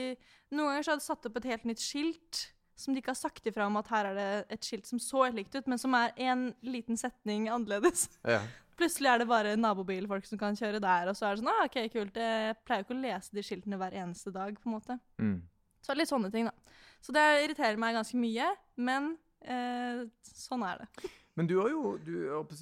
Noen 0.51 0.73
ganger 0.73 0.83
så 0.83 0.90
har 0.96 0.99
de 0.99 1.07
satt 1.07 1.29
opp 1.29 1.37
et 1.38 1.53
helt 1.53 1.68
nytt 1.70 1.83
skilt 1.85 2.40
som 2.81 2.94
de 2.94 3.03
ikke 3.03 3.12
har 3.12 3.18
sagt 3.18 3.46
ifra 3.46 3.66
om 3.68 3.77
at 3.81 3.90
her 3.92 4.09
er 4.11 4.16
det 4.16 4.57
et 4.57 4.66
skilt 4.66 4.88
som 4.88 5.01
så 5.03 5.27
helt 5.27 5.38
likt 5.38 5.55
ut, 5.55 5.68
men 5.68 5.81
som 5.81 5.94
er 5.99 6.14
en 6.31 6.49
liten 6.64 6.99
setning 7.01 7.49
annerledes. 7.53 8.09
Ja. 8.25 8.40
Plutselig 8.81 9.11
er 9.12 9.20
det 9.20 9.29
bare 9.29 9.57
nabobilfolk 9.61 10.25
som 10.25 10.40
kan 10.40 10.57
kjøre 10.57 10.81
der, 10.81 11.11
og 11.11 11.18
så 11.18 11.29
er 11.29 11.37
det 11.37 11.42
sånn 11.42 11.53
ah, 11.53 11.64
OK, 11.66 11.77
kult. 11.92 12.16
Jeg 12.16 12.57
pleier 12.64 12.81
jo 12.81 12.88
ikke 12.88 12.96
å 12.96 13.03
lese 13.03 13.37
de 13.37 13.44
skiltene 13.44 13.81
hver 13.81 13.96
eneste 14.01 14.33
dag, 14.33 14.57
på 14.57 14.70
en 14.70 14.77
måte. 14.79 14.96
Mm. 15.20 15.37
Så 15.85 15.96
litt 15.96 16.09
sånne 16.09 16.31
ting, 16.33 16.49
da. 16.49 16.79
Så 17.05 17.12
det 17.16 17.27
irriterer 17.44 17.81
meg 17.81 17.99
ganske 17.99 18.16
mye, 18.20 18.49
men 18.81 19.12
eh, 19.44 20.05
sånn 20.26 20.64
er 20.66 20.83
det. 20.83 21.11
Men 21.38 21.48
du, 21.48 21.55
har 21.61 21.70
jo, 21.72 21.94
du 22.03 22.14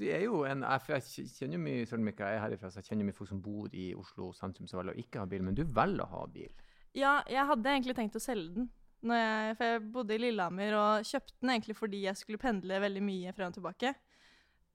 er 0.06 0.22
jo 0.26 0.42
en 0.46 0.62
jeg, 0.62 1.28
kjenner 1.34 1.58
mye, 1.58 1.86
selv 1.88 2.04
om 2.04 2.10
ikke 2.12 2.26
jeg 2.28 2.38
er 2.38 2.42
herifra, 2.44 2.70
så 2.70 2.82
jeg 2.82 2.90
kjenner 2.90 3.08
mye 3.08 3.16
folk 3.16 3.30
som 3.30 3.40
bor 3.42 3.72
i 3.74 3.88
Oslo 3.98 4.28
sentrum 4.36 4.68
som 4.70 4.78
velger 4.78 4.94
å 4.94 5.02
ikke 5.02 5.22
ha 5.22 5.30
bil, 5.30 5.46
men 5.46 5.56
du 5.56 5.64
velger 5.64 6.04
å 6.04 6.10
ha 6.12 6.26
bil. 6.30 6.52
Ja, 6.96 7.14
jeg 7.30 7.46
hadde 7.48 7.72
egentlig 7.72 7.96
tenkt 7.98 8.18
å 8.18 8.22
selge 8.22 8.60
den. 8.60 8.68
Jeg, 9.08 9.56
for 9.58 9.72
jeg 9.72 9.82
bodde 9.94 10.14
i 10.16 10.20
Lillehammer 10.20 10.74
og 10.74 11.08
kjøpte 11.08 11.36
den 11.38 11.52
egentlig 11.54 11.76
fordi 11.78 12.04
jeg 12.04 12.18
skulle 12.18 12.40
pendle 12.42 12.80
veldig 12.82 13.02
mye 13.06 13.34
frem 13.34 13.52
og 13.52 13.58
tilbake. 13.58 13.92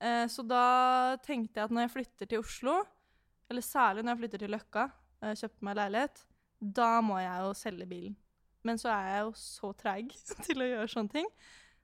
Eh, 0.03 0.25
så 0.31 0.45
da 0.47 0.65
tenkte 1.23 1.59
jeg 1.59 1.67
at 1.67 1.73
når 1.75 1.85
jeg 1.85 1.93
flytter 1.95 2.31
til 2.31 2.43
Oslo, 2.43 2.77
eller 3.51 3.65
særlig 3.65 4.03
når 4.03 4.15
jeg 4.15 4.21
flytter 4.23 4.43
til 4.43 4.55
Løkka, 4.55 4.85
og 5.23 5.39
kjøpte 5.39 5.67
meg 5.67 5.79
leilighet, 5.79 6.23
da 6.63 6.91
må 7.03 7.19
jeg 7.19 7.43
jo 7.43 7.55
selge 7.59 7.87
bilen. 7.87 8.15
Men 8.63 8.79
så 8.79 8.93
er 8.93 9.09
jeg 9.09 9.25
jo 9.25 9.33
så 9.39 9.73
treig 9.79 10.15
til 10.47 10.63
å 10.63 10.69
gjøre 10.71 10.91
sånne 10.91 11.15
ting. 11.17 11.29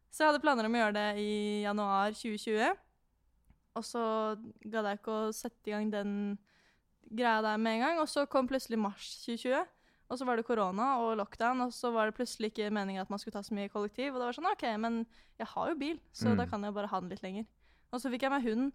Så 0.09 0.23
jeg 0.23 0.31
hadde 0.31 0.41
planer 0.41 0.65
om 0.65 0.73
å 0.75 0.79
gjøre 0.81 0.93
det 0.97 1.07
i 1.21 1.33
januar 1.63 2.11
2020. 2.17 2.77
Og 3.77 3.83
så 3.85 4.03
gadd 4.65 4.87
jeg 4.89 4.99
ikke 4.99 5.17
å 5.17 5.33
sette 5.35 5.69
i 5.69 5.73
gang 5.75 5.91
den 5.93 6.13
greia 7.09 7.41
der 7.45 7.57
med 7.61 7.77
en 7.77 7.83
gang. 7.85 7.99
Og 8.01 8.09
så 8.09 8.25
kom 8.29 8.47
plutselig 8.49 8.79
mars 8.81 9.11
2020. 9.25 9.67
Og 10.09 10.17
så 10.17 10.25
var 10.25 10.39
det 10.39 10.45
korona 10.47 10.87
og 11.03 11.11
lockdown, 11.19 11.61
og 11.67 11.71
så 11.75 11.91
var 11.93 12.09
det 12.09 12.15
plutselig 12.17 12.49
ikke 12.49 12.71
meningen 12.73 13.03
at 13.03 13.11
man 13.13 13.19
skulle 13.21 13.35
ta 13.37 13.43
så 13.45 13.53
mye 13.53 13.69
kollektiv. 13.69 14.09
Og 14.15 14.17
det 14.17 14.25
var 14.31 14.37
sånn, 14.39 14.49
OK, 14.49 14.65
men 14.81 15.03
jeg 15.37 15.47
har 15.51 15.69
jo 15.69 15.75
bil, 15.77 15.99
så 16.11 16.31
Mm. 16.33 16.37
da 16.37 16.45
kan 16.49 16.63
jeg 16.65 16.73
bare 16.73 16.87
ha 16.89 16.99
den 16.99 17.09
litt 17.13 17.21
lenger. 17.21 17.45
Og 17.93 18.01
så 18.01 18.09
fikk 18.09 18.21
jeg 18.25 18.31
meg 18.31 18.43
hund, 18.43 18.71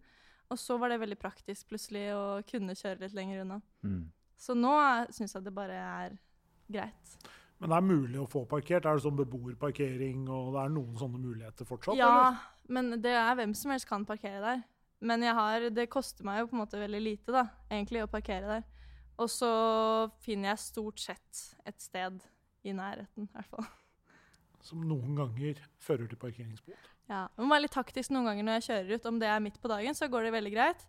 Og 0.50 0.58
så 0.58 0.76
var 0.78 0.90
det 0.90 1.00
veldig 1.00 1.16
praktisk 1.18 1.68
plutselig 1.70 2.12
å 2.12 2.44
kunne 2.44 2.74
kjøre 2.76 3.00
litt 3.00 3.14
lenger 3.14 3.40
unna. 3.40 3.62
Mm. 3.82 4.10
Så 4.36 4.52
nå 4.54 4.74
syns 5.10 5.32
jeg 5.32 5.42
det 5.42 5.54
bare 5.54 5.72
er 5.72 6.18
greit. 6.70 7.14
Men 7.62 7.70
det 7.70 7.76
er 7.76 7.86
mulig 7.86 8.20
å 8.20 8.28
få 8.28 8.42
parkert? 8.50 8.84
Er 8.84 8.98
det 8.98 9.04
sånn 9.04 9.18
beboerparkering, 9.18 10.26
og 10.28 10.54
det 10.56 10.62
er 10.64 10.72
noen 10.74 10.96
sånne 11.00 11.20
muligheter 11.22 11.68
fortsatt? 11.68 11.96
Ja, 11.98 12.34
men 12.68 12.96
det 13.02 13.14
er 13.14 13.36
hvem 13.38 13.54
som 13.56 13.72
helst 13.72 13.88
kan 13.88 14.06
parkere 14.08 14.42
der. 14.42 14.64
Men 15.04 15.22
jeg 15.24 15.36
har, 15.36 15.68
det 15.74 15.90
koster 15.92 16.26
meg 16.26 16.40
jo 16.40 16.50
på 16.50 16.56
en 16.56 16.62
måte 16.64 16.80
veldig 16.80 17.02
lite, 17.02 17.32
da, 17.34 17.46
egentlig, 17.70 18.02
å 18.04 18.10
parkere 18.10 18.56
der. 18.56 18.66
Og 19.20 19.30
så 19.30 19.50
finner 20.24 20.52
jeg 20.52 20.64
stort 20.64 21.02
sett 21.02 21.42
et 21.68 21.80
sted 21.82 22.18
i 22.66 22.74
nærheten, 22.74 23.28
i 23.28 23.36
hvert 23.36 23.50
fall. 23.52 23.68
Som 24.64 24.84
noen 24.88 25.18
ganger 25.18 25.60
fører 25.84 26.08
til 26.10 26.18
parkeringsbot? 26.18 26.90
Ja, 27.10 27.26
Det 27.36 27.44
må 27.44 27.52
være 27.52 27.66
litt 27.66 27.76
taktisk 27.76 28.14
noen 28.14 28.30
ganger 28.30 28.46
når 28.46 28.56
jeg 28.58 28.66
kjører 28.70 28.94
ut. 28.94 29.08
Om 29.10 29.18
det 29.20 29.28
er 29.28 29.42
midt 29.44 29.60
på 29.60 29.70
dagen, 29.70 29.96
så 29.96 30.08
går 30.08 30.24
det 30.24 30.32
veldig 30.38 30.54
greit. 30.54 30.86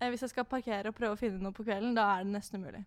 Eh, 0.00 0.10
hvis 0.10 0.24
jeg 0.26 0.32
skal 0.32 0.48
parkere 0.50 0.90
og 0.90 0.96
prøve 0.98 1.14
å 1.14 1.20
finne 1.20 1.38
noe 1.38 1.54
på 1.54 1.62
kvelden, 1.62 1.94
da 1.94 2.08
er 2.16 2.26
det 2.26 2.34
nesten 2.34 2.58
umulig. 2.58 2.82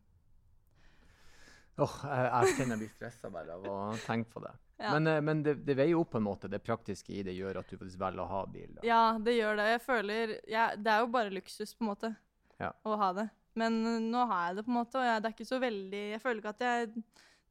Åh, 1.77 1.95
jeg, 2.07 2.27
jeg 2.31 2.55
kjenner 2.57 2.75
jeg 2.75 2.81
blir 2.85 2.91
stressa 2.93 3.29
bare 3.33 3.55
av 3.57 3.65
å 3.67 3.79
tenke 4.05 4.31
på 4.35 4.45
det. 4.45 4.53
Ja. 4.75 4.89
Men, 4.91 5.07
eh, 5.07 5.21
men 5.23 5.39
det, 5.39 5.53
det 5.63 5.71
veier 5.79 5.95
opp 5.95 6.09
på 6.11 6.19
en 6.19 6.25
måte. 6.25 6.49
Det 6.51 6.59
praktiske 6.59 7.13
i 7.15 7.21
det 7.23 7.31
gjør 7.31 7.61
at 7.61 7.69
du 7.71 7.77
faktisk 7.77 7.95
velger 8.01 8.19
å 8.19 8.25
ha 8.27 8.41
bil. 8.51 8.73
Da. 8.75 8.81
Ja, 8.83 9.03
det 9.23 9.37
gjør 9.37 9.55
det. 9.55 9.67
Jeg 9.71 9.81
føler 9.85 10.33
ja, 10.51 10.65
Det 10.75 10.91
er 10.91 10.99
jo 10.99 11.07
bare 11.13 11.31
luksus, 11.31 11.71
på 11.77 11.85
en 11.85 11.91
måte, 11.93 12.09
Ja. 12.59 12.73
å 12.83 12.97
ha 12.99 13.07
det. 13.15 13.25
Men 13.55 13.77
uh, 13.87 14.01
nå 14.03 14.25
har 14.27 14.49
jeg 14.49 14.57
det, 14.57 14.65
på 14.67 14.73
en 14.73 14.77
måte, 14.81 14.99
og 14.99 15.07
jeg, 15.07 15.21
det 15.23 15.29
er 15.29 15.35
ikke 15.37 15.47
så 15.47 15.61
veldig 15.63 16.01
Jeg 16.11 16.21
føler 16.25 16.41
ikke 16.43 16.53
at 16.57 16.65
jeg 16.67 17.05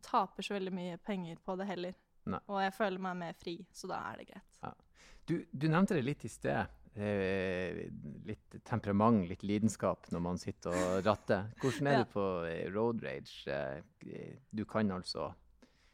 taper 0.04 0.44
så 0.44 0.58
veldig 0.58 0.74
mye 0.76 1.00
penger 1.00 1.40
på 1.40 1.56
det 1.56 1.70
heller. 1.72 1.96
Nei. 2.28 2.42
Og 2.52 2.60
jeg 2.60 2.76
føler 2.76 3.06
meg 3.08 3.16
mer 3.22 3.40
fri, 3.40 3.56
så 3.72 3.88
da 3.88 4.02
er 4.10 4.20
det 4.20 4.28
greit. 4.34 4.76
Du, 5.24 5.38
du 5.48 5.68
nevnte 5.72 5.96
det 5.96 6.04
litt 6.04 6.28
i 6.28 6.28
sted. 6.28 6.68
Eh, 6.96 7.88
litt 8.28 8.54
temperament, 8.64 9.24
litt 9.28 9.42
lidenskap 9.42 10.06
når 10.14 10.20
man 10.22 10.38
sitter 10.38 10.70
og 10.70 11.00
ratter. 11.06 11.48
Hvordan 11.60 11.88
er 11.90 11.96
Ja. 11.98 12.04
du 12.04 12.12
på 12.12 12.26
eh, 12.46 12.68
road 12.72 13.02
rage? 13.02 13.48
Eh, 13.50 14.36
du 14.54 14.64
kan 14.64 14.90
altså 14.94 15.32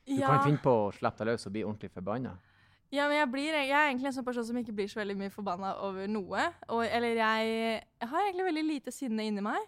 Du 0.06 0.12
Ja. 0.16 0.26
kan 0.26 0.44
finne 0.44 0.58
på 0.60 0.70
å 0.70 0.92
slippe 0.92 1.18
deg 1.18 1.26
løs 1.28 1.46
og 1.46 1.52
bli 1.52 1.62
ordentlig 1.64 1.90
forbanna? 1.92 2.34
Ja, 2.92 3.06
men 3.08 3.16
jeg, 3.18 3.30
blir, 3.30 3.52
jeg 3.54 3.70
er 3.70 3.88
egentlig 3.88 4.06
en 4.06 4.12
sånn 4.18 4.24
person 4.26 4.44
som 4.44 4.56
ikke 4.56 4.74
blir 4.74 4.88
så 4.88 4.98
veldig 5.00 5.16
mye 5.16 5.30
forbanna 5.30 5.76
over 5.86 6.06
noe. 6.10 6.52
Og, 6.68 6.82
eller 6.84 7.14
jeg, 7.14 7.84
jeg 8.00 8.08
har 8.10 8.24
egentlig 8.26 8.44
veldig 8.48 8.64
lite 8.66 8.90
sinne 8.92 9.22
inni 9.28 9.40
meg. 9.40 9.60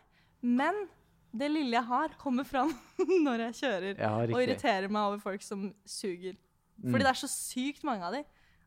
Men 0.43 0.89
det 1.33 1.49
lille 1.53 1.71
jeg 1.79 1.85
har, 1.87 2.09
kommer 2.19 2.45
fram 2.45 2.73
når 3.25 3.47
jeg 3.47 3.55
kjører. 3.63 3.99
Ja, 3.99 4.17
Og 4.27 4.43
irriterer 4.43 4.89
meg 4.91 5.03
over 5.07 5.19
folk 5.23 5.41
som 5.47 5.69
suger. 5.87 6.35
Mm. 6.83 6.91
Fordi 6.91 7.05
det 7.07 7.13
er 7.15 7.21
så 7.23 7.31
sykt 7.31 7.85
mange 7.85 8.03
av 8.05 8.13
dem. 8.19 8.25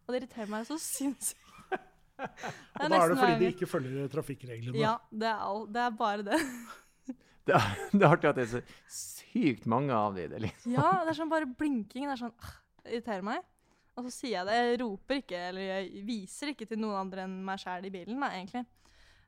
Og 0.08 0.13
det 0.15 0.21
irriterer 0.23 0.49
meg 0.49 0.65
så 0.69 0.80
sinnssykt. 0.95 1.45
Og 2.19 2.89
da 2.89 2.97
er 2.99 3.12
det 3.12 3.19
fordi 3.19 3.38
de 3.41 3.51
ikke 3.54 3.69
følger 3.69 4.10
trafikkreglene. 4.13 4.80
Ja, 4.80 4.95
det 5.12 5.30
er, 5.30 5.41
all, 5.45 5.65
det 5.71 5.84
er 5.84 5.95
bare 5.99 6.28
det. 6.32 6.41
Det, 7.45 7.54
er, 7.54 7.73
det 7.93 8.01
er 8.01 8.10
artig 8.10 8.25
at 8.25 8.38
det 8.39 8.41
er 8.41 8.47
så 8.49 8.60
sykt 8.89 9.67
mange 9.69 9.93
av 9.93 10.15
de. 10.17 10.23
Det, 10.32 10.39
liksom. 10.47 10.71
Ja, 10.73 10.88
det 11.06 11.12
er 11.12 11.17
sånn 11.19 11.30
bare 11.30 11.45
blinking. 11.45 12.08
Det 12.08 12.15
er 12.15 12.21
sånn, 12.23 12.32
ah, 12.41 12.56
irriterer 12.88 13.21
meg. 13.28 13.43
Og 13.93 14.08
så 14.08 14.13
sier 14.15 14.32
jeg 14.39 14.47
det. 14.47 14.56
Jeg 14.58 14.80
roper 14.82 15.19
ikke, 15.21 15.41
eller 15.51 15.67
jeg 15.67 16.01
viser 16.08 16.51
ikke 16.56 16.65
til 16.71 16.82
noen 16.82 16.97
andre 17.04 17.28
enn 17.28 17.36
meg 17.45 17.62
sjæl 17.62 17.86
i 17.86 17.91
bilen, 17.93 18.17
da, 18.17 18.32
egentlig. 18.34 18.63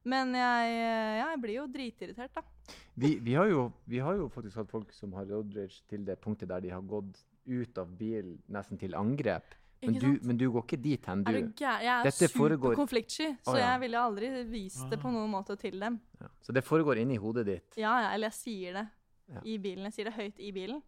Men 0.07 0.33
jeg, 0.33 0.73
ja, 0.81 1.27
jeg 1.29 1.41
blir 1.43 1.55
jo 1.59 1.67
dritirritert, 1.71 2.39
da. 2.39 2.75
Vi, 2.97 3.13
vi, 3.23 3.37
har 3.37 3.51
jo, 3.51 3.67
vi 3.85 4.01
har 4.01 4.17
jo 4.17 4.27
faktisk 4.33 4.57
hatt 4.63 4.71
folk 4.71 4.91
som 4.95 5.13
har 5.13 5.29
road 5.29 5.53
rage 5.55 5.83
til 5.91 6.03
det 6.07 6.17
punktet 6.23 6.49
der 6.49 6.63
de 6.65 6.73
har 6.73 6.83
gått 6.89 7.21
ut 7.47 7.79
av 7.79 7.91
bilen 7.99 8.39
nesten 8.51 8.79
til 8.81 8.97
angrep. 8.97 9.55
Men 9.81 9.93
du, 10.01 10.07
men 10.25 10.37
du 10.39 10.47
går 10.51 10.63
ikke 10.65 10.79
dit 10.81 11.05
hen, 11.05 11.23
du. 11.23 11.29
Er 11.31 11.41
du? 11.45 11.51
Jeg 11.61 11.85
er 11.85 12.03
Dette 12.07 12.27
foregår- 12.33 12.73
superkonfliktsky, 12.73 13.27
så 13.45 13.53
oh, 13.53 13.57
ja. 13.59 13.67
jeg 13.73 13.81
ville 13.85 13.99
aldri 14.01 14.29
vist 14.49 14.87
det 14.89 14.97
på 15.01 15.11
noen 15.13 15.29
måte 15.29 15.57
til 15.61 15.77
dem. 15.79 15.99
Ja. 16.19 16.29
Så 16.41 16.55
det 16.55 16.63
foregår 16.65 16.97
inni 17.03 17.19
hodet 17.21 17.45
ditt. 17.45 17.77
Ja, 17.77 17.93
ja, 18.01 18.09
eller 18.15 18.31
jeg 18.31 18.39
sier 18.39 18.73
det 18.81 18.87
Ja. 19.27 19.41
i 19.43 19.57
bilen. 19.61 19.83
Jeg 19.89 19.93
sier 19.93 20.09
det 20.09 20.15
høyt 20.17 20.39
i 20.39 20.51
bilen. 20.55 20.81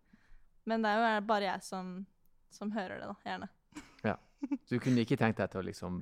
Men 0.66 0.82
det 0.82 0.90
er 0.90 1.16
jo 1.20 1.26
bare 1.28 1.50
jeg 1.52 1.64
som, 1.66 2.06
som 2.50 2.72
hører 2.72 3.00
det, 3.00 3.08
da. 3.12 3.16
Gjerne. 3.26 3.50
Så 4.66 4.72
du 4.72 4.80
kunne 4.80 5.04
ikke 5.04 5.18
tenkt 5.20 5.38
deg 5.42 5.50
til 5.52 5.60
å 5.60 5.66
liksom 5.68 5.98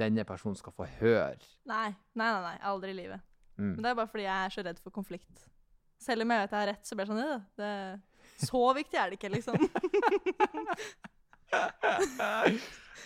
Denne 0.00 0.24
personen 0.24 0.56
skal 0.56 0.72
få 0.72 0.86
høre. 1.00 1.36
Nei, 1.68 1.90
nei, 2.14 2.28
nei, 2.32 2.42
nei, 2.46 2.54
aldri 2.64 2.94
i 2.94 2.96
livet. 2.96 3.20
Mm. 3.58 3.74
Men 3.74 3.82
det 3.84 3.90
er 3.90 3.98
bare 3.98 4.08
fordi 4.08 4.24
jeg 4.24 4.46
er 4.46 4.54
så 4.54 4.62
redd 4.64 4.78
for 4.80 4.94
konflikt. 4.94 5.42
Selv 6.00 6.24
om 6.24 6.30
jeg 6.32 6.40
vet 6.40 6.54
jeg 6.54 6.60
har 6.62 6.70
rett, 6.70 6.86
så 6.88 6.96
blir 6.96 7.04
det 7.04 7.12
sånn 7.12 7.24
«Øh, 7.26 7.42
det, 7.60 8.46
Så 8.46 8.62
viktig 8.78 8.96
er 9.02 9.10
det 9.10 9.18
ikke, 9.18 9.32
liksom. 9.34 9.58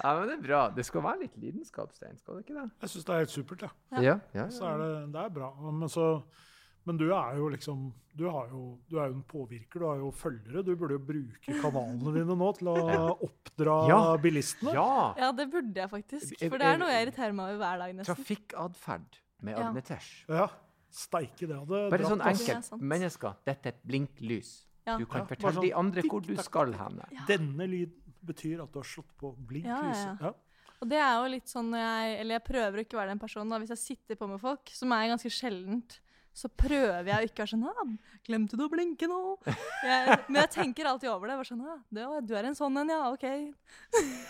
Ja, 0.02 0.10
men 0.18 0.26
det 0.26 0.34
er 0.38 0.42
bra. 0.42 0.60
Det 0.74 0.82
skal 0.88 1.04
være 1.04 1.20
litt 1.22 1.36
lidenskap, 1.38 1.92
Stein. 1.94 2.16
Skal 2.18 2.34
det 2.40 2.44
ikke 2.48 2.56
det? 2.56 2.64
Jeg 2.82 2.90
syns 2.90 3.04
det 3.06 3.12
er 3.14 3.20
helt 3.22 3.30
supert. 3.34 3.60
Ja. 3.62 3.68
Ja. 3.94 4.00
Ja. 4.02 4.14
ja, 4.40 4.46
Så 4.50 4.66
er 4.66 4.80
det, 4.80 4.88
det 5.14 5.20
er 5.22 5.28
bra. 5.36 5.50
Men, 5.70 5.88
så, 5.92 6.06
men 6.88 6.98
du 6.98 7.04
er 7.14 7.36
jo 7.38 7.46
liksom 7.54 7.84
du, 8.18 8.24
har 8.30 8.48
jo, 8.50 8.64
du 8.90 8.98
er 8.98 9.08
jo 9.12 9.14
en 9.20 9.22
påvirker, 9.30 9.78
du 9.82 9.86
har 9.86 10.02
jo 10.02 10.10
følgere. 10.14 10.64
Du 10.66 10.72
burde 10.78 10.98
jo 10.98 11.04
bruke 11.12 11.60
kanalene 11.62 12.14
dine 12.18 12.36
nå 12.42 12.50
til 12.58 12.72
å 12.72 12.74
oppdra 13.28 13.78
Ja. 13.92 14.00
bilistene. 14.22 14.74
ja. 14.74 14.88
Ja, 15.22 15.30
det 15.38 15.46
burde 15.54 15.78
jeg 15.84 15.90
faktisk. 15.94 16.34
Er- 16.42 16.50
For 16.50 16.58
det 16.58 16.66
er- 16.66 16.74
er 16.74 16.82
noe 16.82 16.90
jeg 16.90 17.06
irriterer 17.08 17.32
meg 17.38 17.54
over 17.54 17.62
hver 17.62 17.78
dag, 17.84 17.94
nesten. 18.00 18.14
Trafikkatferd 18.18 19.20
med 19.46 19.54
Ja. 19.58 19.68
Agnetesh. 19.68 20.12
Ja, 20.28 20.48
Steike, 20.94 21.46
det 21.46 21.54
hadde 21.58 21.88
Bare 21.90 21.98
dratt, 22.02 22.10
sånn. 22.10 22.18
Det 22.22 22.34
enkelt. 22.34 22.64
sant. 22.64 22.82
Mennesker, 22.82 23.34
dette 23.46 23.66
er 23.70 23.74
et 23.78 23.82
blinklys. 23.86 24.52
Ja. 24.86 24.98
Du 25.00 25.06
kan 25.06 25.22
Ja, 25.22 25.26
fortelle 25.30 25.54
sånn 25.56 25.62
de 25.64 25.72
andre 25.72 26.02
hvor 26.02 26.20
du 26.20 26.34
skal 26.36 26.72
hen. 26.76 27.00
Denne 27.26 27.66
lyden 27.66 28.03
betyr 28.26 28.62
at 28.64 28.72
du 28.72 28.80
har 28.80 28.88
slått 28.88 29.12
på 29.20 29.34
blinklyset. 29.36 30.20
Ja, 30.20 30.32
Ja, 30.32 30.34
Og 30.82 30.88
det 30.90 30.98
er 31.00 31.12
jo 31.22 31.28
litt 31.32 31.48
sånn 31.48 31.70
når 31.72 31.80
jeg 31.84 32.16
Eller 32.20 32.34
jeg 32.38 32.44
prøver 32.48 32.80
å 32.80 32.84
ikke 32.84 32.98
være 32.98 33.12
den 33.14 33.22
personen. 33.22 33.50
da, 33.54 33.58
Hvis 33.62 33.72
jeg 33.76 33.82
sitter 33.84 34.18
på 34.20 34.28
med 34.28 34.40
folk, 34.42 34.68
som 34.74 34.92
er 34.92 35.12
ganske 35.12 35.30
sjeldent, 35.32 36.00
så 36.34 36.48
prøver 36.50 37.06
jeg 37.06 37.14
å 37.14 37.26
ikke 37.28 37.44
være 37.44 37.52
sånn 37.52 37.66
ah, 37.70 37.90
'Glemte 38.26 38.58
du 38.58 38.64
å 38.66 38.70
blinke 38.72 39.06
nå?' 39.06 39.38
Jeg, 39.46 40.16
men 40.26 40.40
jeg 40.42 40.50
tenker 40.50 40.88
alltid 40.90 41.08
over 41.12 41.30
det. 41.30 41.36
Bare 41.38 41.46
sånn, 41.46 41.62
ah, 41.62 41.78
det, 41.94 42.06
'Du 42.26 42.34
er 42.34 42.48
en 42.48 42.58
sånn 42.58 42.76
en, 42.80 42.90
ja. 42.90 43.12
OK.' 43.12 43.22
Jeg, 43.22 43.54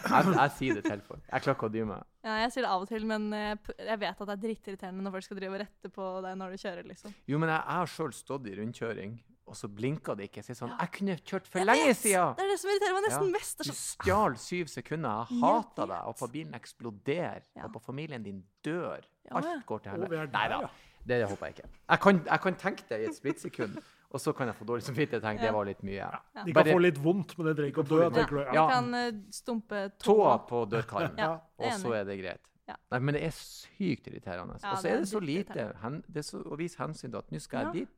jeg 0.05 0.51
sier 0.59 0.75
det 0.77 0.85
til 0.85 1.01
folk. 1.01 1.23
Jeg 1.25 1.41
klarer 1.47 1.57
ikke 1.57 1.71
å 1.71 1.73
dy 1.73 1.85
meg. 1.89 2.05
Ja, 2.25 2.37
jeg 2.45 2.53
sier 2.53 2.67
det 2.67 2.73
av 2.75 2.85
og 2.85 2.89
til, 2.93 3.07
men 3.09 3.31
jeg, 3.33 3.59
jeg 3.89 3.99
vet 4.05 4.21
at 4.21 4.29
det 4.29 4.35
er 4.37 4.43
drittirriterende 4.45 5.05
når 5.07 5.17
folk 5.17 5.25
skal 5.31 5.41
drive 5.41 5.57
og 5.57 5.63
rette 5.65 5.91
på 5.97 6.11
deg 6.27 6.37
når 6.43 6.53
du 6.53 6.63
kjører, 6.67 6.85
liksom. 6.93 7.15
Jo, 7.33 7.41
men 7.41 7.49
jeg, 7.55 7.63
jeg 7.65 7.81
har 7.81 7.93
sjøl 7.97 8.13
stått 8.13 8.51
i 8.53 8.57
rundkjøring, 8.61 9.17
og 9.47 9.55
så 9.57 9.69
blinka 9.69 10.15
det 10.17 10.31
ikke. 10.31 10.43
Så 10.43 10.49
jeg 10.55 10.57
sånn 10.57 10.71
Ja. 10.71 10.77
Jeg 10.81 10.91
kunne 10.93 11.17
kjørt 11.21 11.47
for 11.47 11.59
Jeg 11.59 11.67
lenge 11.67 11.87
vet! 11.87 11.97
siden! 11.97 12.35
Det 12.37 12.45
er 12.45 12.49
det 12.51 12.59
som 12.61 12.71
irriterer 12.71 12.95
meg 12.95 13.05
nesten 13.09 13.27
Ja. 13.27 13.33
mest. 13.39 13.59
Du 13.59 13.73
stjal 13.73 14.37
syv 14.39 14.67
sekunder. 14.67 15.27
Jeg 15.31 15.41
hater 15.41 15.87
deg. 15.87 16.03
Og 16.07 16.17
på 16.17 16.29
bilen 16.33 16.55
eksploderer. 16.55 17.43
Ja. 17.57 17.65
Og 17.65 17.73
på 17.73 17.81
familien 17.83 18.23
din 18.23 18.45
dør. 18.65 19.01
Ja, 19.31 19.37
Alt 19.37 19.67
går 19.67 19.79
til 19.83 19.93
helvete. 19.93 20.33
Nei 20.33 20.49
da, 20.49 20.69
det 21.07 21.29
håper 21.29 21.47
jeg 21.47 21.55
ikke. 21.57 21.69
Jeg 21.91 22.01
kan, 22.01 22.25
jeg 22.25 22.41
kan 22.41 22.55
tenke 22.57 22.83
det 22.89 23.01
i 23.01 23.05
et 23.09 23.17
splittsekund, 23.17 23.79
og 24.11 24.21
så 24.21 24.33
kan 24.37 24.47
jeg 24.49 24.55
få 24.57 24.65
dårlig 24.65 24.83
samvittighet 24.85 25.23
og 25.23 25.23
tenke 25.23 25.41
Ja. 25.43 25.47
det 25.47 25.55
var 25.55 25.65
litt 25.65 25.83
mye. 25.83 26.11
De 26.45 26.53
kan 26.53 26.65
Bare- 26.65 26.73
få 26.75 26.81
litt 26.81 26.99
vondt, 27.03 27.37
men 27.39 27.47
det 27.47 27.57
trenger 27.57 27.73
ikke 27.73 27.85
å 27.85 27.89
dø. 27.89 28.03
Ja. 28.03 28.09
du. 28.27 28.37
ja, 28.39 28.53
Ja. 28.55 28.69
Kan 28.71 28.95
eh, 28.95 29.11
stumpe 29.31 29.93
Tåa 29.99 30.39
tåa. 30.39 30.49
på 30.49 30.69
dørkarmen, 30.71 31.19
Ja, 31.19 31.41
og 31.59 31.73
så 31.73 31.93
er 31.95 32.05
det 32.05 32.19
greit. 32.21 32.41
Ja. 32.69 32.77
Nei, 32.91 32.99
men 32.99 33.15
det 33.15 33.23
er 33.25 33.31
sykt 33.31 34.07
irriterende. 34.09 34.59
Ja, 34.63 34.71
og 34.73 34.79
så 34.79 34.87
er 34.89 34.95
er 34.97 35.01
det 35.01 35.09
så 35.09 35.21
lite 35.21 35.77
hen, 35.83 36.03
det 36.09 36.17
er 36.17 36.23
så, 36.23 36.43
å 36.43 36.57
vise 36.57 36.77
hensyn 36.79 37.11
til 37.11 37.19
at 37.19 37.31
nå 37.31 37.39
skal 37.41 37.59
jeg 37.59 37.67
Ja. 37.67 37.73
dit. 37.73 37.89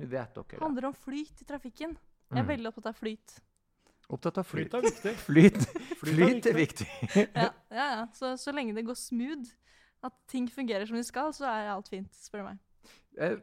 Nå 0.00 0.08
vet 0.10 0.34
dere 0.34 0.44
Det 0.44 0.56
det. 0.56 0.62
handler 0.64 0.86
om 0.90 0.94
flyt 0.94 1.42
i 1.42 1.44
trafikken. 1.48 1.96
Jeg 2.30 2.38
er 2.38 2.42
Mm. 2.42 2.48
veldig 2.48 2.66
opptatt 2.70 2.86
av 2.86 2.94
flyt. 2.98 3.38
Opptatt 4.10 4.38
av 4.38 4.44
flyt. 4.46 4.70
Flyt 4.70 4.74
er 4.74 4.82
viktig. 4.82 5.14
Flyt, 5.28 5.56
Flyt 6.00 6.06
er 6.06 6.16
flyt 6.16 6.46
er 6.46 6.54
viktig. 6.54 6.88
Ja, 7.36 7.50
ja, 7.70 7.86
ja. 7.96 8.06
Så, 8.12 8.34
så 8.38 8.52
lenge 8.54 8.74
det 8.74 8.84
går 8.86 8.96
smooth, 8.98 9.52
at 10.02 10.12
ting 10.28 10.48
fungerer 10.48 10.86
som 10.86 10.96
de 10.96 11.04
skal, 11.04 11.32
så 11.32 11.44
er 11.46 11.68
alt 11.74 11.88
fint, 11.88 12.10
spør 12.14 12.42
du 12.42 12.44
meg. 12.50 12.58
Eh, 13.18 13.36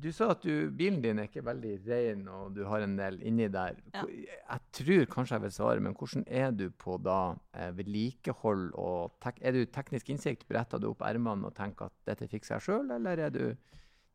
Du 0.00 0.08
sa 0.16 0.30
at 0.32 0.40
du, 0.40 0.70
bilen 0.72 1.02
din 1.04 1.18
er 1.20 1.26
ikke 1.28 1.42
veldig 1.44 1.74
ren, 1.86 2.22
og 2.32 2.54
du 2.56 2.62
har 2.64 2.80
en 2.80 2.94
del 2.96 3.18
inni 3.22 3.48
der. 3.52 3.76
Ja. 3.92 4.00
Hvor- 4.00 4.08
Jeg 4.08 4.60
tror 4.72 5.04
kanskje 5.12 5.34
jeg 5.36 5.42
vil 5.42 5.50
svare, 5.50 5.80
men 5.80 5.92
hvordan 5.94 6.24
er 6.26 6.50
du 6.52 6.70
på 6.70 6.96
da 7.04 7.34
eh, 7.52 7.70
vedlikehold 7.76 8.70
og 8.80 9.12
tek 9.20 9.36
Er 9.42 9.52
du 9.52 9.66
teknisk 9.66 10.08
innsikt? 10.08 10.48
Bretter 10.48 10.80
du 10.80 10.88
opp 10.88 11.02
ermene 11.02 11.44
og 11.44 11.54
tenker 11.54 11.84
at 11.90 11.92
dette 12.06 12.28
fikser 12.32 12.56
jeg 12.56 12.62
sjøl, 12.62 12.90
eller 12.96 13.18
er 13.26 13.30
du 13.30 13.56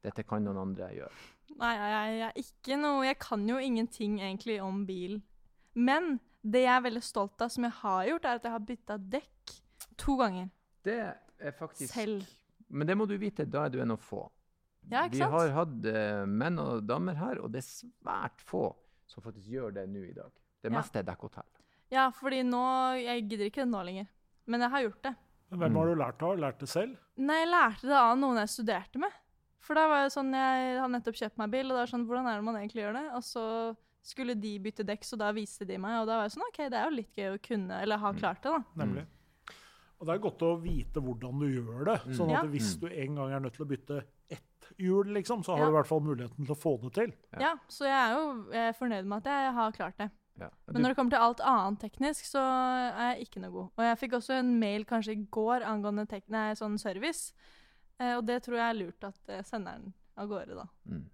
dette 0.06 0.24
kan 0.28 0.44
noen 0.46 0.62
andre 0.62 0.92
gjøre? 0.96 1.24
Nei, 1.60 1.74
jeg, 1.78 2.14
jeg 2.20 2.46
ikke 2.46 2.78
noe 2.82 3.04
Jeg 3.06 3.18
kan 3.22 3.44
jo 3.48 3.58
ingenting 3.62 4.18
egentlig 4.20 4.58
om 4.64 4.82
bil. 4.88 5.20
Men 5.76 6.16
det 6.46 6.64
jeg 6.66 6.74
er 6.78 6.86
veldig 6.86 7.04
stolt 7.06 7.42
av, 7.42 7.52
som 7.54 7.66
jeg 7.68 7.76
har 7.82 8.06
gjort, 8.10 8.26
er 8.26 8.40
at 8.40 8.48
jeg 8.48 8.54
har 8.56 8.64
bytta 8.70 8.98
dekk 9.18 9.54
to 10.02 10.16
ganger. 10.20 10.50
Det 10.86 10.98
er 11.02 11.56
faktisk 11.58 11.94
Selv. 11.94 12.26
Men 12.70 12.88
det 12.90 12.96
må 12.98 13.06
du 13.10 13.16
vite, 13.22 13.46
da 13.46 13.66
er 13.66 13.74
du 13.74 13.80
en 13.84 13.94
av 13.94 14.02
få. 14.02 14.24
Ja, 14.90 15.06
ikke 15.08 15.18
Vi 15.18 15.28
har 15.34 15.52
hatt 15.56 15.88
uh, 15.90 16.24
menn 16.30 16.60
og 16.62 16.84
damer 16.86 17.18
her, 17.18 17.40
og 17.42 17.52
det 17.54 17.64
er 17.64 17.68
svært 17.70 18.42
få 18.46 18.68
som 19.10 19.24
faktisk 19.26 19.48
gjør 19.54 19.74
det 19.74 19.86
nå 19.90 20.04
i 20.06 20.14
dag. 20.14 20.32
Det 20.62 20.72
Ja. 20.72 20.78
meste 20.80 21.00
er 21.02 21.06
dekkhotell. 21.06 21.50
Ja, 21.94 22.10
fordi 22.10 22.42
nå 22.44 22.62
Jeg 22.98 23.28
gidder 23.30 23.46
ikke 23.46 23.62
det 23.64 23.70
nå 23.70 23.84
lenger. 23.86 24.08
Men 24.46 24.62
jeg 24.62 24.70
har 24.70 24.82
gjort 24.82 25.02
det. 25.04 25.16
Hvem 25.56 25.76
har 25.78 25.86
du 25.90 25.96
lært 25.96 26.24
av? 26.26 26.38
Lært 26.42 26.60
det 26.60 26.70
selv? 26.70 26.98
Nei, 27.18 27.38
jeg 27.44 27.50
lærte 27.50 27.88
det 27.90 27.98
av 27.98 28.18
noen 28.18 28.38
jeg 28.42 28.50
studerte 28.50 29.02
med. 29.02 29.14
For 29.66 29.74
da 29.78 29.88
var 29.90 30.04
jeg 30.06 30.14
sånn, 30.14 30.30
Jeg 30.38 30.78
har 30.80 30.92
nettopp 30.94 31.18
kjøpt 31.18 31.38
meg 31.42 31.52
bil, 31.56 31.66
og 31.72 31.76
da 31.76 31.82
var 31.84 31.92
sånn, 31.92 32.06
hvordan 32.06 32.28
er 32.30 32.38
det 32.38 32.46
man 32.46 32.56
egentlig 32.60 32.84
gjør 32.86 32.94
det? 33.00 33.06
Og 33.18 33.24
så 33.26 33.46
skulle 34.06 34.36
de 34.38 34.60
bytte 34.62 34.86
dekk, 34.86 35.02
så 35.08 35.18
da 35.18 35.32
viste 35.34 35.66
de 35.66 35.78
meg, 35.82 35.96
og 36.02 36.06
da 36.08 36.20
var 36.20 36.28
jeg 36.28 36.36
sånn 36.38 36.46
OK, 36.48 36.58
det 36.70 36.78
er 36.78 36.86
jo 36.90 36.96
litt 37.00 37.16
gøy 37.18 37.30
å 37.34 37.42
kunne, 37.42 37.82
eller 37.82 37.98
ha 37.98 38.12
Mm. 38.12 38.20
klart 38.20 38.42
det, 38.44 38.52
da. 38.54 38.64
Nemlig. 38.86 39.06
Og 40.00 40.06
det 40.08 40.14
er 40.16 40.20
godt 40.20 40.40
å 40.46 40.62
vite 40.62 41.02
hvordan 41.02 41.40
du 41.40 41.48
gjør 41.50 41.86
det. 41.86 42.16
Sånn 42.16 42.30
Ja. 42.30 42.42
at 42.42 42.52
hvis 42.52 42.76
Mm. 42.76 42.80
du 42.82 42.88
en 42.94 43.16
gang 43.16 43.32
er 43.32 43.40
nødt 43.40 43.54
til 43.56 43.66
å 43.66 43.70
bytte 43.70 44.04
ett 44.30 44.74
hjul, 44.78 45.06
liksom, 45.14 45.42
så 45.44 45.56
har 45.56 45.60
Ja. 45.60 45.66
du 45.66 45.72
i 45.72 45.76
hvert 45.82 45.88
fall 45.88 46.02
muligheten 46.02 46.46
til 46.46 46.56
å 46.56 46.60
få 46.60 46.82
det 46.82 46.94
til. 46.94 47.14
Ja. 47.34 47.40
Ja, 47.40 47.56
så 47.68 47.86
jeg 47.86 47.96
er 47.96 48.14
jo 48.14 48.52
jeg 48.52 48.70
er 48.70 48.74
fornøyd 48.74 49.06
med 49.06 49.18
at 49.18 49.24
jeg 49.24 49.54
har 49.54 49.72
klart 49.72 49.98
det. 49.98 50.12
Ja. 50.38 50.50
Men 50.68 50.82
når 50.84 50.90
det 50.90 50.98
kommer 50.98 51.10
til 51.12 51.20
alt 51.20 51.40
annet 51.40 51.80
teknisk, 51.80 52.26
så 52.28 52.38
er 52.94 53.16
jeg 53.16 53.28
ikke 53.30 53.42
noe 53.42 53.52
god. 53.52 53.70
Og 53.78 53.84
jeg 53.98 53.98
fikk 54.10 54.14
også 54.18 54.34
en 54.40 54.60
mail 54.60 54.84
kanskje 54.86 55.12
i 55.14 55.28
går 55.32 55.64
angående 55.64 56.22
nei, 56.30 56.54
sånn 56.54 56.78
service. 56.78 57.32
Eh, 57.98 58.16
og 58.18 58.26
det 58.28 58.42
tror 58.46 58.60
jeg 58.60 58.68
er 58.68 58.80
lurt 58.80 59.08
at 59.08 59.32
eh, 59.32 59.44
sender 59.48 59.80
den 59.80 59.94
av 60.20 60.32
gårde, 60.32 60.58
da. 60.58 60.66
Mm. 60.92 61.06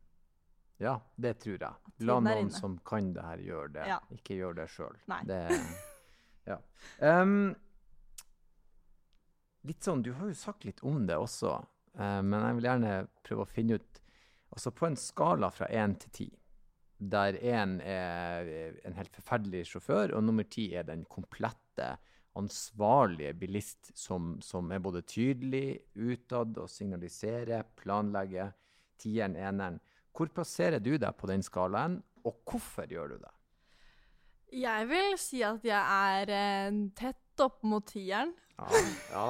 Ja, 0.81 0.95
det 1.15 1.35
tror 1.43 1.61
jeg. 1.61 1.93
La 2.07 2.17
noen 2.25 2.49
som 2.53 2.79
kan 2.85 3.11
det 3.13 3.25
her, 3.25 3.41
gjøre 3.45 3.73
det. 3.75 3.87
Ja. 3.91 3.99
Ikke 4.15 4.37
gjør 4.39 4.61
det 4.61 4.69
sjøl. 4.73 5.01
Ja. 6.41 6.55
Um, 6.97 7.51
litt 9.61 9.85
sånn, 9.85 10.01
Du 10.01 10.09
har 10.17 10.25
jo 10.25 10.33
sagt 10.33 10.65
litt 10.65 10.79
om 10.81 11.03
det 11.05 11.19
også, 11.21 11.51
uh, 12.01 12.21
men 12.25 12.33
jeg 12.33 12.55
vil 12.57 12.65
gjerne 12.65 12.93
prøve 13.21 13.45
å 13.45 13.51
finne 13.51 13.77
ut 13.77 13.99
Altså 14.51 14.71
på 14.75 14.87
en 14.89 14.97
skala 14.99 15.47
fra 15.53 15.69
én 15.71 15.93
til 16.01 16.11
ti, 16.11 16.25
der 16.97 17.37
én 17.39 17.77
er 17.87 18.49
en 18.83 18.97
helt 18.97 19.13
forferdelig 19.15 19.61
sjåfør, 19.69 20.11
og 20.17 20.25
nummer 20.25 20.43
ti 20.43 20.65
er 20.75 20.83
den 20.89 21.05
komplette, 21.07 21.93
ansvarlige 22.39 23.33
bilist 23.33 23.91
som, 23.97 24.37
som 24.41 24.71
er 24.71 24.79
både 24.83 25.03
tydelig 25.07 25.81
utad 25.95 26.57
og 26.61 26.69
signaliserer, 26.71 27.65
planlegger. 27.77 28.53
Tieren, 29.01 29.35
eneren. 29.35 29.79
Hvor 30.13 30.29
plasserer 30.29 30.79
du 30.83 30.93
deg 31.01 31.15
på 31.17 31.29
den 31.31 31.41
skalaen, 31.41 31.97
og 32.21 32.35
hvorfor 32.45 32.85
gjør 32.85 33.15
du 33.15 33.21
det? 33.23 33.31
Jeg 34.61 34.87
vil 34.89 35.15
si 35.17 35.39
at 35.47 35.63
jeg 35.65 35.79
er 35.79 36.31
eh, 36.35 36.79
tett 36.97 37.41
opp 37.41 37.63
mot 37.65 37.85
tieren. 37.87 38.33
Ja, 38.59 38.81
ja, 39.09 39.27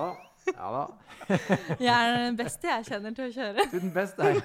ja 0.50 0.70
da. 0.76 0.84
Jeg 1.80 1.94
er 1.94 2.16
den 2.26 2.38
beste 2.40 2.68
jeg 2.68 2.88
kjenner 2.90 3.14
til 3.16 3.28
å 3.30 3.32
kjøre. 3.32 3.66
Du 3.70 3.78
er 3.78 3.84
den 3.86 3.94
beste 3.94 4.26
her. 4.26 4.40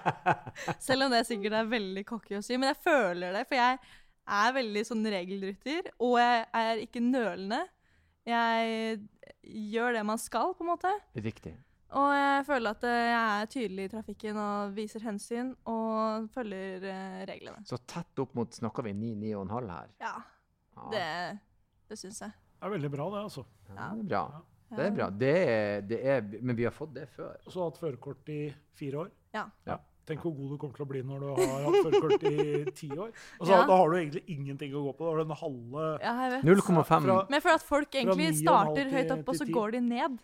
Selv 0.86 1.06
om 1.06 1.12
det 1.12 1.20
sikkert 1.28 1.58
er 1.60 1.68
veldig 1.70 2.04
cocky 2.08 2.38
å 2.38 2.42
si. 2.42 2.56
Men 2.56 2.72
jeg 2.72 2.80
føler 2.82 3.36
det, 3.36 3.44
for 3.46 3.60
jeg 3.60 3.76
er 4.28 4.52
veldig 4.56 4.82
sånn 4.86 5.06
regelrytter. 5.14 5.90
Og 6.02 6.18
jeg 6.20 6.44
er 6.60 6.82
ikke 6.84 7.02
nølende. 7.04 7.62
Jeg 8.28 9.00
gjør 9.72 9.96
det 9.96 10.04
man 10.06 10.20
skal, 10.20 10.52
på 10.54 10.64
en 10.66 10.70
måte. 10.74 10.92
Riktig. 11.16 11.54
Og 11.98 12.12
jeg 12.14 12.44
føler 12.46 12.76
at 12.76 12.84
jeg 12.86 13.14
er 13.18 13.48
tydelig 13.50 13.84
i 13.88 13.90
trafikken 13.90 14.36
og 14.38 14.76
viser 14.76 15.02
hensyn 15.02 15.48
og 15.66 16.28
følger 16.30 16.84
eh, 16.86 17.16
reglene. 17.26 17.64
Så 17.66 17.80
tett 17.90 18.22
opp 18.22 18.36
mot 18.38 18.54
Snakker 18.54 18.86
vi 18.86 18.92
9-9,5 18.94 19.72
her? 19.74 19.88
Ja, 20.04 20.12
Ja, 20.76 20.84
det, 20.92 21.06
det 21.90 21.98
syns 21.98 22.20
jeg. 22.22 22.30
Det 22.60 22.68
er 22.68 22.72
veldig 22.76 22.90
bra, 22.92 23.08
det, 23.10 23.24
altså. 23.26 23.42
ja, 23.74 23.88
det 23.96 24.04
er 24.04 24.08
bra. 24.12 24.22
Det 24.70 24.84
er 24.84 24.92
bra. 24.94 25.06
Det 25.10 25.30
er, 25.34 25.80
det 25.90 25.98
er, 26.12 26.20
men 26.46 26.54
vi 26.56 26.68
har 26.68 26.74
fått 26.76 26.92
det 26.94 27.08
før. 27.10 27.34
Og 27.42 27.50
så 27.50 27.64
hatt 27.66 27.80
førerkort 27.82 28.28
i 28.30 28.38
fire 28.78 29.00
år. 29.02 29.10
Ja. 29.34 29.48
Ja. 29.66 29.80
Tenk 30.10 30.24
hvor 30.26 30.34
god 30.36 30.50
du 30.52 30.56
kommer 30.60 30.76
til 30.78 30.84
å 30.84 30.88
bli 30.90 31.02
når 31.06 31.22
du 31.22 31.28
har 31.30 31.64
hatt 31.66 31.78
førerkort 31.86 32.24
i 32.30 32.74
ti 32.76 32.88
år. 32.90 33.12
Altså, 33.38 33.50
Ja. 33.52 33.60
Da 33.70 33.76
har 33.80 33.90
du 33.90 33.96
egentlig 34.00 34.24
ingenting 34.26 34.74
å 34.74 34.82
gå 34.88 34.96
på. 34.98 35.06
Da 35.06 35.10
har 35.12 35.20
du 35.20 35.24
den 35.24 35.40
halve 35.44 35.86
Ja, 36.02 36.14
0,5 36.42 37.30
Men 37.30 37.40
for 37.40 37.50
at 37.54 37.62
folk 37.62 37.90
egentlig 37.94 38.34
starter 38.42 38.90
høyt 38.90 39.14
opp, 39.16 39.28
og 39.28 39.38
så 39.38 39.46
går 39.46 39.76
de 39.78 39.80
ned. 39.80 40.18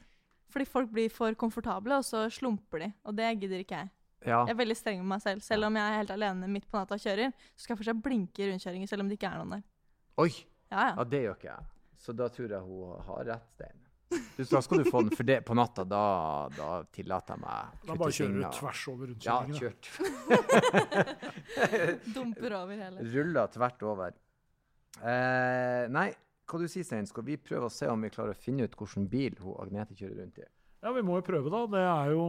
Fordi 0.50 0.66
folk 0.66 0.90
blir 0.90 1.10
for 1.12 1.34
komfortable, 1.34 1.98
og 2.00 2.04
så 2.06 2.26
slumper 2.32 2.78
de. 2.84 2.92
Og 3.04 3.16
det 3.16 3.30
gidder 3.40 3.62
ikke 3.64 3.80
jeg. 3.82 3.90
Ja. 4.26 4.42
Jeg 4.46 4.54
er 4.56 4.58
veldig 4.58 4.76
streng 4.76 4.98
med 5.02 5.10
meg 5.14 5.22
selv. 5.22 5.42
Selv 5.44 5.68
om 5.68 5.76
jeg 5.78 5.84
er 5.86 5.98
helt 6.00 6.10
alene 6.10 6.48
midt 6.50 6.66
på 6.70 6.78
natta 6.80 6.96
og 6.96 7.02
kjører, 7.02 7.32
så 7.54 7.62
skal 7.66 7.76
jeg 7.76 7.82
fortsatt 7.84 8.02
blinke 8.02 8.42
i 8.42 8.50
rundkjøringer 8.50 8.88
selv 8.90 9.04
om 9.04 9.10
det 9.10 9.18
ikke 9.20 9.30
er 9.30 9.42
noen 9.42 9.56
der. 9.58 9.64
Oi! 10.18 10.30
Ja, 10.72 10.88
ja. 10.88 10.94
Ja, 10.96 11.04
det 11.04 11.20
gjør 11.22 11.36
ikke 11.36 11.50
jeg. 11.52 11.66
Så 12.02 12.14
da 12.16 12.28
tror 12.32 12.50
jeg 12.56 12.60
hun 12.66 13.02
har 13.06 13.24
rett, 13.28 13.50
Stein. 13.54 13.85
Du, 14.10 14.44
da 14.44 14.60
skal 14.62 14.78
du 14.84 14.90
få 14.90 15.00
den, 15.02 15.10
for 15.16 15.26
det, 15.26 15.40
på 15.48 15.54
natta 15.58 15.82
da, 15.88 16.02
da 16.54 16.66
tillater 16.94 17.34
jeg 17.34 17.40
meg 17.42 17.86
Da 17.88 17.94
bare 17.98 18.14
kjører 18.14 18.36
du 18.36 18.44
tvers 18.54 18.82
over 18.92 19.08
Ja, 19.24 19.38
rundkjøringen. 19.42 19.56
Ja, 19.56 19.58
kjørt. 19.58 19.84
Dumper 22.14 22.54
over 22.60 22.76
hele. 22.84 23.06
Ruller 23.14 23.50
tvert 23.54 23.82
over. 23.88 24.14
Eh, 25.02 25.84
nei, 25.92 26.06
hva 26.46 26.60
du 26.62 26.68
sier 26.70 26.86
Stein? 26.86 27.08
Skal 27.10 27.26
vi 27.26 27.36
prøve 27.42 27.66
å 27.68 27.72
se 27.72 27.88
om 27.90 28.00
vi 28.06 28.12
klarer 28.14 28.36
å 28.36 28.38
finne 28.38 28.68
ut 28.68 28.76
hvilken 28.78 29.08
bil 29.12 29.34
hun 29.42 29.58
Agnete 29.66 29.96
kjører 29.98 30.20
rundt 30.22 30.38
i? 30.40 30.46
Ja, 30.86 30.92
vi 30.94 31.02
må 31.02 31.16
jo 31.18 31.24
prøve, 31.26 31.50
da. 31.50 31.64
Det 31.72 31.82
er 31.82 32.10
jo 32.14 32.24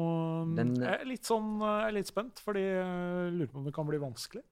Den- 0.58 0.76
Jeg 0.82 1.02
er 1.02 1.06
litt 1.06 1.26
sånn 1.30 1.60
Jeg 1.62 1.88
er 1.92 1.92
litt 2.00 2.08
spent, 2.10 2.40
fordi 2.44 2.64
jeg 2.66 3.34
lurer 3.38 3.52
på 3.54 3.60
om 3.62 3.66
det 3.70 3.74
kan 3.76 3.86
bli 3.88 4.00
vanskelig. 4.02 4.44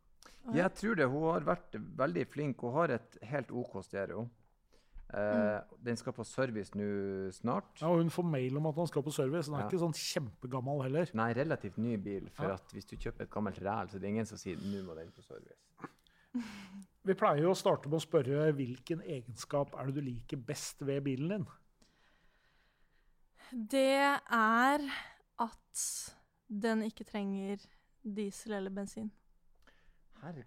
Jeg 0.54 0.76
tror 0.78 0.96
det. 0.96 1.08
Hun 1.10 1.24
har 1.32 1.42
vært 1.42 1.72
veldig 1.98 2.28
flink. 2.30 2.62
Hun 2.62 2.74
har 2.76 2.92
et 3.00 3.18
helt 3.24 3.50
OK 3.52 3.80
stereo. 3.84 4.28
Eh, 5.14 5.62
Den 5.86 5.96
skal 5.98 6.14
på 6.14 6.26
service 6.26 6.72
nå 6.76 7.32
snart. 7.32 7.80
Ja, 7.82 7.88
og 7.88 7.98
Hun 8.02 8.10
får 8.10 8.24
mail 8.30 8.58
om 8.58 8.66
at 8.66 8.76
han 8.76 8.88
skal 8.88 9.04
på 9.04 9.12
service. 9.14 9.46
Den 9.46 9.56
er 9.56 9.60
Ja. 9.64 9.68
ikke 9.70 9.80
sånn 9.80 9.94
kjempegammel 9.94 10.82
heller. 10.84 11.06
Nei, 11.14 11.34
relativt 11.34 11.78
ny 11.78 11.96
bil. 11.98 12.30
For 12.34 12.46
Ja. 12.48 12.54
at 12.56 12.72
hvis 12.74 12.86
du 12.90 12.96
kjøper 12.98 13.22
et 13.22 13.30
gammelt 13.30 13.60
ræl, 13.62 13.88
så 13.88 13.96
er 13.96 14.00
det 14.00 14.10
ingen 14.10 14.26
som 14.26 14.38
sier 14.38 14.58
nå 14.58 14.84
må 14.84 14.96
den 14.96 15.12
på 15.12 15.22
service. 15.24 15.62
Vi 17.06 17.14
pleier 17.14 17.42
jo 17.44 17.52
å 17.52 17.56
starte 17.56 17.88
med 17.88 18.00
å 18.02 18.06
spørre 18.06 18.52
hvilken 18.54 19.02
egenskap 19.04 19.74
er 19.80 19.86
det 19.86 19.94
du 19.96 20.02
liker 20.02 20.38
best 20.38 20.82
ved 20.82 21.04
bilen 21.04 21.30
din? 21.30 21.48
Det 23.52 24.20
er 24.32 24.80
at 25.40 26.12
den 26.50 26.82
ikke 26.82 27.06
trenger 27.06 27.58
diesel 28.04 28.54
eller 28.54 28.70
bensin. 28.72 29.12
Her, 30.26 30.38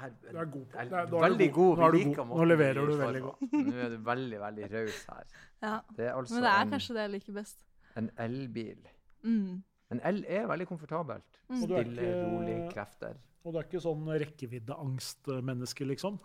her, 0.00 0.10
Du 0.32 0.38
er 0.38 0.44
god 0.44 0.66
på- 0.66 0.78
det. 0.80 0.92
Er 0.92 1.06
veldig 1.24 1.48
god. 1.52 1.78
Nå 1.78 1.84
er 1.86 1.92
du 1.92 2.14
god. 2.14 2.26
Nå 2.30 2.44
leverer 2.48 2.86
du 2.88 2.94
veldig 2.96 3.22
godt. 3.26 3.40
Nå 3.52 3.74
er 3.84 3.88
du 3.92 3.98
veldig, 4.06 4.38
veldig 4.40 4.68
raus 4.72 5.00
her. 5.10 5.24
Ja. 5.62 5.74
Det 5.96 6.06
er 6.06 6.14
altså 6.16 6.34
Men 6.38 6.42
det 6.46 6.50
er 6.54 6.62
en, 6.64 6.70
kanskje 6.72 6.94
det 6.96 7.02
jeg 7.04 7.10
liker 7.10 7.32
best. 7.36 7.58
en 8.00 8.10
elbil. 8.18 8.86
Mm. 9.22 9.62
En 9.92 10.00
el 10.08 10.22
er 10.28 10.46
veldig 10.48 10.66
komfortabelt. 10.70 11.40
Mm. 11.50 11.56
Stille, 11.60 12.06
ikke- 12.06 12.22
rolig, 12.30 12.56
krefter. 12.72 13.18
Og 13.44 13.52
du 13.52 13.58
er 13.58 13.62
ikke 13.68 13.80
sånn 13.84 14.08
rekkeviddeangstmenneske, 14.20 15.86
liksom? 15.88 16.18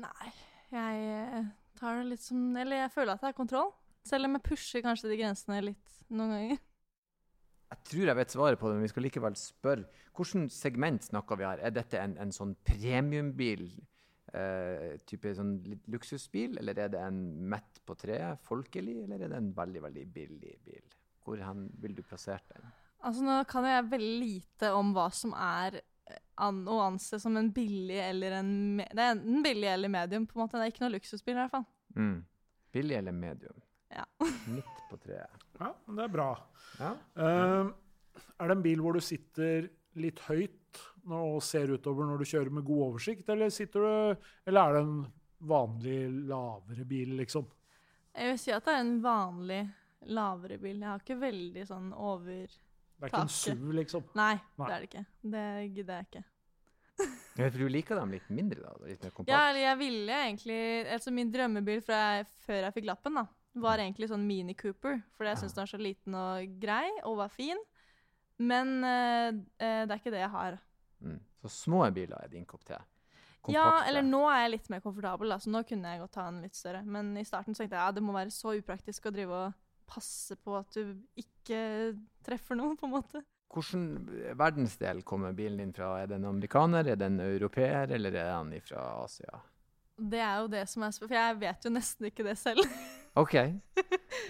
Nei, 0.00 0.30
jeg 0.70 1.02
eh, 1.10 1.44
tar 1.78 1.98
det 1.98 2.06
litt 2.12 2.22
som 2.22 2.56
Eller 2.56 2.84
jeg 2.84 2.90
føler 2.94 3.12
at 3.14 3.20
jeg 3.24 3.32
har 3.32 3.38
kontroll. 3.38 3.72
Selv 4.06 4.24
om 4.28 4.32
jeg 4.38 4.42
pusher 4.46 4.82
kanskje 4.86 5.10
de 5.10 5.16
grensene 5.20 5.60
litt 5.64 5.96
noen 6.10 6.30
ganger. 6.34 6.58
Jeg 7.70 7.84
tror 7.86 8.08
jeg 8.10 8.18
vet 8.18 8.32
svaret 8.34 8.58
på 8.58 8.68
det, 8.68 8.76
men 8.76 8.86
vi 8.86 8.90
skal 8.90 9.04
likevel 9.06 9.36
spørre. 9.38 9.86
Hvilket 10.16 10.52
segment 10.52 11.06
snakker 11.06 11.38
vi 11.38 11.46
her? 11.46 11.62
Er 11.62 11.74
dette 11.74 12.00
en, 12.02 12.16
en 12.20 12.32
sånn 12.34 12.56
premiumbil? 12.66 13.68
Eh, 14.30 14.96
type 15.10 15.32
sånn 15.34 15.56
litt 15.66 15.86
luksusbil? 15.90 16.58
Eller 16.60 16.78
er 16.84 16.90
det 16.92 17.02
en 17.02 17.20
midt 17.50 17.80
på 17.86 17.96
treet, 17.98 18.42
folkelig? 18.46 18.96
Eller 19.04 19.22
er 19.22 19.32
det 19.32 19.38
en 19.38 19.52
veldig, 19.54 19.84
veldig 19.86 20.04
billig 20.14 20.56
bil? 20.66 20.98
Hvor 21.24 21.42
hen 21.46 21.68
vil 21.82 21.94
du 21.94 22.02
plassert 22.06 22.46
den? 22.50 22.66
Altså 23.06 23.24
Nå 23.24 23.38
kan 23.48 23.64
jeg 23.68 23.88
veldig 23.94 24.18
lite 24.20 24.74
om 24.76 24.92
hva 24.96 25.06
som 25.14 25.32
er 25.36 25.78
eh, 25.80 26.20
an 26.42 26.62
å 26.68 26.82
anse 26.84 27.22
som 27.22 27.38
en 27.40 27.52
billig 27.54 28.00
eller 28.02 28.38
en 28.40 28.52
Det 28.82 28.98
er 28.98 29.14
enten 29.14 29.42
billig 29.46 29.70
eller 29.72 29.92
medium. 29.92 30.26
på 30.26 30.36
en 30.36 30.44
måte. 30.44 30.58
Det 30.58 30.66
er 30.66 30.74
ikke 30.74 30.86
noe 30.88 30.96
luksusbil 30.98 31.36
i 31.36 31.40
hvert 31.40 31.54
fall. 31.54 31.66
Mm. 31.96 32.16
Billig 32.74 32.98
eller 32.98 33.16
medium? 33.16 33.62
Ja. 33.90 34.06
Midt 34.50 34.80
på 34.90 34.98
treet. 35.02 35.44
Ja, 35.58 35.74
men 35.86 35.98
det 35.98 36.06
er 36.06 36.12
bra. 36.14 36.30
Ja. 36.80 36.94
Uh, 37.18 37.70
er 38.40 38.50
det 38.50 38.56
en 38.56 38.64
bil 38.64 38.82
hvor 38.82 38.96
du 38.96 39.02
sitter 39.04 39.68
litt 40.00 40.22
høyt 40.28 40.80
og 41.10 41.40
ser 41.42 41.72
utover 41.74 42.06
når 42.06 42.22
du 42.22 42.28
kjører 42.30 42.52
med 42.54 42.66
god 42.66 42.82
oversikt, 42.90 43.28
eller, 43.32 43.50
du, 43.50 44.26
eller 44.46 44.60
er 44.60 44.76
det 44.76 44.82
en 44.84 44.98
vanlig 45.50 45.98
lavere 46.28 46.86
bil, 46.86 47.16
liksom? 47.20 47.46
Jeg 48.14 48.32
vil 48.32 48.42
si 48.42 48.52
at 48.54 48.66
det 48.66 48.74
er 48.74 48.82
en 48.84 48.98
vanlig 49.02 49.60
lavere 50.10 50.58
bil. 50.60 50.76
Jeg 50.80 50.88
har 50.90 51.02
ikke 51.02 51.20
veldig 51.20 51.64
sånn 51.68 51.88
over 51.94 52.44
Det 52.50 53.06
er 53.06 53.10
ikke 53.10 53.22
en 53.24 53.32
Taket. 53.32 53.38
SUV, 53.38 53.72
liksom? 53.80 54.04
Nei, 54.18 54.34
Nei. 54.60 54.66
det 54.66 54.74
er 54.74 54.84
det 54.84 54.90
ikke. 54.90 55.04
Det 55.34 55.48
gidder 55.78 55.96
jeg 55.96 56.10
ikke. 56.10 56.26
Ja, 57.38 57.46
for 57.46 57.62
du 57.62 57.70
liker 57.72 57.96
dem 57.96 58.10
litt 58.12 58.26
mindre, 58.34 58.60
da? 58.60 58.72
Litt 58.84 59.04
mer 59.06 59.12
kompakt? 59.14 59.30
Ja, 59.32 59.54
jeg 59.56 59.76
ville 59.80 60.16
egentlig 60.26 60.56
Altså 60.92 61.12
min 61.14 61.30
drømmebil 61.32 61.78
fra 61.86 62.00
jeg, 62.18 62.26
før 62.44 62.66
jeg 62.66 62.74
fikk 62.74 62.88
lappen, 62.90 63.16
da, 63.16 63.22
var 63.58 63.82
egentlig 63.82 64.10
sånn 64.10 64.26
Mini 64.26 64.54
Cooper. 64.58 65.00
Fordi 65.16 65.32
jeg 65.32 65.42
syns 65.42 65.56
den 65.56 65.64
var 65.64 65.72
så 65.72 65.80
liten 65.80 66.16
og 66.18 66.56
grei 66.62 66.86
og 67.08 67.18
var 67.22 67.32
fin. 67.34 67.60
Men 68.40 68.78
eh, 68.86 69.28
eh, 69.60 69.82
det 69.84 69.94
er 69.94 69.98
ikke 70.00 70.14
det 70.14 70.22
jeg 70.22 70.32
har. 70.32 70.60
Mm. 71.04 71.18
Så 71.42 71.52
små 71.64 71.82
biler 71.94 72.16
er 72.20 72.32
din 72.32 72.46
kopp 72.48 72.64
te? 72.68 72.78
Ja, 73.48 73.80
eller 73.88 74.04
nå 74.04 74.20
er 74.28 74.44
jeg 74.44 74.52
litt 74.52 74.68
mer 74.68 74.82
komfortabel, 74.84 75.32
da, 75.32 75.38
så 75.40 75.48
nå 75.52 75.62
kunne 75.64 75.94
jeg 75.94 76.02
godt 76.02 76.12
ta 76.18 76.26
en 76.28 76.42
litt 76.44 76.56
større. 76.56 76.82
Men 76.84 77.14
i 77.16 77.24
starten 77.24 77.56
så 77.56 77.62
tenkte 77.62 77.78
jeg 77.78 77.86
ja, 77.86 77.96
det 77.96 78.04
må 78.04 78.12
være 78.12 78.32
så 78.34 78.52
upraktisk 78.58 79.08
å 79.08 79.12
drive 79.14 79.38
og 79.46 79.60
passe 79.90 80.36
på 80.38 80.54
at 80.58 80.76
du 80.76 80.92
ikke 81.18 81.60
treffer 82.26 82.58
noen, 82.60 82.76
på 82.78 82.86
en 82.86 82.94
måte. 82.98 83.22
Hvilken 83.50 83.86
verdensdel 84.38 85.00
kommer 85.02 85.32
bilen 85.34 85.58
din 85.58 85.72
fra? 85.74 85.94
Er 86.02 86.12
den 86.12 86.28
amerikaner, 86.28 86.92
er 86.92 87.00
den 87.00 87.18
europeer, 87.24 87.90
eller 87.96 88.14
er 88.14 88.30
den 88.36 88.62
fra 88.62 88.84
Asia? 89.00 89.40
Det 90.00 90.20
er 90.22 90.36
jo 90.44 90.52
det 90.52 90.62
som 90.70 90.84
er 90.84 90.94
spørsmålet, 90.94 91.10
For 91.10 91.18
jeg 91.18 91.40
vet 91.40 91.66
jo 91.66 91.72
nesten 91.74 92.10
ikke 92.12 92.28
det 92.28 92.36
selv. 92.40 92.62
OK. 93.18 93.34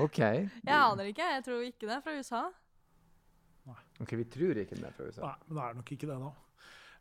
OK. 0.01 0.19
Jeg 0.71 0.77
aner 0.77 1.11
ikke. 1.11 1.27
Jeg 1.37 1.45
tror 1.47 1.65
ikke 1.67 1.87
det 1.87 1.97
er 1.97 2.05
fra 2.05 2.17
USA. 2.19 2.45
Ok, 4.01 4.15
Vi 4.17 4.25
tror 4.25 4.63
ikke 4.63 4.77
den 4.79 4.87
er 4.89 4.95
fra 4.97 5.09
USA. 5.09 5.27
Nei, 5.27 5.35
men 5.49 5.59
det 5.59 5.65
er 5.65 5.75
nok 5.81 5.93
ikke 5.97 6.09
det, 6.09 6.21
nå. 6.21 6.31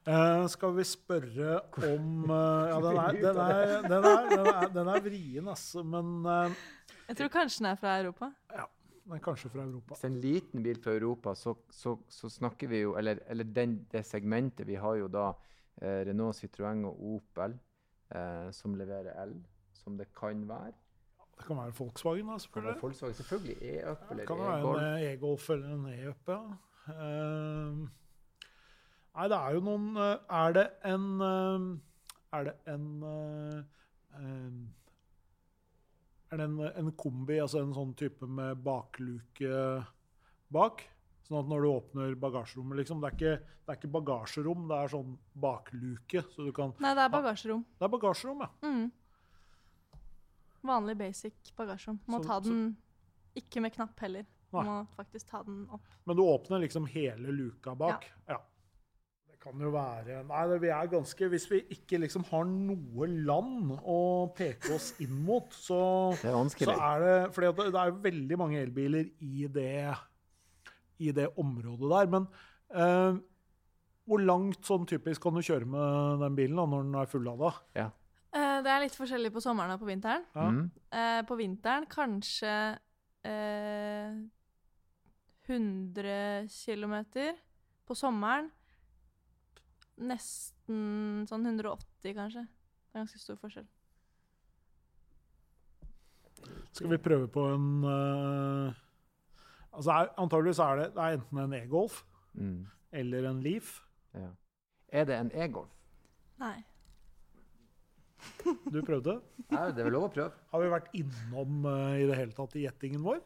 Uh, 0.09 0.45
skal 0.47 0.73
vi 0.77 0.83
spørre 0.87 1.59
om 1.75 2.31
uh, 2.31 2.69
Ja, 2.71 2.79
den 2.83 2.99
er, 2.99 3.17
den 3.27 3.39
er, 3.43 3.71
den 3.83 4.07
er, 4.07 4.27
den 4.31 4.49
er, 4.51 4.67
den 4.73 4.91
er 4.91 5.05
vrien, 5.05 5.47
altså. 5.51 5.83
Men 5.83 6.11
uh, 6.25 6.59
Jeg 7.07 7.19
tror 7.19 7.31
kanskje 7.33 7.63
den 7.63 7.69
er 7.71 7.79
fra 7.79 7.97
Europa. 8.01 8.29
den 9.03 9.15
er 9.15 9.23
kanskje 9.23 9.51
fra 9.53 9.63
Europa. 9.63 9.93
Hvis 9.93 10.03
det 10.03 10.09
er 10.09 10.13
en 10.13 10.21
liten 10.23 10.63
bil 10.63 10.81
fra 10.83 10.95
Europa, 10.95 11.35
så, 11.35 11.55
så, 11.69 11.97
så 12.09 12.29
snakker 12.29 12.67
vi 12.67 12.83
jo 12.83 12.95
Eller, 12.97 13.19
eller 13.27 13.43
den, 13.43 13.79
det 13.91 14.05
segmentet 14.05 14.67
Vi 14.67 14.75
har 14.75 14.95
jo 14.95 15.07
da 15.07 15.31
eh, 15.81 16.05
Renault, 16.07 16.39
Citroën 16.39 16.83
og 16.85 16.99
Opel 17.15 17.55
eh, 18.15 18.51
som 18.55 18.75
leverer 18.75 19.15
el, 19.23 19.35
som 19.73 19.97
det 19.97 20.09
kan 20.15 20.43
være. 20.49 20.75
Det 21.39 21.45
kan 21.47 21.57
være 21.57 21.71
Volkswagen, 21.77 22.27
da, 22.27 22.37
Kan 22.53 22.65
være. 22.67 22.79
Volkswagen, 22.81 23.15
selvfølgelig 23.15 23.57
E-Up 23.61 24.01
Det 24.03 24.11
eller 24.11 24.25
kan 24.27 24.37
være 24.43 24.57
E-Golf. 24.59 24.81
en 24.81 24.89
eh, 24.89 25.11
E-Golf 25.13 25.49
eller 25.55 25.69
en 25.73 25.85
E-Up, 25.93 26.33
ja. 26.33 26.41
Uh, 26.89 27.87
nei, 29.15 29.25
det 29.29 29.37
er 29.37 29.53
jo 29.53 29.61
noen 29.61 29.85
eh, 29.99 30.15
Er 30.41 30.53
det 30.55 30.63
en 30.89 31.05
eh, 31.21 31.65
Er 32.39 32.47
det 32.47 32.53
en 32.71 32.85
eh, 33.05 33.59
eh, 34.17 34.55
Er 36.31 36.37
det 36.41 36.47
en, 36.47 36.59
en 36.81 36.91
kombi, 36.97 37.37
altså 37.43 37.61
en 37.61 37.75
sånn 37.77 37.93
type 37.99 38.25
med 38.25 38.63
bakluke 38.65 39.83
bak? 40.53 40.81
Sånn 41.27 41.43
at 41.43 41.49
når 41.51 41.61
du 41.61 41.69
åpner 41.69 42.15
bagasjerommet, 42.17 42.79
liksom 42.81 43.03
Det 43.03 43.11
er 43.11 43.17
ikke, 43.19 43.35
det 43.65 43.73
er 43.75 43.77
ikke 43.79 43.93
bagasjerom, 43.99 44.65
det 44.71 44.77
er 44.81 44.91
sånn 44.95 45.11
bakluke. 45.37 46.23
Så 46.33 46.47
du 46.47 46.51
kan 46.57 46.73
Nei, 46.81 46.95
det 46.97 47.03
er 47.05 47.11
bagasjerom. 47.13 47.61
Det 47.77 47.85
er 47.85 47.93
bagasjerom, 47.93 48.39
ja. 48.47 48.49
Mm. 48.65 48.87
Vanlig 50.65 50.97
basic 50.99 51.33
bagasjerom. 51.57 51.99
Må 52.07 52.19
Så- 52.21 52.27
ta 52.27 52.39
så- 52.41 52.49
den 52.49 52.77
ikke 53.35 53.61
med 53.61 53.73
knapp 53.73 53.99
heller. 53.99 54.25
Nei. 54.51 54.63
Må 54.65 54.87
faktisk 54.97 55.27
ta 55.29 55.43
den 55.43 55.67
opp. 55.71 55.81
Men 56.05 56.15
du 56.17 56.23
åpner 56.23 56.59
liksom 56.59 56.87
hele 56.87 57.31
luka 57.31 57.75
bak? 57.75 58.05
Ja. 58.27 58.37
Det 59.29 59.39
kan 59.39 59.59
jo 59.61 59.69
være 59.71 60.25
Nei, 60.27 60.47
det, 60.47 60.61
vi 60.61 60.67
er 60.67 60.87
ganske 60.87 61.29
Hvis 61.29 61.45
vi 61.49 61.61
ikke 61.69 61.99
liksom 62.01 62.25
har 62.25 62.43
noe 62.45 63.07
land 63.07 63.71
å 63.85 64.33
peke 64.35 64.73
oss 64.75 64.93
inn 64.99 65.13
mot, 65.23 65.49
så, 65.51 66.11
Det 66.11 66.25
er 66.25 66.33
så 66.33 66.43
vanskelig. 66.43 66.75
er 66.77 66.99
det 66.99 67.33
fordi 67.33 67.55
det, 67.55 67.71
det 67.71 67.79
er 67.79 67.91
veldig 67.91 68.37
mange 68.37 68.57
elbiler 68.65 69.11
i 69.21 69.47
det, 69.47 69.97
i 70.99 71.11
det 71.11 71.29
området 71.37 71.89
der. 71.89 72.07
Men 72.07 72.27
uh, 72.75 73.19
hvor 74.09 74.19
langt 74.25 74.61
sånn 74.65 74.85
typisk 74.89 75.21
kan 75.21 75.33
du 75.35 75.41
kjøre 75.41 75.65
med 75.65 76.19
den 76.25 76.35
bilen 76.35 76.55
da, 76.57 76.65
når 76.65 76.83
den 76.83 76.95
er 76.95 77.05
fullada? 77.05 77.53
Eh, 77.75 77.89
det 78.69 78.75
er 78.75 78.83
litt 78.83 78.97
forskjellig 78.97 79.31
på 79.33 79.41
sommeren 79.41 79.73
og 79.73 79.81
på 79.81 79.87
vinteren. 79.89 80.25
Ja. 80.35 80.45
Mm. 80.53 80.65
Eh, 80.93 81.21
på 81.25 81.37
vinteren 81.39 81.87
kanskje 81.89 82.53
eh, 83.25 84.19
100 85.49 86.45
km. 86.53 86.95
På 87.89 87.97
sommeren 87.97 88.51
nesten 89.99 91.25
sånn 91.27 91.49
180, 91.49 92.13
kanskje. 92.13 92.45
Det 92.45 92.93
er 92.93 93.01
ganske 93.01 93.21
stor 93.21 93.39
forskjell. 93.41 93.65
Skal 96.71 96.93
vi 96.93 97.01
prøve 97.03 97.27
på 97.33 97.41
en 97.51 97.65
uh, 97.83 98.77
Altså 99.75 99.91
Antakeligvis 100.21 100.61
er 100.63 100.77
det, 100.79 100.85
det 100.95 101.03
er 101.03 101.17
enten 101.17 101.41
en 101.43 101.57
e-Golf 101.57 102.03
Mm. 102.39 102.67
eller 102.93 103.25
en 103.25 103.39
Leaf. 103.43 103.79
Ja. 104.13 104.29
Er 104.93 105.05
det 105.09 105.15
en 105.17 105.31
E-Golf? 105.33 105.73
Nei. 106.39 106.61
Du 108.73 108.79
prøvde? 108.85 109.19
Ja, 109.49 109.69
det 109.71 109.81
er 109.81 109.87
vel 109.87 109.95
lov 109.95 110.07
å 110.09 110.11
prøve. 110.13 110.33
Har 110.51 110.63
vi 110.63 110.71
vært 110.71 110.89
innom 110.97 111.65
uh, 111.65 111.95
i 111.97 112.05
det 112.09 112.17
hele 112.19 112.35
tatt 112.35 112.55
i 112.59 112.65
gjettingen 112.65 113.03
vår? 113.05 113.21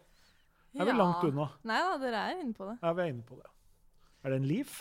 Er 0.73 0.89
vi 0.89 0.95
langt 0.97 1.25
unna? 1.27 1.49
Nei 1.69 1.79
da, 1.86 1.97
dere 2.01 2.21
er 2.32 2.39
inne 2.41 2.56
på 2.58 2.65
det. 2.69 2.77
Ja, 2.82 2.93
vi 2.97 3.03
er 3.03 3.12
inne 3.13 3.25
på 3.27 3.38
det. 3.38 3.49
Er 4.23 4.34
det 4.34 4.39
en 4.41 4.47
Leaf? 4.49 4.79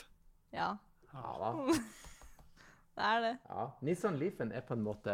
Ja, 0.55 0.71
Ja 1.13 1.35
da. 1.41 1.53
Det 2.97 3.05
er 3.09 3.21
det. 3.25 3.39
Ja. 3.49 3.63
Nissan 3.83 4.19
Leafen 4.21 4.53
er 4.53 4.61
på 4.69 4.75
en 4.77 4.83
måte 4.85 5.13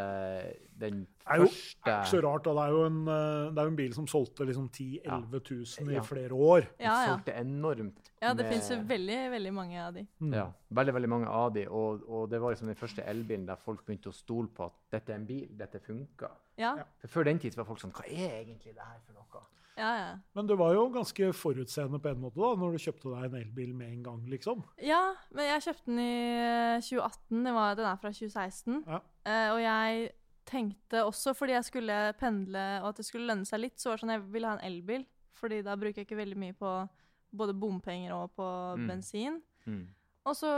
den 0.81 1.07
første 1.23 1.85
Det 1.85 1.93
er 1.93 2.01
ikke 2.01 2.11
så 2.11 2.21
rart, 2.25 2.45
da. 2.45 2.53
Det 2.57 2.63
er 2.65 2.73
jo 2.75 2.85
en, 2.87 2.97
eh, 3.09 3.51
det 3.53 3.59
er 3.59 3.69
jo 3.69 3.73
en 3.73 3.77
bil 3.77 3.95
som 3.95 4.07
solgte 4.11 4.47
liksom 4.49 4.69
10 4.73 5.01
000-11 5.07 5.41
000 5.85 5.93
Ja. 5.93 6.01
i 6.01 6.05
flere 6.07 6.33
år. 6.35 6.67
Ja, 6.81 6.95
ja. 7.05 7.07
solgte 7.15 7.35
enormt. 7.39 8.11
Ja, 8.23 8.33
det 8.35 8.45
med- 8.47 8.53
fins 8.53 8.71
jo 8.71 8.77
veldig, 8.83 9.19
veldig 9.31 9.53
mange 9.55 9.79
av 9.87 9.95
de. 9.95 10.07
Mm. 10.21 10.33
Ja, 10.35 10.47
veldig 10.71 10.95
veldig 10.95 11.09
mange 11.09 11.27
av 11.29 11.53
de, 11.55 11.67
og, 11.69 12.03
og 12.09 12.31
det 12.31 12.41
var 12.41 12.51
liksom 12.55 12.67
den 12.67 12.77
første 12.77 13.03
elbilen 13.07 13.47
der 13.47 13.57
folk 13.57 13.85
begynte 13.87 14.09
å 14.11 14.15
stole 14.15 14.49
på 14.49 14.65
at 14.67 14.73
dette 14.91 15.11
er 15.13 15.17
en 15.17 15.27
bil, 15.27 15.49
dette 15.57 15.79
funker. 15.81 16.31
Ja, 16.59 16.75
Ja. 16.77 16.83
For 17.01 17.09
Før 17.21 17.25
den 17.25 17.39
tid 17.39 17.55
var 17.55 17.65
folk 17.65 17.79
sånn 17.79 17.93
Hva 17.93 18.03
er 18.11 18.43
egentlig 18.45 18.75
det 18.75 18.83
her 18.83 18.99
for 19.07 19.13
noe? 19.15 19.43
Ja. 19.79 19.91
ja. 19.99 20.09
Men 20.35 20.47
du 20.51 20.55
var 20.59 20.75
jo 20.75 20.89
ganske 20.95 21.31
forutseende 21.39 22.01
på 22.03 22.11
en 22.11 22.21
måte 22.21 22.41
da, 22.43 22.51
når 22.59 22.75
du 22.77 22.79
kjøpte 22.83 23.13
deg 23.15 23.29
en 23.29 23.37
elbil 23.41 23.75
med 23.79 23.93
en 23.95 24.03
gang, 24.03 24.23
liksom. 24.29 24.65
Ja, 24.83 25.01
men 25.33 25.47
jeg 25.53 25.63
kjøpte 25.69 25.87
den 25.93 26.01
i 26.03 26.13
2018. 26.83 27.45
Den, 27.45 27.55
var, 27.55 27.75
den 27.79 27.87
er 27.89 28.01
fra 28.03 28.11
2016. 28.13 28.83
Ja. 28.89 29.01
Eh, 29.29 29.51
og 29.55 29.61
jeg 29.63 30.11
tenkte 30.49 31.03
også, 31.05 31.35
fordi 31.37 31.53
jeg 31.53 31.65
skulle 31.69 31.97
pendle 32.19 32.63
og 32.83 32.91
at 32.93 32.97
det 33.03 33.05
skulle 33.09 33.29
lønne 33.29 33.45
seg 33.49 33.61
litt, 33.61 33.77
så 33.81 33.91
var 33.91 33.99
det 33.99 34.05
sånn 34.07 34.15
jeg 34.17 34.27
ville 34.33 34.49
ha 34.49 34.57
en 34.59 34.67
elbil. 34.73 35.05
Fordi 35.39 35.61
da 35.63 35.77
bruker 35.79 36.01
jeg 36.03 36.09
ikke 36.09 36.19
veldig 36.19 36.39
mye 36.41 36.57
på 36.59 36.73
både 37.39 37.55
bompenger 37.55 38.15
og 38.17 38.33
på 38.35 38.47
Mm. 38.79 38.87
bensin. 38.89 39.41
Mm. 39.69 39.85
Og 40.27 40.35
så 40.37 40.51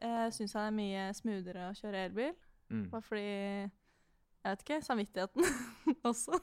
eh, 0.00 0.28
syns 0.30 0.52
jeg 0.54 0.60
det 0.60 0.66
er 0.68 0.76
mye 0.76 1.06
smoothere 1.16 1.68
å 1.70 1.74
kjøre 1.78 2.04
elbil. 2.08 2.34
Mm. 2.70 2.84
Bare 2.92 3.02
fordi 3.02 3.24
Jeg 4.44 4.50
vet 4.52 4.62
ikke. 4.64 4.78
Samvittigheten 4.84 5.44
også. 6.10 6.38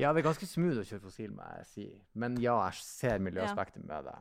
Ja, 0.00 0.12
det 0.12 0.22
er 0.24 0.28
ganske 0.30 0.46
smooth 0.48 0.80
å 0.80 0.84
kjøre 0.86 1.02
fossil, 1.04 1.30
må 1.36 1.44
jeg 1.56 1.66
si. 1.66 1.86
Men 2.14 2.36
ja, 2.40 2.56
jeg 2.68 2.74
ser 2.84 3.18
miljøaspektet 3.22 3.84
med 3.86 4.04
det. 4.08 4.16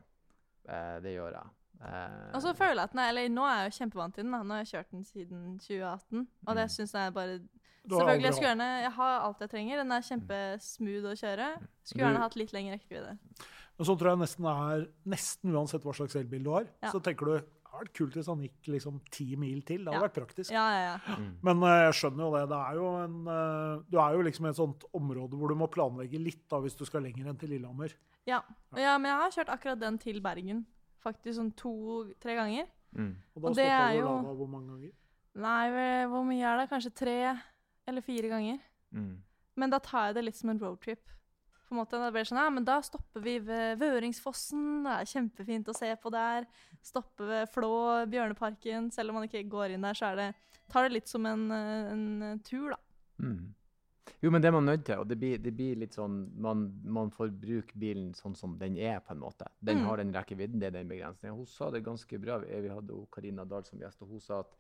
Eh, 0.70 1.00
det 1.06 1.16
gjør 1.16 1.32
jeg. 1.38 1.48
Eh, 1.82 2.36
Og 2.36 2.42
så 2.44 2.52
føler 2.54 2.76
jeg 2.82 2.90
at 2.90 2.96
er, 3.00 3.10
eller 3.10 3.30
Nå 3.30 3.46
er 3.48 3.62
jeg 3.64 3.72
jo 3.72 3.78
kjempevant 3.84 4.14
til 4.16 4.24
den. 4.26 4.32
da. 4.32 4.44
Nå 4.44 4.54
har 4.58 4.64
jeg 4.66 4.74
kjørt 4.74 4.92
den 4.92 5.04
siden 5.08 5.60
2018. 5.60 6.28
Og 6.48 6.56
det 6.56 6.66
Mm. 6.68 6.76
syns 6.76 6.92
jeg 6.94 7.14
bare 7.14 7.40
Selvfølgelig, 7.90 8.22
jeg 8.26 8.34
skulle 8.34 8.50
gjerne 8.52 8.82
Jeg 8.84 8.92
har 8.92 9.20
alt 9.26 9.40
jeg 9.40 9.50
trenger. 9.50 9.78
Den 9.78 9.92
er 9.92 10.02
kjempesmooth 10.02 11.06
å 11.10 11.16
kjøre. 11.18 11.48
Skulle 11.84 12.04
gjerne 12.06 12.20
hatt 12.20 12.36
litt 12.36 12.52
lengre 12.54 12.78
rekkevidde. 12.78 13.18
Men 13.80 13.86
så 13.88 13.96
tror 13.98 14.10
jeg 14.12 14.20
nesten 14.20 14.46
er 14.46 14.88
Nesten 15.08 15.52
uansett 15.56 15.82
hva 15.88 15.94
slags 15.96 16.16
elbil 16.16 16.44
du 16.44 16.52
har, 16.52 16.66
Ja. 16.84 16.92
så 16.92 17.00
tenker 17.02 17.26
du 17.26 17.46
det 17.70 17.76
hadde 17.78 17.86
vært 17.86 17.98
kult 18.00 18.16
hvis 18.18 18.28
han 18.32 18.40
gikk 18.42 18.68
liksom 18.74 18.96
ti 19.14 19.26
mil 19.38 19.60
til. 19.62 19.84
Det 19.86 19.94
hadde 19.94 20.00
Ja. 20.02 20.08
vært 20.08 20.16
praktisk. 20.18 20.52
Ja, 20.52 20.64
ja, 20.74 20.98
ja. 20.98 21.16
mm. 21.20 21.28
Men 21.46 21.62
uh, 21.64 21.70
jeg 21.86 21.94
skjønner 22.00 22.24
jo 22.26 22.30
det. 22.34 22.44
det 22.50 22.58
er 22.66 22.74
jo 22.80 22.88
en, 23.04 23.18
uh, 23.28 23.84
du 23.90 23.98
er 24.02 24.14
jo 24.18 24.22
liksom 24.26 24.46
i 24.46 24.50
et 24.50 24.58
sånt 24.58 24.84
område 24.98 25.38
hvor 25.38 25.50
du 25.54 25.56
må 25.56 25.68
planlegge 25.70 26.18
litt 26.22 26.42
da, 26.50 26.58
hvis 26.64 26.76
du 26.76 26.84
skal 26.90 27.04
lenger 27.06 27.30
enn 27.30 27.38
til 27.38 27.50
Lillehammer. 27.54 27.94
Ja. 28.26 28.42
ja, 28.76 28.98
men 28.98 29.12
jeg 29.12 29.20
har 29.22 29.32
kjørt 29.38 29.54
akkurat 29.54 29.80
den 29.80 29.98
til 30.02 30.20
Bergen. 30.22 30.66
Faktisk 31.06 31.38
sånn 31.38 31.54
to-tre 31.56 32.36
ganger. 32.36 32.66
Mm. 32.98 33.14
Og 33.36 33.42
da 33.46 33.54
stoppa 33.54 33.70
er 33.70 33.94
du 33.94 34.00
jo- 34.02 34.10
lava 34.18 34.34
hvor 34.42 34.50
mange 34.50 34.68
ganger? 34.74 34.92
Nei, 35.40 36.06
hvor 36.10 36.26
mye 36.26 36.42
er 36.44 36.58
det? 36.64 36.70
Kanskje 36.74 36.92
tre 36.96 37.18
eller 37.88 38.02
fire 38.02 38.28
ganger. 38.34 38.60
Mm. 38.94 39.14
Men 39.56 39.70
da 39.70 39.78
tar 39.80 40.08
jeg 40.10 40.16
det 40.16 40.24
litt 40.26 40.36
som 40.36 40.50
en 40.50 40.60
roadtrip. 40.60 41.06
På 41.70 41.76
en 41.76 41.82
måte, 41.84 42.00
da 42.02 42.10
blir 42.10 42.24
det 42.26 42.30
sånn, 42.32 42.42
ja, 42.42 42.50
men 42.50 42.66
da 42.66 42.80
stopper 42.82 43.22
vi 43.22 43.36
ved 43.46 43.78
Vøringsfossen. 43.78 44.64
Det 44.88 44.96
er 44.96 45.10
kjempefint 45.12 45.70
å 45.70 45.76
se 45.78 45.92
på 46.02 46.10
der. 46.16 46.48
Stopper 46.82 47.30
ved 47.30 47.52
Flå, 47.54 47.70
Bjørneparken. 48.10 48.88
Selv 48.92 49.14
om 49.14 49.20
man 49.20 49.28
ikke 49.30 49.44
går 49.52 49.76
inn 49.76 49.86
der, 49.86 49.94
så 49.94 50.10
det, 50.18 50.32
tar 50.74 50.88
det 50.88 50.96
litt 50.96 51.12
som 51.12 51.28
en, 51.30 51.46
en 51.54 52.42
tur, 52.42 52.72
da. 52.74 52.80
Mm. 53.22 53.54
Jo, 54.24 54.32
men 54.34 54.42
det 54.42 54.50
er 54.50 54.56
man 54.58 54.66
nødt 54.66 54.82
til, 54.88 54.98
og 55.00 55.08
det 55.08 55.16
blir, 55.22 55.38
det 55.40 55.52
blir 55.56 55.78
litt 55.80 55.94
sånn 55.96 56.16
man, 56.42 56.66
man 56.84 57.12
får 57.14 57.30
bruke 57.40 57.78
bilen 57.80 58.10
sånn 58.18 58.34
som 58.36 58.58
den 58.60 58.76
er, 58.82 58.98
på 59.06 59.14
en 59.14 59.22
måte. 59.22 59.46
Den 59.62 59.78
Mm. 59.84 59.86
har 59.88 59.98
den 60.02 60.14
rekkevidden, 60.18 60.60
det 60.60 60.68
er 60.72 60.76
den 60.80 60.90
begrensningen. 60.90 61.38
Hun 61.38 61.46
sa 61.46 61.70
det 61.72 61.84
ganske 61.86 62.20
bra. 62.20 62.40
Vi 62.42 62.68
hadde 62.74 62.98
Karina 63.14 63.46
Dahl 63.46 63.64
som 63.64 63.80
gjest, 63.80 64.02
og 64.02 64.10
hun 64.10 64.20
sa 64.20 64.40
at 64.42 64.58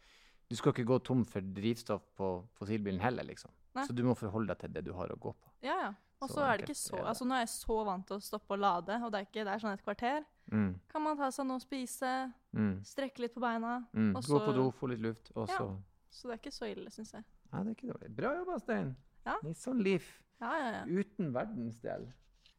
du 0.49 0.55
skal 0.55 0.71
ikke 0.73 0.85
gå 0.85 0.99
tom 1.03 1.25
for 1.25 1.41
drivstoff 1.41 2.05
på 2.15 2.29
fossilbilen 2.61 3.01
heller, 3.01 3.23
liksom. 3.25 3.51
Nei. 3.79 3.87
Så 3.87 3.95
du 3.95 4.03
må 4.07 4.15
forholde 4.19 4.51
deg 4.53 4.59
til 4.65 4.73
det 4.75 4.83
du 4.85 4.93
har 4.97 5.11
å 5.13 5.17
gå 5.19 5.31
på. 5.33 5.51
Ja, 5.65 5.75
ja. 5.87 5.89
Og 6.19 6.27
Så 6.27 6.35
så 6.35 6.43
er 6.43 6.57
det 6.59 6.65
ikke 6.67 6.75
så. 6.75 6.97
Altså, 7.07 7.23
nå 7.25 7.35
er 7.37 7.45
jeg 7.45 7.51
så 7.53 7.75
vant 7.87 8.05
til 8.09 8.17
å 8.17 8.23
stoppe 8.23 8.51
og 8.51 8.59
lade, 8.59 8.95
og 9.05 9.11
det 9.13 9.19
er, 9.21 9.27
ikke, 9.29 9.43
det 9.47 9.53
er 9.53 9.61
sånn 9.63 9.71
et 9.77 9.83
kvarter. 9.85 10.25
Mm. 10.51 10.73
Kan 10.91 11.03
man 11.05 11.15
ta 11.19 11.29
seg 11.31 11.47
noe 11.47 11.61
å 11.61 11.63
spise, 11.63 12.11
Mm. 12.51 12.81
strekke 12.83 13.19
litt 13.23 13.33
på 13.35 13.39
beina. 13.43 13.85
Mm. 13.93 14.15
Og 14.17 14.23
Gå 14.25 14.39
på 14.43 14.53
do, 14.57 14.71
få 14.75 14.89
litt 14.89 14.99
luft, 14.99 15.31
og 15.35 15.47
så 15.47 15.53
Ja. 15.53 15.57
så 15.57 15.77
Så 16.11 16.27
det 16.27 16.33
er 16.33 16.39
ikke 16.41 16.51
så 16.57 16.65
ille, 16.75 16.89
syns 16.91 17.11
jeg. 17.13 17.23
Nei, 17.53 17.63
det 17.63 17.69
er 17.69 17.75
ikke 17.75 17.93
dårlig. 17.93 18.15
Bra 18.15 18.33
jobba, 18.35 18.59
Stein. 18.59 18.95
Ja. 19.25 19.35
Litt 19.43 19.57
sånn 19.57 19.83
liv. 19.83 20.03
Ja, 20.41 20.51
ja, 20.57 20.71
ja. 20.71 20.83
Uten 20.85 21.31
verdensdel. 21.33 22.07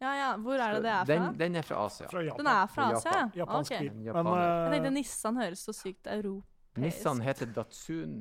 ja, 0.01 0.13
ja. 0.15 0.37
Hvor 0.39 0.55
er 0.55 0.73
det 0.75 0.83
det 0.83 0.91
er 0.91 1.05
fra? 1.05 1.15
Den, 1.15 1.37
den 1.39 1.57
er 1.57 1.63
fra 1.63 1.85
Asia. 1.85 2.09
Fra 2.09 2.23
Japan. 2.23 2.39
Den 2.39 2.47
er 2.47 2.67
fra 2.67 2.83
Asia? 2.95 3.11
Japan. 3.13 3.33
Japansk 3.35 3.71
bil. 3.79 3.91
Okay. 3.91 4.13
Men 4.23 4.27
uh... 4.27 4.73
Jeg 4.73 4.73
tenkte 4.73 4.93
Nissan 4.95 5.37
høres 5.37 5.65
så 5.67 5.73
sykt 5.75 6.07
europeisk 6.07 6.47
Nissan 6.77 7.21
heter 7.21 7.47
Datsun 7.53 8.21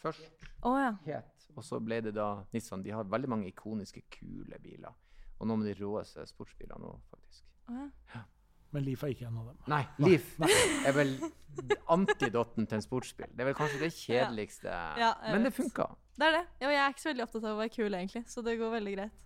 først. 0.00 0.30
Oh, 0.62 0.78
ja. 0.78 0.94
het. 1.04 1.37
Og 1.56 1.64
så 1.66 1.80
ble 1.82 2.00
det 2.04 2.14
da 2.16 2.30
Nissan. 2.54 2.82
De 2.84 2.94
har 2.94 3.08
veldig 3.08 3.30
mange 3.30 3.48
ikoniske, 3.50 4.04
kule 4.18 4.58
biler. 4.62 4.94
Og 5.38 5.48
noen 5.48 5.62
av 5.62 5.70
de 5.70 5.76
råeste 5.78 6.24
sportsbilene 6.28 6.90
òg, 6.90 6.98
faktisk. 7.12 7.44
Ja. 7.68 8.22
men 8.72 8.84
Leaf 8.84 9.02
er 9.04 9.12
ikke 9.12 9.26
en 9.28 9.38
av 9.40 9.50
dem. 9.50 9.58
Nei, 9.68 9.82
Leaf 10.00 10.34
er 10.88 10.94
vel 10.96 11.14
antidotten 11.94 12.68
til 12.68 12.78
en 12.78 12.84
sportsbil. 12.84 13.30
Det 13.32 13.44
er 13.44 13.50
vel 13.50 13.58
kanskje 13.58 13.80
det 13.82 13.92
kjedeligste, 13.96 14.74
Ja, 15.00 15.14
men 15.28 15.46
det 15.46 15.54
funka. 15.56 15.88
Det 16.18 16.28
er 16.28 16.38
det. 16.40 16.44
Og 16.66 16.72
jeg 16.74 16.82
er 16.82 16.94
ikke 16.94 17.04
så 17.04 17.12
veldig 17.12 17.26
opptatt 17.26 17.44
av 17.44 17.54
å 17.54 17.60
være 17.62 17.74
kul, 17.74 17.98
egentlig, 18.00 18.24
så 18.28 18.44
det 18.46 18.58
går 18.60 18.74
veldig 18.78 18.94
greit. 18.96 19.20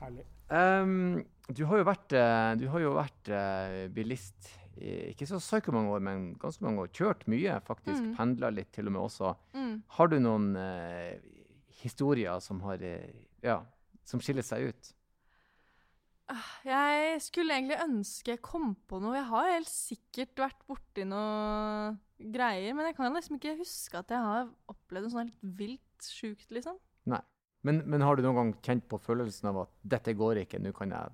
Herlig. 0.00 0.24
Um, 0.52 1.22
du 1.54 1.62
har 1.70 1.80
jo 1.80 1.86
vært, 1.86 2.12
eh, 2.18 2.48
du 2.60 2.66
har 2.72 2.82
jo 2.82 2.96
vært 2.96 3.30
uh, 3.30 3.84
bilist 3.94 4.50
i 4.80 5.12
ikke 5.12 5.28
så 5.28 5.38
psyko 5.40 5.72
mange 5.74 5.92
år, 5.92 6.02
men 6.04 6.24
ganske 6.40 6.64
mange 6.64 6.84
år. 6.84 6.90
Kjørt 6.96 7.26
mye, 7.30 7.58
faktisk. 7.66 8.00
Mm. 8.00 8.12
Pendla 8.16 8.50
litt 8.52 8.72
til 8.74 8.88
og 8.88 8.96
med 8.96 9.02
også. 9.02 9.34
Mm. 9.56 9.74
Har 9.96 10.10
du 10.10 10.16
noen 10.22 10.48
eh, 10.58 11.20
historier 11.82 12.42
som 12.44 12.60
har 12.66 12.82
eh, 12.86 13.26
Ja, 13.44 13.62
som 14.08 14.22
skiller 14.22 14.46
seg 14.46 14.72
ut? 14.72 14.92
Jeg 16.64 17.18
skulle 17.20 17.58
egentlig 17.58 17.76
ønske 17.82 18.36
jeg 18.36 18.40
kom 18.44 18.72
på 18.88 19.00
noe. 19.02 19.18
Jeg 19.18 19.28
har 19.28 19.50
helt 19.50 19.68
sikkert 19.68 20.38
vært 20.40 20.62
borti 20.70 21.04
noe 21.04 21.92
greier, 22.32 22.72
men 22.78 22.88
jeg 22.88 22.96
kan 22.96 23.12
liksom 23.12 23.36
ikke 23.36 23.58
huske 23.58 23.98
at 23.98 24.14
jeg 24.14 24.22
har 24.22 24.48
opplevd 24.70 25.08
noe 25.08 25.12
sånt 25.12 25.28
helt 25.28 25.58
vilt 25.58 26.08
sjukt, 26.08 26.48
liksom. 26.54 26.78
Men, 27.62 27.82
men 27.86 28.02
har 28.02 28.18
du 28.18 28.24
noen 28.24 28.38
gang 28.38 28.54
kjent 28.64 28.88
på 28.90 28.98
følelsen 29.02 29.52
av 29.52 29.60
at 29.64 29.74
'dette 29.86 30.16
går 30.18 30.42
ikke, 30.42 30.58
nå 30.62 30.72
kan 30.74 30.90
jeg 30.90 31.12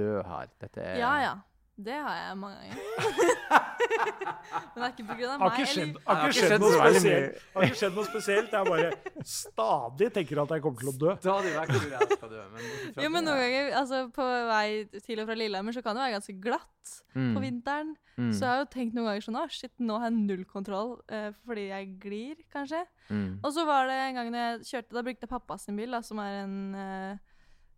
dø 0.00 0.22
her'? 0.26 0.50
Dette 0.58 0.82
er 0.82 0.98
Ja, 0.98 1.14
ja. 1.22 1.34
Det 1.76 1.94
har 1.94 2.16
jeg 2.16 2.38
mange 2.40 2.56
ganger. 2.56 3.66
men 3.96 4.76
det 4.76 4.84
er 4.86 4.92
ikke 4.92 5.06
Har 5.06 5.38
meg. 5.38 5.52
ikke 5.52 5.66
skjedd, 5.72 5.96
eller- 5.96 6.06
har 6.06 6.28
ikke 6.28 6.36
skjedd 6.36 6.50
skjedd 6.50 6.60
noe 6.60 6.72
spesielt. 6.76 7.42
Har 7.54 7.62
ikke 7.66 7.78
skjedd 7.80 7.94
noe 7.96 8.04
spesielt. 8.06 8.50
Jeg 8.56 8.64
bare 8.70 8.90
stadig 9.24 10.08
tenker 10.14 10.42
at 10.42 10.54
jeg 10.56 10.62
kommer 10.64 10.80
til 10.82 10.90
å 10.92 10.96
dø. 11.00 11.14
Stadig 11.20 11.52
vekk 11.56 11.72
tror 11.74 11.90
jeg 11.96 12.18
skal 12.18 12.28
dø. 12.32 12.42
Men, 12.54 13.04
Jo, 13.04 13.10
men 13.16 13.24
noen 13.26 13.40
ganger, 13.42 13.70
altså 13.80 14.00
på 14.16 14.26
vei 14.50 15.00
til 15.06 15.20
og 15.22 15.26
fra 15.30 15.34
Lillehammer, 15.40 15.72
så 15.76 15.82
kan 15.84 15.96
det 15.96 16.04
være 16.06 16.16
ganske 16.18 16.36
glatt 16.40 16.72
Mm, 17.16 17.32
på 17.34 17.40
vinteren. 17.42 17.96
mm, 18.16 18.30
Så 18.32 18.40
jeg 18.44 18.48
har 18.48 18.58
jo 18.62 18.68
tenkt 18.70 18.94
noen 18.94 19.06
ganger 19.08 19.24
sånn, 19.26 19.50
shit, 19.50 19.72
nå 19.80 19.98
har 19.98 20.06
jeg 20.10 20.18
null 20.20 20.44
kontroll, 20.44 20.92
uh, 21.10 21.32
fordi 21.46 21.64
jeg 21.68 21.98
glir, 21.98 22.36
kanskje. 22.54 22.84
mm. 23.10 23.40
Og 23.42 23.52
så 23.52 23.64
var 23.66 23.86
det 23.88 23.96
en 23.96 24.14
gang 24.14 24.30
når 24.30 24.44
jeg 24.44 24.60
kjørte, 24.70 24.92
da 24.94 25.02
brukte 25.02 25.26
jeg 25.26 25.28
pappa 25.32 25.58
sin 25.58 25.76
bil, 25.76 25.90
da, 25.90 26.00
som 26.06 26.18
er 26.22 26.44
en, 26.44 26.74
uh, 26.74 27.16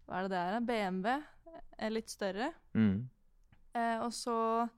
hva 0.09 0.19
er 0.19 0.29
det 0.29 0.31
det 0.31 0.39
er, 0.43 0.57
en 0.59 0.67
BMW, 0.67 1.23
eh, 1.79 1.89
litt 1.89 2.09
større. 2.11 2.53
Mm. 2.75 3.09
Eh, 3.75 3.99
og 4.05 4.11
så 4.13 4.69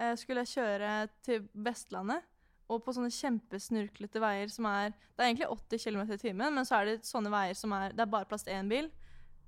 eh, 0.00 0.16
skulle 0.18 0.44
jeg 0.44 0.56
kjøre 0.56 0.94
til 1.26 1.46
Vestlandet, 1.52 2.26
og 2.70 2.84
på 2.84 2.94
sånne 2.94 3.10
kjempesnurklete 3.10 4.20
veier 4.22 4.50
som 4.52 4.68
er 4.70 4.92
Det 4.94 5.24
er 5.24 5.28
egentlig 5.32 5.48
80 5.50 5.84
km 5.84 6.02
i 6.14 6.18
timen, 6.22 6.54
men 6.54 6.66
så 6.66 6.78
er 6.78 6.86
det 6.86 7.08
sånne 7.08 7.32
veier 7.32 7.56
som 7.58 7.72
er 7.74 7.94
Det 7.96 8.04
er 8.04 8.12
bare 8.12 8.28
plass 8.30 8.46
til 8.46 8.54
én 8.54 8.70
bil. 8.70 8.90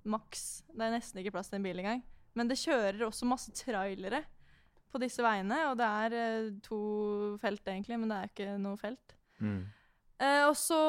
Maks. 0.03 0.65
Det 0.75 0.83
er 0.83 0.97
nesten 0.97 1.23
ikke 1.23 1.37
plass 1.37 1.53
til 1.53 1.61
en 1.61 1.67
bil 1.69 1.79
engang. 1.79 2.03
Men 2.35 2.49
det 2.51 2.59
kjører 2.59 3.05
også 3.07 3.29
masse 3.29 3.53
trailere 3.55 4.25
på 4.93 5.01
disse 5.01 5.25
veiene, 5.25 5.59
og 5.71 5.79
det 5.81 5.89
er 5.89 6.17
eh, 6.19 6.49
to 6.65 6.81
felt 7.41 7.69
egentlig, 7.69 7.99
men 8.01 8.11
det 8.11 8.19
er 8.19 8.33
ikke 8.33 8.57
noe 8.61 8.81
felt. 8.81 9.15
Mm. 9.41 9.63
Eh, 10.21 10.43
og 10.45 10.57
så 10.59 10.83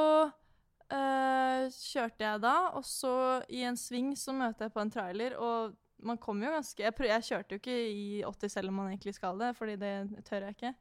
eh, 0.91 1.69
kjørte 1.71 2.25
jeg 2.25 2.41
da, 2.43 2.55
og 2.75 2.83
så 2.87 3.13
i 3.47 3.63
en 3.67 3.79
sving 3.79 4.11
så 4.19 4.35
møter 4.35 4.67
jeg 4.67 4.75
på 4.75 4.83
en 4.83 4.91
trailer, 4.91 5.37
og 5.39 5.77
man 6.05 6.19
kommer 6.21 6.47
jo 6.47 6.53
ganske 6.55 6.83
jeg, 6.83 6.95
prøv, 6.97 7.07
jeg 7.09 7.25
kjørte 7.29 7.55
jo 7.55 7.61
ikke 7.61 7.77
i 7.89 8.05
80 8.27 8.53
selv 8.57 8.71
om 8.71 8.79
man 8.81 8.91
egentlig 8.91 9.15
skal 9.17 9.39
det, 9.41 9.51
fordi 9.57 9.75
det 9.81 9.93
tør 10.27 10.47
jeg 10.47 10.57
ikke. 10.57 10.73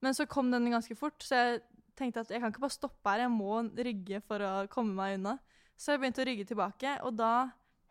Men 0.00 0.16
så 0.16 0.26
kom 0.30 0.50
den 0.52 0.70
ganske 0.72 0.96
fort, 0.96 1.20
så 1.24 1.36
jeg 1.40 1.60
tenkte 1.98 2.22
at 2.24 2.30
jeg 2.32 2.40
kan 2.40 2.52
ikke 2.52 2.62
bare 2.64 2.76
stoppe 2.76 3.12
her, 3.12 3.26
jeg 3.26 3.32
må 3.34 3.58
rygge 3.76 4.20
for 4.24 4.44
å 4.44 4.52
komme 4.72 4.96
meg 4.96 5.18
unna. 5.18 5.36
Så 5.80 5.92
jeg 5.94 6.00
begynte 6.02 6.22
å 6.22 6.28
rygge 6.28 6.46
tilbake, 6.48 6.94
og 7.04 7.16
da 7.18 7.50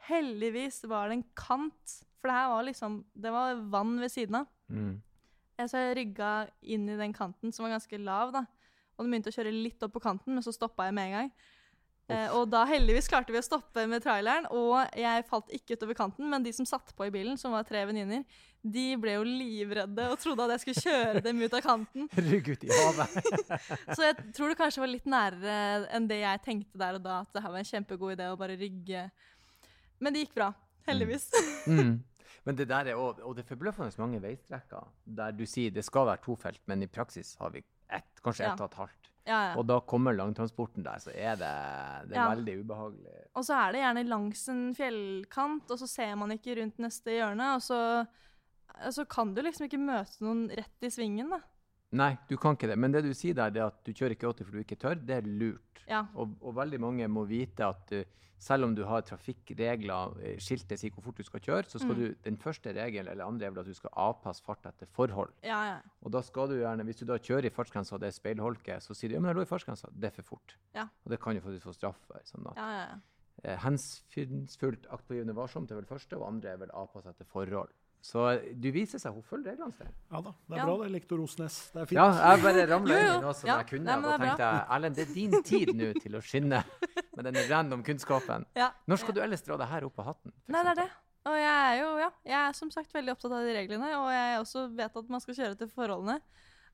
heldigvis 0.10 0.84
var 0.90 1.10
det 1.10 1.20
en 1.20 1.28
kant, 1.38 2.00
for 2.20 2.30
det 2.32 2.38
her 2.38 2.50
var 2.54 2.66
liksom, 2.68 2.98
det 3.14 3.32
var 3.34 3.62
vann 3.72 3.96
ved 4.02 4.12
siden 4.14 4.42
av. 4.42 4.50
Mm. 4.70 4.96
Eh, 5.58 5.68
Så 5.68 5.82
jeg 5.82 5.98
rygga 6.00 6.32
inn 6.62 6.90
i 6.90 6.98
den 7.00 7.14
kanten, 7.14 7.54
som 7.54 7.66
var 7.66 7.76
ganske 7.78 8.00
lav, 8.02 8.34
da. 8.36 8.46
Og 8.98 9.06
den 9.06 9.14
begynte 9.14 9.32
å 9.32 9.38
kjøre 9.38 9.54
litt 9.56 9.84
opp 9.86 9.94
på 9.96 10.04
kanten, 10.04 10.34
men 10.36 10.44
så 10.44 10.54
stoppa 10.56 10.88
jeg 10.88 10.96
med 10.98 11.10
en 11.10 11.18
gang. 11.18 11.32
Eh, 12.10 12.32
og 12.34 12.48
da 12.50 12.64
heldigvis 12.66 13.10
klarte 13.12 13.34
vi 13.34 13.38
å 13.38 13.46
stoppe 13.46 13.84
med 13.90 14.02
traileren, 14.02 14.48
og 14.50 14.80
jeg 14.98 15.26
falt 15.30 15.52
ikke 15.54 15.78
utover 15.78 15.98
kanten, 15.98 16.26
men 16.32 16.46
de 16.46 16.54
som 16.56 16.66
satt 16.66 16.94
på 16.98 17.06
i 17.06 17.12
bilen, 17.14 17.38
som 17.38 17.54
var 17.54 17.68
tre 17.68 17.84
venninner, 17.86 18.24
de 18.60 18.86
ble 19.00 19.14
jo 19.14 19.26
livredde 19.28 20.08
og 20.12 20.18
trodde 20.20 20.48
at 20.48 20.56
jeg 20.56 20.64
skulle 20.64 20.84
kjøre 20.90 21.22
dem 21.24 21.44
ut 21.46 21.54
av 21.54 21.62
kanten. 21.64 22.10
Rygg 22.32 22.50
ut 22.50 22.66
i 22.66 22.72
havet. 22.74 23.20
Så 23.96 24.04
jeg 24.08 24.18
tror 24.36 24.52
det 24.52 24.58
kanskje 24.60 24.84
var 24.84 24.92
litt 24.92 25.08
nærere 25.10 25.60
enn 25.96 26.10
det 26.10 26.20
jeg 26.24 26.44
tenkte 26.48 26.82
der 26.82 26.98
og 26.98 27.06
da, 27.06 27.22
at 27.24 27.32
det 27.36 27.46
her 27.46 27.54
var 27.54 27.62
en 27.62 27.70
kjempegod 27.70 28.16
idé 28.18 28.28
å 28.34 28.40
bare 28.40 28.58
rygge. 28.60 29.06
Men 30.02 30.16
det 30.16 30.26
gikk 30.26 30.36
bra. 30.42 30.50
Heldigvis. 30.90 31.30
Mm. 31.70 32.00
Men 32.48 32.58
det 32.58 32.70
der 32.72 32.88
er 32.90 32.98
også, 32.98 33.22
og 33.28 33.36
det 33.38 33.44
er 33.44 33.50
forbløffende 33.52 34.02
mange 34.02 34.22
veistrekker 34.24 34.88
der 35.20 35.34
du 35.36 35.44
sier 35.46 35.74
det 35.76 35.84
skal 35.86 36.08
være 36.08 36.24
to 36.24 36.34
felt, 36.40 36.62
men 36.72 36.82
i 36.82 36.88
praksis 36.90 37.36
har 37.38 37.52
vi 37.54 37.62
ett, 37.92 38.22
kanskje 38.24 38.48
Ja. 38.48 38.54
og 38.56 38.64
et 38.72 38.78
halvt. 38.80 39.09
Ja, 39.30 39.40
ja. 39.52 39.56
Og 39.62 39.68
da 39.70 39.78
kommer 39.86 40.16
langtransporten 40.18 40.82
der, 40.86 40.98
så 41.04 41.12
er 41.14 41.36
det, 41.38 41.50
det 42.10 42.16
er 42.18 42.24
Ja. 42.24 42.30
veldig 42.34 42.56
ubehagelig. 42.64 43.18
Og 43.38 43.46
så 43.46 43.54
er 43.60 43.72
det 43.76 43.82
gjerne 43.84 44.04
langs 44.10 44.42
en 44.50 44.64
fjellkant, 44.76 45.70
og 45.70 45.78
så 45.80 45.88
ser 45.88 46.16
man 46.18 46.34
ikke 46.34 46.58
rundt 46.60 46.80
neste 46.82 47.14
hjørne, 47.14 47.52
og 47.56 47.62
så, 47.62 47.80
så 48.90 49.06
kan 49.08 49.36
du 49.36 49.42
liksom 49.46 49.68
ikke 49.70 49.80
møte 49.84 50.24
noen 50.26 50.48
rett 50.50 50.88
i 50.88 50.90
svingen, 50.90 51.30
da. 51.30 51.40
Nei, 51.92 52.12
du 52.30 52.36
kan 52.38 52.54
ikke 52.56 52.68
det. 52.70 52.78
Men 52.78 52.92
det 52.94 53.04
du 53.04 53.14
sier 53.18 53.34
der, 53.34 53.50
det 53.50 53.62
at 53.66 53.80
du 53.86 53.92
kjører 53.94 54.14
ikke 54.14 54.30
80 54.30 54.46
for 54.46 54.52
du 54.54 54.60
ikke 54.62 54.78
tør, 54.78 54.96
det 54.96 55.16
er 55.24 55.26
lurt. 55.26 55.84
Ja. 55.90 56.04
Og, 56.14 56.36
og 56.46 56.54
veldig 56.56 56.80
mange 56.80 57.08
må 57.10 57.24
vite 57.26 57.66
at 57.66 57.90
du, 57.90 58.04
selv 58.40 58.64
om 58.68 58.76
du 58.78 58.84
har 58.86 59.02
trafikkregler, 59.04 60.14
eh, 60.22 60.38
skiltet 60.40 60.80
sier 60.80 60.94
hvor 60.94 61.04
fort 61.10 61.18
du 61.18 61.24
skal 61.26 61.42
kjøre, 61.42 61.66
så 61.68 61.80
skal 61.82 61.96
Mm. 61.96 62.00
du, 62.00 62.16
den 62.24 62.38
første 62.38 62.72
regelen 62.78 63.10
eller 63.12 63.26
andre 63.26 63.48
er 63.48 63.52
vel 63.52 63.60
at 63.64 63.66
du 63.68 63.74
skal 63.74 63.90
avpasse 63.98 64.44
fart 64.46 64.64
etter 64.70 64.88
forhold. 64.96 65.34
Ja, 65.44 65.58
ja. 65.66 65.80
Og 66.06 66.12
da 66.14 66.22
skal 66.22 66.48
du 66.54 66.56
gjerne, 66.62 66.86
hvis 66.86 67.02
du 67.02 67.06
da 67.10 67.18
kjører 67.18 67.50
i 67.50 67.50
fartsgrensa 67.50 67.96
og 67.98 68.02
det 68.02 68.08
er 68.14 68.16
speilholke, 68.20 68.78
så 68.86 68.94
sier 68.96 69.10
du 69.10 69.16
ja, 69.18 69.20
men 69.20 69.34
jeg 69.34 69.40
lå 69.42 69.48
i 69.48 69.50
fartsgrensa, 69.50 69.90
det 69.92 70.12
er 70.12 70.16
for 70.22 70.30
fort. 70.36 70.56
Ja. 70.78 70.86
Og 71.04 71.12
det 71.12 71.20
kan 71.20 71.36
jo 71.36 71.42
faktisk 71.42 71.66
få 71.68 71.74
straff 71.74 72.00
for. 72.08 72.22
Sånn 72.30 72.48
at, 72.54 72.56
ja, 72.62 72.70
ja, 72.78 72.86
ja. 72.94 73.00
eh, 73.44 73.58
Hensynsfullt, 73.66 74.88
aktpågivende, 74.94 75.36
varsomt 75.36 75.72
er 75.74 75.82
vel 75.82 75.90
første, 75.90 76.16
og 76.22 76.28
andre 76.30 76.54
er 76.54 76.62
vel 76.64 76.72
avpasset 76.72 77.16
etter 77.18 77.26
forhold. 77.34 77.74
Så 78.02 78.22
du 78.56 78.70
viser 78.72 78.98
seg, 79.02 79.12
hun 79.14 79.22
følger 79.28 79.52
reglene. 79.58 79.74
Sten. 79.76 79.90
Ja 80.12 80.22
da, 80.24 80.32
det 80.48 80.56
er 80.56 80.60
Ja. 80.62 80.66
bra 80.66 80.84
det, 80.84 80.92
lektor 80.94 81.20
Osnes. 81.20 81.58
Det 81.74 81.82
er 81.82 81.86
fint. 81.86 81.98
Ja, 82.00 82.06
jeg 82.36 82.44
bare 82.44 82.68
ramla 82.70 83.00
inn 83.00 83.10
i 83.18 83.22
noe 83.26 83.34
som 83.36 83.48
Ja, 83.50 83.58
jeg 83.58 83.68
kunne. 83.68 83.84
nei, 83.84 83.96
og 83.98 84.04
da 84.04 84.18
tenkte 84.18 84.46
jeg 84.48 84.66
Erlend, 84.78 84.96
det 84.96 85.10
er 85.10 85.14
din 85.14 85.44
tid 85.44 85.68
nå 85.76 85.90
til 86.02 86.12
å 86.16 86.22
skinne 86.24 86.64
med 87.16 87.26
denne 87.26 87.44
random 87.50 87.84
kunnskapen. 87.84 88.46
ja. 88.56 88.72
Når 88.88 88.98
skal 89.00 89.14
du 89.14 89.22
ellers 89.22 89.42
dra 89.44 89.58
det 89.58 89.68
her 89.68 89.84
opp 89.86 90.00
av 90.00 90.06
hatten? 90.14 90.32
Nei, 90.48 90.64
det 90.64 90.72
er 90.72 90.76
det. 90.86 90.90
Og 91.26 91.36
jeg 91.36 91.52
er 91.52 91.82
jo, 91.84 91.98
ja, 92.00 92.10
jeg 92.26 92.50
er 92.50 92.54
som 92.54 92.72
sagt 92.72 92.94
veldig 92.94 93.12
opptatt 93.12 93.32
av 93.36 93.44
de 93.44 93.54
reglene, 93.54 93.90
og 94.00 94.08
jeg 94.10 94.40
også 94.40 94.76
vet 94.76 94.96
at 94.96 95.10
man 95.10 95.20
skal 95.20 95.36
kjøre 95.36 95.58
til 95.58 95.68
forholdene. 95.68 96.22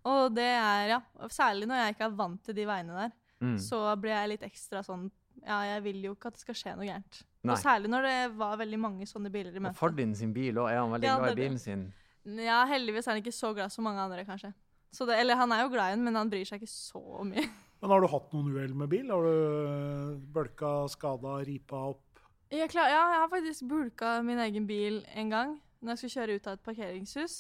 Og 0.05 0.35
det 0.35 0.43
er, 0.45 0.87
ja, 0.93 1.01
særlig 1.27 1.65
når 1.67 1.75
jeg 1.81 1.95
ikke 1.95 2.05
er 2.05 2.15
vant 2.15 2.43
til 2.43 2.53
de 2.53 2.65
veiene 2.65 2.93
der, 2.93 3.11
Mm. 3.41 3.57
så 3.59 3.99
blir 3.99 4.11
jeg 4.13 4.29
litt 4.29 4.43
ekstra 4.43 4.79
sånn, 4.85 5.09
ja, 5.43 5.59
jeg 5.73 5.83
vil 5.83 6.01
jo 6.07 6.13
ikke 6.15 6.27
at 6.31 6.37
det 6.37 6.41
skal 6.45 6.55
skje 6.59 6.75
noe 6.77 6.85
gærent. 6.87 7.21
Nei. 7.45 7.53
Og 7.53 7.61
særlig 7.61 7.89
når 7.93 8.07
det 8.07 8.15
var 8.39 8.55
veldig 8.57 8.79
mange 8.81 9.05
sånne 9.09 9.29
biler 9.33 9.53
i 9.53 9.59
Og 9.61 9.65
møte. 9.67 9.77
far 9.77 9.89
din 9.93 10.15
sin 10.15 10.31
bil 10.33 10.55
òg, 10.57 10.69
er 10.71 10.79
han 10.81 10.91
veldig 10.95 11.09
Ja, 11.09 11.17
glad 11.19 11.31
i 11.35 11.41
bilen 11.41 11.59
sin? 11.61 11.83
Ja, 12.25 12.63
heldigvis 12.65 13.05
er 13.07 13.11
han 13.13 13.21
ikke 13.21 13.35
så 13.35 13.51
glad 13.53 13.69
som 13.71 13.83
mange 13.85 14.01
andre, 14.01 14.23
kanskje. 14.25 14.53
Så 14.91 15.05
det, 15.05 15.19
eller 15.19 15.35
han 15.35 15.51
er 15.51 15.61
jo 15.65 15.69
glad 15.69 15.91
i 15.91 15.95
den, 15.97 16.03
men 16.07 16.15
han 16.15 16.29
bryr 16.31 16.45
seg 16.47 16.61
ikke 16.63 16.71
så 16.71 17.23
mye. 17.27 17.45
Men 17.81 17.91
har 17.91 18.01
du 18.01 18.07
hatt 18.07 18.31
noen 18.33 18.47
uhell 18.55 18.73
med 18.73 18.87
bil? 18.89 19.09
Har 19.11 19.21
du 19.27 20.15
bølka, 20.33 20.87
skada, 20.89 21.35
ripa 21.45 21.75
opp? 21.91 22.21
Jeg, 22.49 22.69
klar, 22.71 22.87
ja, 22.89 23.01
jeg 23.11 23.19
har 23.21 23.29
faktisk 23.29 23.65
bulka 23.69 24.21
min 24.25 24.39
egen 24.39 24.65
bil 24.65 25.01
en 25.13 25.29
gang 25.29 25.51
når 25.83 25.91
jeg 25.91 25.97
skulle 25.99 26.15
kjøre 26.15 26.35
ut 26.39 26.47
av 26.47 26.53
et 26.57 26.63
parkeringshus. 26.65 27.35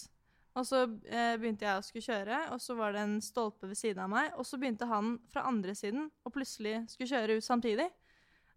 Og 0.55 0.63
så 0.63 0.85
eh, 1.11 1.35
begynte 1.39 1.65
jeg 1.67 1.79
å 1.79 1.83
skulle 1.83 2.05
kjøre, 2.05 2.37
og 2.55 2.61
så 2.63 2.77
var 2.79 2.95
det 2.95 3.01
en 3.03 3.15
stolpe 3.23 3.67
ved 3.67 3.75
siden 3.79 4.05
av 4.05 4.11
meg. 4.11 4.29
Og 4.39 4.47
så 4.47 4.59
begynte 4.59 4.87
han 4.87 5.17
fra 5.31 5.43
andre 5.49 5.75
siden 5.75 6.07
og 6.23 6.35
plutselig 6.35 6.77
skulle 6.91 7.11
kjøre 7.11 7.35
ut 7.39 7.47
samtidig. 7.47 7.89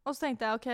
Og 0.07 0.14
så 0.14 0.24
tenkte 0.24 0.46
jeg 0.46 0.61
OK, 0.61 0.68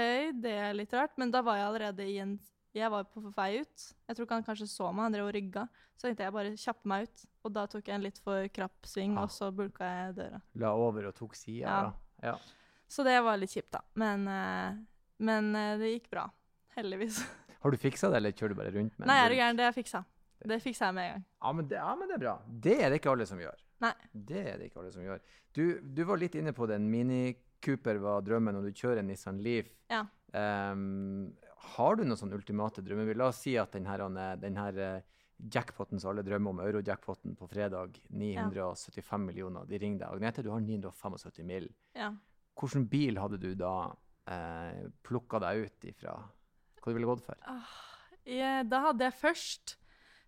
det 0.44 0.52
er 0.66 0.76
litt 0.76 0.92
rart, 0.94 1.14
men 1.18 1.32
da 1.32 1.40
var 1.44 1.58
jeg 1.58 1.70
allerede 1.70 2.08
i 2.08 2.18
en 2.22 2.36
Jeg 2.74 2.90
var 2.90 3.04
på 3.06 3.20
vei 3.36 3.60
ut. 3.62 3.82
Jeg 4.08 4.16
tror 4.16 4.26
ikke 4.26 4.34
han 4.34 4.46
kanskje 4.48 4.66
så 4.66 4.88
meg, 4.90 5.04
han 5.06 5.14
drev 5.14 5.28
og 5.28 5.34
rygga. 5.36 5.62
Så 5.94 6.08
tenkte 6.08 6.24
jeg 6.26 6.34
bare 6.34 6.56
kjappe 6.58 6.90
meg 6.90 7.04
ut. 7.06 7.20
Og 7.46 7.52
da 7.54 7.62
tok 7.70 7.86
jeg 7.86 7.94
en 7.94 8.02
litt 8.02 8.18
for 8.18 8.48
krapp 8.50 8.88
sving, 8.90 9.12
ja. 9.14 9.22
og 9.22 9.30
så 9.30 9.52
bulka 9.54 9.86
jeg 9.86 10.16
døra. 10.16 10.40
La 10.58 10.72
over 10.74 11.06
og 11.06 11.14
tok 11.14 11.36
sida? 11.38 11.68
Ja. 11.68 11.76
da. 11.86 12.32
ja. 12.32 12.34
Så 12.90 13.06
det 13.06 13.14
var 13.22 13.38
litt 13.38 13.54
kjipt, 13.54 13.70
da. 13.76 13.84
Men, 14.02 14.26
eh, 14.26 14.82
men 15.22 15.54
eh, 15.54 15.76
det 15.78 15.92
gikk 15.92 16.10
bra. 16.16 16.26
Heldigvis. 16.74 17.22
Har 17.62 17.70
du 17.70 17.78
fiksa 17.78 18.10
det, 18.10 18.18
eller 18.18 18.34
kjører 18.34 18.52
du 18.52 18.58
bare 18.58 18.74
rundt 18.74 18.98
med 18.98 19.06
en 19.06 19.12
Nei, 19.12 19.20
er 19.22 19.30
du 19.30 19.38
gæren? 19.38 19.60
Det 19.62 19.68
er 19.68 19.78
fiksa. 19.78 20.02
Det 20.44 20.60
fikser 20.62 20.90
jeg 20.90 20.96
med 20.96 21.06
en 21.06 21.14
gang. 21.14 21.24
Ja 21.44 21.52
men, 21.56 21.68
det, 21.70 21.78
ja, 21.80 21.94
men 21.98 22.10
det 22.10 22.16
er 22.18 22.24
bra. 22.24 22.34
Det 22.66 22.74
er 22.76 22.92
det 22.92 23.00
ikke 23.00 23.14
alle 23.14 23.26
som 23.28 23.40
gjør. 23.40 23.64
Nei. 23.84 23.94
Det 24.12 24.42
er 24.42 24.58
det 24.60 24.68
ikke 24.68 24.82
alle 24.82 24.92
som 24.94 25.04
gjør. 25.04 25.24
Du, 25.56 25.64
du 25.80 26.02
var 26.08 26.20
litt 26.20 26.36
inne 26.38 26.52
på 26.56 26.68
den. 26.70 26.86
Mini 26.90 27.22
Cooper 27.64 28.00
var 28.02 28.24
drømmen, 28.26 28.58
og 28.58 28.68
du 28.68 28.76
kjører 28.76 29.00
en 29.02 29.10
Nissan 29.12 29.40
Leaf. 29.44 29.70
Ja. 29.92 30.04
Um, 30.34 31.32
har 31.74 31.96
du 31.96 32.04
noen 32.04 32.20
sånn 32.20 32.34
ultimate 32.36 32.84
drømmer? 32.84 33.16
La 33.16 33.30
oss 33.32 33.40
si 33.44 33.56
at 33.60 33.72
den 33.76 33.88
her, 33.88 34.04
den 34.40 34.58
her 34.60 34.80
eh, 34.82 35.24
jackpoten 35.54 36.00
som 36.00 36.12
alle 36.12 36.24
drømmer 36.26 36.54
om, 36.54 36.62
euro-jackpoten 36.64 37.36
på 37.38 37.48
fredag, 37.50 37.98
975 38.12 39.24
millioner, 39.24 39.66
de 39.68 39.80
ringer 39.80 40.04
deg. 40.04 40.10
Agnete, 40.10 40.44
du 40.44 40.52
har 40.52 40.62
975 40.64 41.46
mill. 41.48 41.70
Ja. 41.96 42.12
Hvilken 42.60 42.86
bil 42.90 43.18
hadde 43.18 43.40
du 43.42 43.50
da 43.58 43.74
eh, 44.30 44.84
plukka 45.06 45.40
deg 45.42 45.64
ut 45.64 45.88
ifra? 45.90 46.18
Hva 46.80 46.92
du 46.92 46.98
ville 46.98 47.08
gått 47.08 47.24
for? 47.24 47.40
Ja, 48.28 48.58
da 48.68 48.84
hadde 48.90 49.08
jeg 49.08 49.16
først 49.20 49.78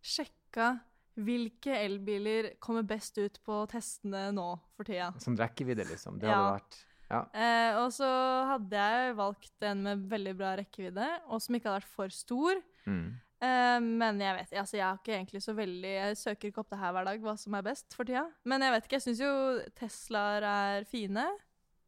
sjekka 0.06 0.70
hvilke 1.16 1.72
elbiler 1.80 2.50
kommer 2.60 2.84
best 2.84 3.16
ut 3.18 3.38
på 3.46 3.62
testene 3.72 4.26
nå 4.36 4.48
for 4.76 4.84
tida. 4.84 5.10
Sånn 5.22 5.38
rekkevidde, 5.40 5.86
liksom. 5.88 6.18
Det 6.20 6.28
Ja. 6.28 6.34
hadde 6.36 6.60
vært 6.60 6.82
Ja. 7.08 7.20
Eh, 7.32 7.76
og 7.78 7.92
så 7.94 8.08
hadde 8.48 8.70
jeg 8.76 9.14
valgt 9.16 9.62
en 9.62 9.82
med 9.84 10.08
veldig 10.10 10.36
bra 10.36 10.56
rekkevidde, 10.56 11.06
og 11.30 11.40
som 11.40 11.54
ikke 11.54 11.70
hadde 11.70 11.80
vært 11.84 11.94
for 11.94 12.08
stor. 12.08 12.60
Mm. 12.86 13.20
Eh, 13.40 13.78
men 13.80 14.18
jeg 14.18 14.34
vet 14.36 14.50
altså 14.58 14.72
jeg 14.76 14.82
har 14.86 14.96
ikke 14.98 15.14
egentlig 15.14 15.42
så 15.44 15.54
veldig 15.54 15.92
Jeg 15.92 16.16
søker 16.16 16.48
ikke 16.50 16.58
opp 16.64 16.70
det 16.70 16.78
her 16.80 16.92
hver 16.92 17.04
dag, 17.04 17.20
hva 17.20 17.38
som 17.38 17.54
er 17.54 17.62
best 17.62 17.94
for 17.94 18.04
tida. 18.04 18.26
Men 18.44 18.60
jeg 18.60 18.72
vet 18.72 18.84
ikke, 18.84 18.96
jeg 18.98 19.02
syns 19.06 19.20
jo 19.20 19.70
Teslaer 19.76 20.42
er 20.42 20.84
fine. 20.84 21.26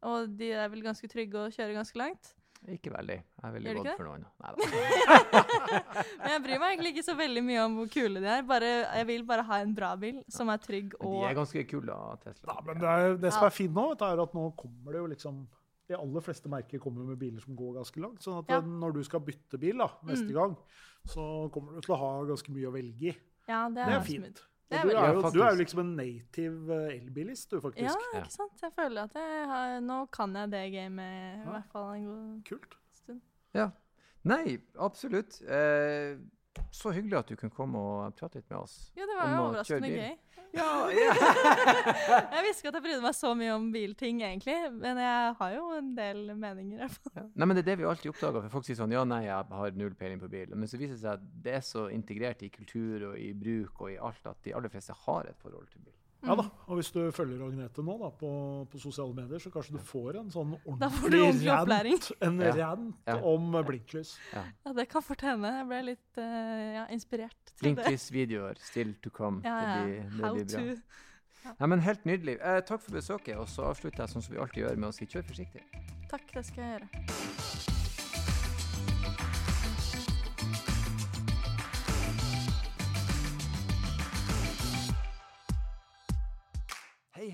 Og 0.04 0.36
de 0.38 0.52
er 0.52 0.68
vel 0.68 0.82
ganske 0.82 1.08
trygge 1.10 1.34
å 1.34 1.50
kjøre 1.50 1.74
ganske 1.74 1.96
langt. 1.98 2.34
Ikke 2.68 2.90
veldig. 2.92 3.16
Jeg 3.42 3.52
ville 3.54 3.70
veldig 3.70 3.84
gått 3.84 3.96
for 3.96 4.08
noen. 4.08 4.24
Men 6.18 6.32
jeg 6.32 6.42
bryr 6.44 6.58
meg 6.60 6.72
egentlig 6.74 6.90
ikke 6.96 7.04
så 7.06 7.14
veldig 7.18 7.42
mye 7.46 7.60
om 7.64 7.76
hvor 7.78 7.90
kule 7.92 8.22
de 8.24 8.28
er. 8.32 8.42
Bare, 8.48 8.70
jeg 8.98 9.06
vil 9.08 9.22
bare 9.28 9.44
ha 9.48 9.60
en 9.64 9.74
bra 9.76 9.92
bil 10.00 10.18
som 10.32 10.50
er 10.52 10.58
trygg 10.64 10.96
og 10.98 11.14
de 11.22 11.28
er 11.30 11.38
ganske 11.38 11.62
kule, 11.70 11.86
da, 11.92 12.16
Tesla. 12.24 12.56
Ja, 12.58 12.64
men 12.66 12.82
det, 12.82 12.88
er, 12.90 13.16
det 13.22 13.32
som 13.36 13.46
er 13.46 13.54
fint 13.54 13.74
nå, 13.76 13.86
vet 13.92 14.02
du, 14.02 14.04
er 14.10 14.24
at 14.26 14.34
nå 14.36 14.44
kommer 14.58 14.96
det 14.96 15.02
jo 15.04 15.06
liksom 15.14 15.38
De 15.88 15.96
aller 15.96 16.20
fleste 16.20 16.50
merker 16.52 16.82
kommer 16.84 17.06
med 17.08 17.16
biler 17.16 17.40
som 17.40 17.56
går 17.56 17.78
ganske 17.78 18.02
langt. 18.04 18.20
sånn 18.20 18.42
at 18.42 18.50
Ja. 18.52 18.58
eh, 18.58 18.66
når 18.82 18.92
du 18.98 19.02
skal 19.06 19.20
bytte 19.24 19.56
bil 19.62 19.78
da, 19.80 19.86
neste 20.04 20.26
Mm. 20.28 20.34
gang, 20.36 20.56
så 21.08 21.48
kommer 21.54 21.72
du 21.72 21.80
til 21.80 21.94
å 21.94 21.98
ha 22.02 22.10
ganske 22.28 22.52
mye 22.52 22.68
å 22.68 22.74
velge 22.74 23.08
i. 23.08 23.16
Ja, 23.48 23.62
det 23.70 23.74
Det 23.76 23.86
er, 23.86 23.96
er 23.96 24.04
fint. 24.04 24.34
Det 24.34 24.42
Er 24.70 24.82
du, 24.82 24.88
er 24.88 24.92
Ja, 24.92 25.12
jo, 25.12 25.20
du 25.32 25.40
er 25.42 25.50
jo 25.54 25.56
liksom 25.62 25.80
en 25.80 25.92
native 25.96 26.74
eh, 26.90 26.96
elbilist, 27.00 27.50
du, 27.50 27.60
faktisk. 27.60 27.82
Ja, 27.88 27.94
Ja. 28.14 28.18
ikke 28.24 28.32
sant? 28.34 28.52
Jeg 28.62 28.72
føler 28.76 29.02
at 29.08 29.14
jeg 29.14 29.46
har 29.48 29.80
Nå 29.80 30.06
kan 30.12 30.34
jeg 30.36 30.50
det 30.52 30.72
gamet 30.72 31.38
i 31.46 31.48
hvert 31.48 31.70
fall 31.72 31.94
en 31.96 32.04
god 32.04 32.42
Kult. 32.48 32.76
stund. 32.94 33.20
Nei, 34.28 34.58
absolutt. 34.78 35.40
Eh, 35.48 36.18
så 36.74 36.92
hyggelig 36.94 37.18
at 37.20 37.28
du 37.30 37.36
kunne 37.36 37.54
komme 37.54 37.80
og 37.80 38.16
prate 38.18 38.40
litt 38.40 38.48
med 38.50 38.58
oss. 38.60 38.78
Ja, 38.98 39.06
det 39.08 39.16
var 39.18 39.30
jo 39.32 39.44
overraskende 39.48 39.92
gøy. 39.92 40.16
Ja, 40.56 40.88
ja. 40.96 41.12
Jeg 42.32 42.44
visste 42.46 42.62
ikke 42.62 42.70
at 42.70 42.78
jeg 42.78 42.84
brydde 42.86 43.02
meg 43.04 43.16
så 43.16 43.34
mye 43.36 43.50
om 43.52 43.66
bilting, 43.74 44.22
egentlig. 44.24 44.56
Men 44.80 45.00
jeg 45.02 45.34
har 45.40 45.52
jo 45.52 45.66
en 45.76 45.90
del 45.98 46.22
meninger. 46.32 46.78
i 46.78 46.80
hvert 46.86 46.96
fall. 46.96 47.12
Ja. 47.20 47.24
Nei, 47.34 47.48
men 47.50 47.58
Det 47.58 47.62
er 47.64 47.68
det 47.68 47.76
vi 47.82 47.88
alltid 47.90 48.12
oppdager. 48.14 48.46
For 48.46 48.56
folk 48.56 48.68
sier 48.68 48.78
sånn 48.80 48.94
Ja, 48.96 49.04
nei, 49.08 49.22
jeg 49.26 49.52
har 49.60 49.76
null 49.76 49.94
peiling 49.98 50.22
på 50.22 50.30
bil. 50.32 50.54
Men 50.56 50.70
så 50.70 50.80
viser 50.80 50.96
det 50.96 51.02
seg 51.04 51.18
at 51.18 51.28
det 51.44 51.54
er 51.58 51.64
så 51.68 51.88
integrert 51.92 52.42
i 52.46 52.50
kultur 52.54 53.10
og 53.10 53.20
i 53.20 53.32
bruk 53.36 53.84
og 53.84 53.92
i 53.92 54.00
alt 54.10 54.32
at 54.32 54.40
de 54.46 54.56
aller 54.56 54.72
fleste 54.72 54.96
har 55.04 55.28
et 55.28 55.44
forhold 55.44 55.68
til 55.74 55.84
bil. 55.84 55.97
Ja 56.20 56.34
Mm. 56.34 56.36
da, 56.42 56.50
og 56.66 56.76
Hvis 56.80 56.90
du 56.92 57.10
følger 57.14 57.44
Agnete 57.46 57.78
nå 57.86 57.94
da, 58.00 58.08
på, 58.10 58.66
på 58.68 58.78
sosiale 58.80 59.14
medier, 59.14 59.38
så 59.38 59.50
kanskje 59.54 59.76
du 59.76 59.78
får 59.78 60.16
en 60.18 60.30
sånn 60.30 60.56
Da 60.80 60.88
får 60.90 61.10
du 61.10 61.16
ordentlig 61.22 61.52
opplæring. 61.54 61.92
rant, 61.94 62.12
en 62.22 62.40
Ja. 62.40 62.50
rant 62.56 62.96
Ja. 63.06 63.14
om 63.22 63.52
blinklys. 63.64 64.16
Ja, 64.34 64.72
det 64.72 64.88
kan 64.88 65.00
fort 65.02 65.20
hende. 65.22 65.46
Jeg 65.46 65.66
ble 65.68 65.82
litt 65.82 66.18
uh, 66.18 66.74
ja, 66.74 66.86
inspirert. 66.90 67.36
til 67.54 67.74
det. 67.74 67.84
Blinklys-videoer, 67.84 68.54
still 68.58 68.94
to 69.00 69.10
come. 69.10 69.40
Ja, 69.44 69.60
Det 69.60 69.68
ja. 69.68 69.84
blir, 69.84 69.94
det 70.18 70.24
How 70.24 70.34
blir 70.34 70.44
bra. 70.44 70.74
to. 70.74 70.82
Ja. 71.60 71.66
men 71.66 71.80
Helt 71.80 72.04
nydelig. 72.04 72.38
Eh, 72.42 72.60
takk 72.62 72.80
for 72.80 72.90
besøket. 72.98 73.36
Og 73.38 73.46
så 73.46 73.62
avslutter 73.70 73.98
jeg 74.02 74.08
sånn 74.08 74.22
som 74.22 74.34
vi 74.34 74.40
alltid 74.40 74.64
gjør, 74.66 74.76
med 74.76 74.88
å 74.88 74.92
si 74.92 75.06
kjør 75.06 75.22
forsiktig. 75.24 75.62
Takk, 76.10 76.32
det 76.34 76.44
skal 76.46 76.64
jeg 76.64 76.80
gjøre. 76.80 77.47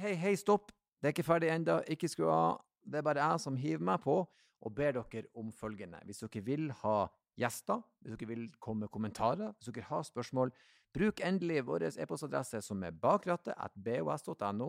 Hei, 0.04 0.12
hei, 0.20 0.34
stopp. 0.36 0.68
Det 1.00 1.08
er 1.08 1.14
ikke 1.14 1.24
ferdig 1.26 1.48
ennå. 1.52 1.74
Ikke 1.92 2.08
skru 2.12 2.26
av. 2.32 2.60
Det 2.84 2.96
er 3.00 3.06
bare 3.06 3.24
jeg 3.24 3.40
som 3.40 3.56
hiver 3.56 3.84
meg 3.84 4.02
på 4.04 4.16
og 4.64 4.74
ber 4.76 4.92
dere 4.96 5.24
om 5.36 5.52
følgende. 5.52 5.98
Hvis 6.04 6.18
dere 6.24 6.44
vil 6.44 6.72
ha 6.82 7.08
gjester, 7.40 7.80
hvis 8.00 8.12
dere 8.14 8.28
vil 8.28 8.44
komme 8.60 8.80
med 8.84 8.92
kommentarer, 8.92 9.52
hvis 9.56 9.68
dere 9.72 9.88
har 9.88 10.02
spørsmål, 10.08 10.48
bruk 10.94 11.16
endelig 11.24 11.66
vår 11.68 11.80
e-postadresse 11.90 12.58
som 12.64 12.78
er 12.84 12.92
bakrattet.bos.no. 13.04 14.68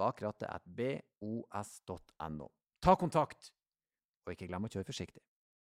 Bakrattet.bos.no. 0.00 2.46
Ta 2.80 2.92
kontakt, 2.96 3.52
og 4.24 4.32
ikke 4.32 4.48
glem 4.48 4.64
å 4.64 4.72
kjøre 4.72 4.88
forsiktig. 4.88 5.22